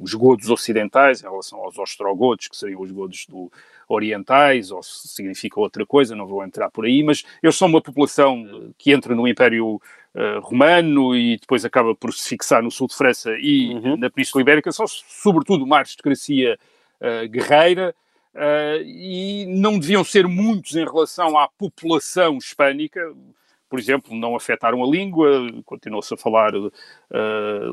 os 0.00 0.14
godos 0.14 0.50
ocidentais 0.50 1.20
em 1.20 1.24
relação 1.24 1.58
aos 1.60 1.78
ostrogodos, 1.78 2.48
que 2.48 2.56
seriam 2.56 2.82
os 2.82 2.90
godos 2.90 3.26
do, 3.26 3.50
orientais, 3.88 4.70
ou 4.70 4.82
significa 4.82 5.58
outra 5.58 5.84
coisa, 5.84 6.14
não 6.14 6.26
vou 6.26 6.44
entrar 6.44 6.70
por 6.70 6.84
aí, 6.84 7.02
mas 7.02 7.24
eles 7.42 7.56
são 7.56 7.66
uma 7.66 7.82
população 7.82 8.72
que 8.78 8.92
entra 8.92 9.14
no 9.14 9.26
Império 9.26 9.80
Uh, 10.12 10.40
romano 10.40 11.14
e 11.14 11.38
depois 11.38 11.64
acaba 11.64 11.94
por 11.94 12.12
se 12.12 12.30
fixar 12.30 12.64
no 12.64 12.70
sul 12.72 12.88
de 12.88 12.96
França 12.96 13.30
e 13.38 13.72
uhum. 13.72 13.96
na 13.96 14.10
Península 14.10 14.42
Ibérica, 14.42 14.72
são 14.72 14.84
sobretudo 14.88 15.62
uma 15.62 15.78
aristocracia 15.78 16.58
uh, 17.00 17.28
guerreira, 17.28 17.94
uh, 18.34 18.82
e 18.84 19.46
não 19.46 19.78
deviam 19.78 20.02
ser 20.02 20.26
muitos 20.26 20.74
em 20.74 20.84
relação 20.84 21.38
à 21.38 21.46
população 21.46 22.38
hispânica. 22.38 23.00
Por 23.68 23.78
exemplo, 23.78 24.12
não 24.16 24.34
afetaram 24.34 24.82
a 24.82 24.86
língua, 24.88 25.48
continuou-se 25.64 26.12
a 26.12 26.16
falar 26.16 26.54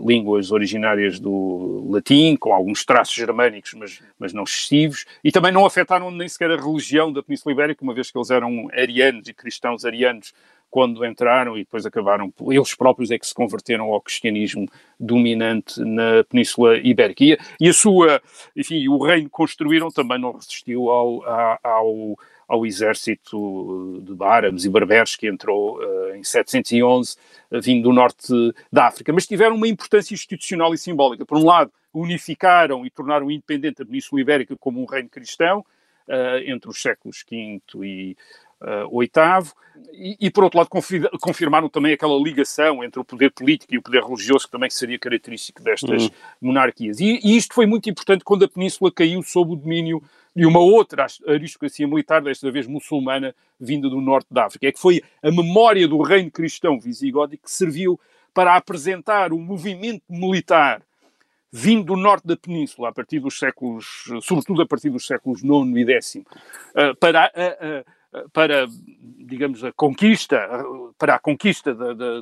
línguas 0.06 0.52
originárias 0.52 1.20
do 1.20 1.90
latim, 1.90 2.36
com 2.36 2.54
alguns 2.54 2.86
traços 2.86 3.16
germânicos, 3.16 3.74
mas, 3.74 4.00
mas 4.20 4.32
não 4.32 4.44
excessivos, 4.44 5.08
e 5.24 5.32
também 5.32 5.52
não 5.52 5.66
afetaram 5.66 6.12
nem 6.12 6.30
sequer 6.30 6.52
a 6.52 6.56
religião 6.56 7.12
da 7.12 7.24
Península 7.24 7.52
Ibérica, 7.52 7.84
uma 7.84 7.96
vez 7.96 8.12
que 8.12 8.18
eles 8.20 8.30
eram 8.30 8.70
arianos 8.74 9.28
e 9.28 9.34
cristãos 9.34 9.86
arianos 9.86 10.36
quando 10.70 11.06
entraram 11.06 11.58
e 11.58 11.62
depois 11.62 11.86
acabaram, 11.86 12.32
eles 12.50 12.76
próprios 12.76 13.10
é 13.12 13.18
que 13.18 13.26
se 13.26 13.34
converteram 13.34 13.86
ao 13.86 14.02
cristianismo 14.02 14.68
dominante 15.00 15.80
na 15.80 16.24
Península 16.30 16.78
Ibérica. 16.78 17.24
E, 17.60 17.70
a 17.70 17.74
sua, 17.74 18.22
enfim, 18.56 18.88
o 18.88 19.04
reino 19.04 19.26
que 19.26 19.32
construíram 19.32 19.90
também 19.90 20.20
não 20.20 20.34
resistiu 20.34 20.90
ao, 20.90 21.24
ao, 21.64 22.20
ao 22.48 22.66
exército 22.66 24.02
de 24.02 24.24
árabes 24.24 24.66
e 24.66 24.70
berberes 24.70 25.16
que 25.16 25.28
entrou 25.28 25.78
uh, 25.78 26.16
em 26.16 26.24
711, 26.24 27.16
uh, 27.52 27.62
vindo 27.62 27.84
do 27.84 27.94
norte 27.94 28.34
da 28.72 28.88
África, 28.88 29.14
mas 29.14 29.26
tiveram 29.26 29.56
uma 29.56 29.68
importância 29.68 30.14
institucional 30.14 30.74
e 30.74 30.78
simbólica. 30.78 31.26
Por 31.26 31.38
um 31.38 31.46
lado, 31.46 31.72
unificaram 31.94 32.86
e 32.86 32.90
tornaram 32.90 33.32
independente 33.32 33.82
a 33.82 33.86
Península 33.86 34.22
Ibérica 34.22 34.56
como 34.58 34.82
um 34.82 34.86
reino 34.86 35.10
cristão, 35.10 35.66
uh, 36.08 36.38
entre 36.46 36.70
os 36.70 36.82
séculos 36.82 37.24
V 37.30 37.62
e 37.84 38.16
uh, 38.62 38.96
oitavo, 38.96 39.54
e, 39.94 40.18
e, 40.20 40.32
por 40.32 40.44
outro 40.44 40.60
lado 40.60 40.70
confirmaram 41.22 41.70
também 41.70 41.94
aquela 41.94 42.18
ligação 42.20 42.84
entre 42.84 43.00
o 43.00 43.06
poder 43.06 43.32
político 43.32 43.74
e 43.74 43.78
o 43.78 43.82
poder 43.82 44.04
religioso 44.04 44.46
que 44.46 44.52
também 44.52 44.70
seria 44.70 44.98
característico 44.98 45.62
destas 45.62 46.04
uhum. 46.04 46.10
monarquias. 46.42 47.00
E, 47.00 47.20
e, 47.24 47.38
isto 47.38 47.54
foi 47.54 47.66
muito 47.66 47.90
importante 47.90 48.24
quando 48.24 48.46
a 48.46 48.48
península 48.48 48.92
caiu 48.92 49.22
sob 49.24 49.54
o 49.54 49.56
domínio 49.56 50.02
de 50.36 50.46
uma 50.46 50.60
outra 50.60 51.08
aristocracia 51.28 51.88
militar, 51.88 52.22
desta 52.22 52.52
vez 52.52 52.68
muçulmana, 52.68 53.36
vinda 53.60 53.90
do 53.90 54.00
norte 54.00 54.28
da 54.32 54.46
África. 54.46 54.68
É 54.68 54.72
que 54.72 54.80
foi 54.80 55.02
a 55.22 55.32
memória 55.32 55.88
do 55.88 56.02
reino 56.02 56.30
cristão 56.30 56.80
visigótico 56.80 57.44
que 57.44 57.52
serviu 57.52 58.00
para 58.34 58.56
apresentar 58.56 59.34
o 59.34 59.40
movimento 59.40 60.04
militar 60.08 60.82
vindo 61.52 61.86
do 61.86 61.96
norte 61.96 62.28
da 62.28 62.36
península, 62.36 62.90
a 62.90 62.92
partir 62.92 63.20
dos 63.20 63.40
séculos, 63.40 64.04
sobretudo 64.22 64.62
a 64.62 64.68
partir 64.68 64.90
dos 64.90 65.08
séculos 65.08 65.42
IX 65.42 65.76
e 65.76 65.94
X, 65.94 66.18
eh, 66.76 66.94
para 67.00 67.24
a, 67.24 67.26
a 67.26 67.97
para, 68.34 68.68
digamos, 69.20 69.64
a 69.64 69.72
conquista, 69.72 70.40
para 70.98 71.16
a 71.16 71.20
conquista 71.20 71.74
da, 71.74 71.94
da, 71.94 72.22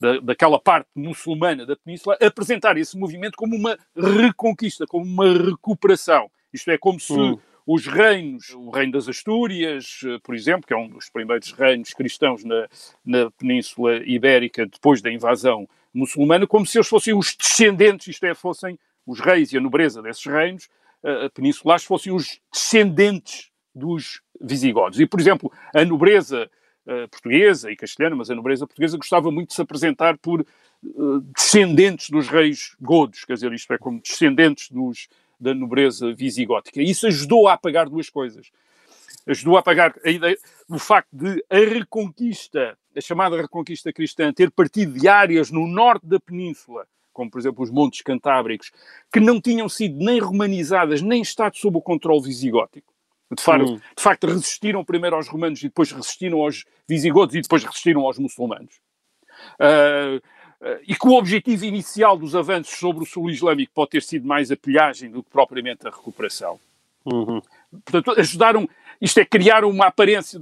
da, 0.00 0.20
daquela 0.20 0.58
parte 0.58 0.88
muçulmana 0.94 1.66
da 1.66 1.76
península, 1.76 2.16
apresentar 2.20 2.76
esse 2.76 2.96
movimento 2.96 3.36
como 3.36 3.56
uma 3.56 3.78
reconquista, 3.96 4.86
como 4.86 5.04
uma 5.04 5.32
recuperação. 5.32 6.30
Isto 6.52 6.70
é, 6.70 6.78
como 6.78 7.00
se 7.00 7.12
hum. 7.12 7.38
os 7.66 7.86
reinos, 7.86 8.50
o 8.50 8.70
reino 8.70 8.92
das 8.92 9.08
Astúrias, 9.08 10.00
por 10.22 10.34
exemplo, 10.34 10.66
que 10.66 10.74
é 10.74 10.76
um 10.76 10.88
dos 10.88 11.08
primeiros 11.10 11.52
reinos 11.52 11.92
cristãos 11.92 12.44
na, 12.44 12.68
na 13.04 13.30
Península 13.32 13.96
Ibérica 14.04 14.66
depois 14.66 15.02
da 15.02 15.10
invasão 15.10 15.68
muçulmana, 15.92 16.46
como 16.46 16.66
se 16.66 16.78
eles 16.78 16.88
fossem 16.88 17.14
os 17.14 17.36
descendentes, 17.36 18.08
isto 18.08 18.24
é, 18.24 18.34
fossem 18.34 18.78
os 19.06 19.20
reis 19.20 19.52
e 19.52 19.56
a 19.56 19.60
nobreza 19.60 20.02
desses 20.02 20.24
reinos, 20.24 20.68
a 21.04 21.28
peninsulares 21.30 21.84
fossem 21.84 22.12
os 22.12 22.40
descendentes 22.52 23.50
dos 23.74 24.22
visigodos. 24.40 25.00
E, 25.00 25.06
por 25.06 25.20
exemplo, 25.20 25.52
a 25.74 25.84
nobreza 25.84 26.50
uh, 26.86 27.08
portuguesa 27.08 27.70
e 27.70 27.76
castelhana, 27.76 28.16
mas 28.16 28.30
a 28.30 28.34
nobreza 28.34 28.66
portuguesa 28.66 28.96
gostava 28.96 29.30
muito 29.30 29.48
de 29.48 29.54
se 29.54 29.62
apresentar 29.62 30.18
por 30.18 30.40
uh, 30.40 31.20
descendentes 31.20 32.10
dos 32.10 32.28
reis 32.28 32.76
godos, 32.80 33.24
quer 33.24 33.34
dizer, 33.34 33.52
isto 33.52 33.72
é, 33.72 33.78
como 33.78 34.00
descendentes 34.00 34.70
dos, 34.70 35.08
da 35.38 35.54
nobreza 35.54 36.12
visigótica. 36.14 36.80
E 36.80 36.90
isso 36.90 37.06
ajudou 37.06 37.48
a 37.48 37.54
apagar 37.54 37.88
duas 37.88 38.08
coisas. 38.08 38.50
Ajudou 39.26 39.56
a 39.56 39.60
apagar 39.60 39.94
a 40.04 40.10
ideia 40.10 40.36
do 40.68 40.78
facto 40.78 41.08
de 41.12 41.44
a 41.48 41.56
reconquista, 41.56 42.76
a 42.96 43.00
chamada 43.00 43.40
reconquista 43.40 43.92
cristã, 43.92 44.32
ter 44.32 44.50
partido 44.50 44.98
de 44.98 45.08
áreas 45.08 45.50
no 45.50 45.66
norte 45.66 46.06
da 46.06 46.20
península, 46.20 46.86
como 47.12 47.30
por 47.30 47.38
exemplo 47.38 47.62
os 47.62 47.70
Montes 47.70 48.02
Cantábricos, 48.02 48.70
que 49.12 49.20
não 49.20 49.40
tinham 49.40 49.68
sido 49.68 49.96
nem 50.04 50.18
romanizadas, 50.18 51.00
nem 51.00 51.22
estado 51.22 51.56
sob 51.56 51.78
o 51.78 51.82
controle 51.82 52.22
visigótico. 52.22 52.93
De 53.34 53.42
facto, 53.42 53.72
hum. 53.72 53.76
de 53.76 54.02
facto, 54.02 54.26
resistiram 54.26 54.84
primeiro 54.84 55.16
aos 55.16 55.28
romanos 55.28 55.60
e 55.60 55.64
depois 55.64 55.90
resistiram 55.90 56.40
aos 56.40 56.64
visigodos 56.88 57.34
e 57.34 57.40
depois 57.40 57.64
resistiram 57.64 58.02
aos 58.02 58.18
muçulmanos. 58.18 58.74
Uh, 59.58 60.16
uh, 60.16 60.80
e 60.86 60.94
que 60.94 61.08
o 61.08 61.12
objetivo 61.12 61.64
inicial 61.64 62.16
dos 62.16 62.34
avanços 62.34 62.78
sobre 62.78 63.02
o 63.02 63.06
sul 63.06 63.30
islâmico 63.30 63.72
pode 63.74 63.90
ter 63.90 64.02
sido 64.02 64.26
mais 64.26 64.50
a 64.50 64.56
pilhagem 64.56 65.10
do 65.10 65.22
que 65.22 65.30
propriamente 65.30 65.86
a 65.86 65.90
recuperação. 65.90 66.58
Uhum. 67.04 67.42
Portanto, 67.84 68.18
ajudaram, 68.18 68.68
isto 69.00 69.18
é, 69.18 69.24
criar 69.24 69.64
uma 69.64 69.86
aparência, 69.86 70.40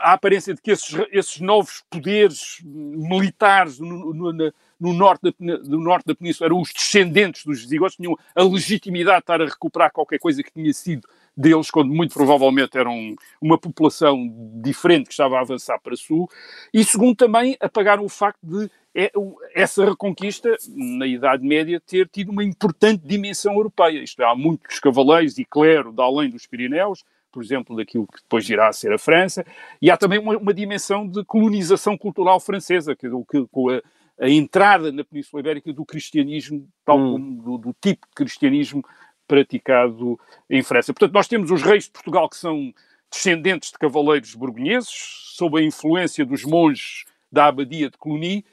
a 0.00 0.12
aparência 0.12 0.54
de 0.54 0.62
que 0.62 0.70
esses, 0.70 0.96
esses 1.10 1.40
novos 1.40 1.82
poderes 1.90 2.58
militares 2.64 3.78
no, 3.78 4.14
no, 4.14 4.32
no, 4.32 4.54
no 4.80 4.92
norte 4.94 5.22
da, 5.24 5.56
do 5.56 5.78
norte 5.78 6.06
da 6.06 6.14
península 6.14 6.46
eram 6.46 6.60
os 6.60 6.72
descendentes 6.72 7.44
dos 7.44 7.60
visigodos, 7.60 7.96
tinham 7.96 8.16
a 8.34 8.42
legitimidade 8.42 9.18
de 9.18 9.22
estar 9.22 9.42
a 9.42 9.44
recuperar 9.44 9.92
qualquer 9.92 10.18
coisa 10.18 10.42
que 10.42 10.52
tinha 10.52 10.72
sido 10.72 11.06
deles, 11.40 11.70
quando 11.70 11.92
muito 11.92 12.14
provavelmente 12.14 12.76
eram 12.76 13.14
uma 13.40 13.58
população 13.58 14.16
diferente 14.62 15.06
que 15.06 15.12
estava 15.12 15.38
a 15.38 15.40
avançar 15.40 15.80
para 15.80 15.96
sul, 15.96 16.28
e 16.72 16.84
segundo 16.84 17.16
também 17.16 17.56
apagaram 17.60 18.04
o 18.04 18.08
facto 18.08 18.38
de 18.42 18.70
é, 18.94 19.12
essa 19.54 19.84
reconquista, 19.84 20.56
na 20.74 21.06
Idade 21.06 21.46
Média, 21.46 21.80
ter 21.80 22.08
tido 22.08 22.30
uma 22.30 22.42
importante 22.42 23.02
dimensão 23.06 23.54
europeia. 23.54 24.02
Isto 24.02 24.22
é, 24.22 24.24
há 24.24 24.34
muitos 24.34 24.80
cavaleiros 24.80 25.38
e 25.38 25.44
clero 25.44 25.92
de 25.92 26.02
além 26.02 26.28
dos 26.28 26.46
Pirineus, 26.46 27.04
por 27.30 27.42
exemplo, 27.42 27.76
daquilo 27.76 28.06
que 28.06 28.20
depois 28.20 28.48
irá 28.50 28.68
a 28.68 28.72
ser 28.72 28.92
a 28.92 28.98
França, 28.98 29.46
e 29.80 29.90
há 29.90 29.96
também 29.96 30.18
uma, 30.18 30.36
uma 30.36 30.52
dimensão 30.52 31.06
de 31.06 31.24
colonização 31.24 31.96
cultural 31.96 32.40
francesa, 32.40 32.96
que, 32.96 33.08
que 33.30 33.46
com 33.52 33.70
a, 33.70 33.80
a, 34.20 34.28
entrada 34.28 34.90
na 34.90 35.04
Península 35.04 35.40
Ibérica 35.40 35.72
do 35.72 35.84
cristianismo, 35.84 36.66
tal 36.84 36.98
hum. 36.98 37.12
como 37.12 37.42
do, 37.42 37.58
do, 37.58 37.76
tipo 37.80 38.06
de 38.08 38.14
cristianismo 38.14 38.84
praticado 39.30 40.18
em 40.50 40.60
França. 40.60 40.92
Portanto, 40.92 41.14
nós 41.14 41.28
temos 41.28 41.52
os 41.52 41.62
reis 41.62 41.84
de 41.84 41.90
Portugal 41.90 42.28
que 42.28 42.36
são 42.36 42.74
descendentes 43.08 43.70
de 43.70 43.78
cavaleiros 43.78 44.34
borgonheses, 44.34 44.90
sob 45.36 45.60
a 45.60 45.62
influência 45.62 46.26
dos 46.26 46.44
monges 46.44 47.04
da 47.30 47.46
abadia 47.46 47.88
de 47.88 47.96
Cluny, 47.96 48.44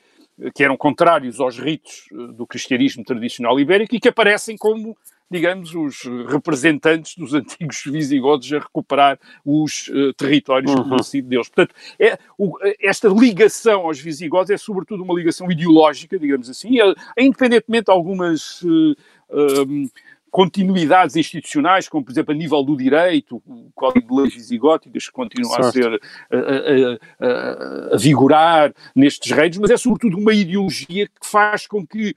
que 0.54 0.64
eram 0.64 0.78
contrários 0.78 1.40
aos 1.40 1.58
ritos 1.58 2.08
eh, 2.12 2.34
do 2.34 2.46
cristianismo 2.46 3.04
tradicional 3.04 3.60
ibérico 3.60 3.96
e 3.96 4.00
que 4.00 4.10
aparecem 4.10 4.56
como 4.56 4.96
digamos, 5.30 5.76
os 5.76 6.04
representantes 6.26 7.16
dos 7.18 7.34
antigos 7.36 7.84
visigodos 7.86 8.52
a 8.54 8.60
recuperar 8.60 9.20
os 9.44 9.90
uh, 9.90 10.14
territórios 10.14 10.74
uhum. 10.74 11.04
sido 11.04 11.28
deles. 11.28 11.50
Portanto, 11.50 11.76
é, 12.00 12.18
o, 12.38 12.58
esta 12.82 13.10
ligação 13.10 13.82
aos 13.82 14.00
visigodos 14.00 14.50
é 14.52 14.58
sobretudo 14.58 15.04
uma 15.04 15.14
ligação 15.14 15.52
ideológica, 15.52 16.18
digamos 16.18 16.50
assim, 16.50 16.80
é, 16.80 16.94
é 17.18 17.24
independentemente 17.26 17.86
de 17.86 17.92
algumas... 17.92 18.62
Uh, 18.62 18.96
um, 19.30 19.90
continuidades 20.38 21.16
institucionais, 21.16 21.90
como 21.90 22.06
por 22.06 22.12
exemplo 22.12 22.32
a 22.32 22.38
nível 22.38 22.62
do 22.62 22.78
direito, 22.78 23.42
o 23.44 23.72
Código 23.74 24.08
de 24.08 24.22
Leis 24.22 24.36
Visigóticas, 24.36 25.08
que 25.08 25.12
continua 25.12 25.64
certo. 25.64 25.68
a 25.68 25.72
ser 25.72 26.02
a, 26.32 26.38
a, 26.38 27.28
a, 27.28 27.96
a, 27.96 27.98
vigorar 27.98 28.72
nestes 28.96 29.32
reinos, 29.32 29.58
mas 29.58 29.72
é 29.72 29.78
sobretudo 29.78 30.16
uma 30.16 30.36
ideologia 30.36 31.08
que 31.08 31.28
faz 31.28 31.66
com 31.66 31.84
que 31.84 32.16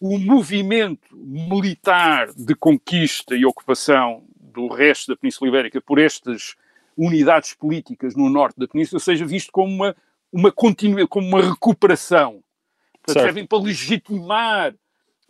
o 0.00 0.16
movimento 0.16 1.14
militar 1.14 2.32
de 2.34 2.54
conquista 2.54 3.36
e 3.36 3.44
ocupação 3.44 4.24
do 4.40 4.66
resto 4.68 5.12
da 5.12 5.18
Península 5.18 5.50
Ibérica 5.50 5.82
por 5.82 5.98
estas 5.98 6.54
unidades 6.96 7.52
políticas 7.52 8.16
no 8.16 8.30
norte 8.30 8.58
da 8.58 8.66
Península 8.66 8.98
seja 8.98 9.26
visto 9.26 9.52
como 9.52 9.70
uma, 9.70 9.94
uma 10.32 10.50
continua, 10.50 11.06
como 11.06 11.28
uma 11.28 11.42
recuperação. 11.42 12.42
Portanto, 13.02 13.22
servem 13.22 13.44
para 13.44 13.58
legitimar 13.58 14.74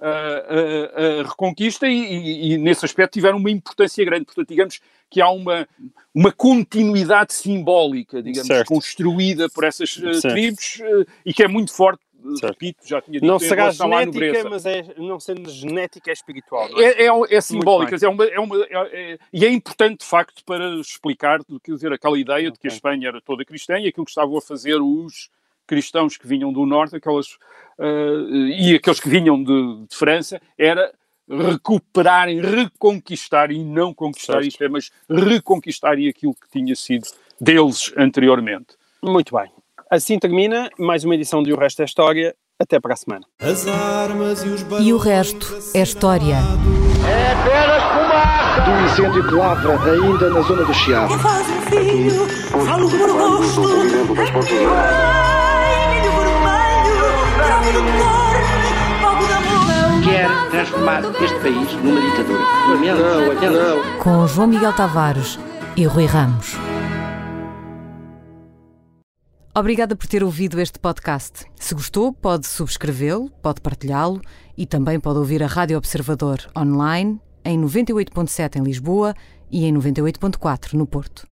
a, 0.00 1.20
a, 1.20 1.22
reconquista 1.28 1.86
e, 1.86 1.92
e, 1.92 2.52
e, 2.52 2.58
nesse 2.58 2.84
aspecto 2.84 3.12
tiveram 3.12 3.38
uma 3.38 3.50
importância 3.50 4.04
grande. 4.04 4.24
Portanto, 4.24 4.48
digamos 4.48 4.80
que 5.10 5.20
há 5.20 5.28
uma, 5.28 5.68
uma 6.14 6.32
continuidade 6.32 7.34
simbólica, 7.34 8.22
digamos, 8.22 8.46
certo. 8.46 8.68
construída 8.68 9.48
por 9.50 9.64
essas 9.64 9.92
certo. 9.92 10.28
tribos 10.28 10.80
uh, 10.80 11.06
e 11.24 11.34
que 11.34 11.42
é 11.42 11.48
muito 11.48 11.72
forte. 11.72 12.02
Certo. 12.38 12.52
Repito, 12.52 12.86
já 12.86 13.00
tinha 13.00 13.14
dito 13.18 13.26
não 13.26 13.38
será 13.38 13.70
genética, 13.70 14.50
mas 14.50 14.66
é, 14.66 14.94
não 14.98 15.18
sendo 15.18 15.48
genética, 15.48 16.10
é 16.10 16.12
espiritual. 16.12 16.68
É? 16.78 17.04
É, 17.04 17.06
é, 17.06 17.10
é 17.30 17.40
simbólica, 17.40 17.96
é 17.96 18.08
uma, 18.08 18.24
é 18.26 18.38
uma, 18.38 18.56
é, 18.62 19.12
é, 19.12 19.18
e 19.32 19.44
é 19.46 19.48
importante, 19.50 20.00
de 20.00 20.06
facto, 20.06 20.44
para 20.44 20.68
explicar 20.74 21.40
quer 21.64 21.72
dizer, 21.72 21.92
aquela 21.94 22.18
ideia 22.18 22.48
okay. 22.48 22.50
de 22.50 22.58
que 22.58 22.68
a 22.68 22.70
Espanha 22.70 23.08
era 23.08 23.22
toda 23.22 23.42
cristã 23.42 23.78
e 23.78 23.88
aquilo 23.88 24.04
que 24.04 24.10
estavam 24.10 24.36
a 24.36 24.42
fazer 24.42 24.76
os 24.82 25.30
cristãos 25.70 26.16
que 26.16 26.26
vinham 26.26 26.52
do 26.52 26.66
norte, 26.66 26.96
aquelas 26.96 27.34
uh, 27.78 28.48
e 28.58 28.74
aqueles 28.74 28.98
que 28.98 29.08
vinham 29.08 29.40
de, 29.40 29.86
de, 29.88 29.96
França, 29.96 30.42
era 30.58 30.92
recuperarem, 31.28 32.40
reconquistar, 32.40 33.52
e 33.52 33.62
não 33.62 33.94
conquistar 33.94 34.42
isto 34.42 34.64
é, 34.64 34.68
mas 34.68 34.90
reconquistarem 35.08 36.08
aquilo 36.08 36.34
que 36.34 36.50
tinha 36.50 36.74
sido 36.74 37.06
deles 37.40 37.94
anteriormente. 37.96 38.74
Muito 39.00 39.36
bem. 39.36 39.48
Assim 39.88 40.18
termina 40.18 40.68
mais 40.76 41.04
uma 41.04 41.14
edição 41.14 41.40
de 41.40 41.52
O 41.52 41.56
Resto 41.56 41.82
é 41.82 41.84
História. 41.84 42.34
Até 42.58 42.78
para 42.78 42.92
a 42.92 42.96
semana. 42.96 43.24
E, 44.80 44.88
e 44.88 44.92
o 44.92 44.98
resto 44.98 45.46
é 45.74 45.80
história. 45.80 46.34
É 47.08 47.32
apenas 47.32 47.82
fumaça! 47.84 48.60
Do 48.60 48.84
incêndio 48.84 49.26
que 49.26 49.34
lavra 49.34 49.72
ainda 49.90 50.28
na 50.28 50.42
zona 50.42 50.64
do 50.66 50.74
Chiado. 50.74 51.08
Quem 51.08 51.18
faz 51.20 51.48
um 51.48 51.62
filho, 51.62 52.28
fala 52.50 52.84
o 52.84 54.14
gosto. 54.14 55.19
Quer 60.20 60.50
transformar 60.50 61.02
este 61.02 61.40
país 61.40 61.72
numa 61.82 61.98
ditadura. 61.98 62.42
Não, 63.40 63.50
não. 63.50 63.98
Com 64.00 64.26
João 64.26 64.48
Miguel 64.48 64.74
Tavares 64.74 65.38
e 65.78 65.86
Rui 65.86 66.04
Ramos. 66.04 66.56
Obrigada 69.56 69.96
por 69.96 70.06
ter 70.06 70.22
ouvido 70.22 70.60
este 70.60 70.78
podcast. 70.78 71.46
Se 71.56 71.74
gostou, 71.74 72.12
pode 72.12 72.46
subscrevê-lo, 72.46 73.30
pode 73.40 73.62
partilhá-lo 73.62 74.20
e 74.58 74.66
também 74.66 75.00
pode 75.00 75.18
ouvir 75.18 75.42
a 75.42 75.46
Rádio 75.46 75.78
Observador 75.78 76.38
online 76.54 77.18
em 77.42 77.58
98.7 77.58 78.56
em 78.56 78.62
Lisboa 78.62 79.14
e 79.50 79.64
em 79.64 79.72
98.4 79.72 80.74
no 80.74 80.86
Porto. 80.86 81.26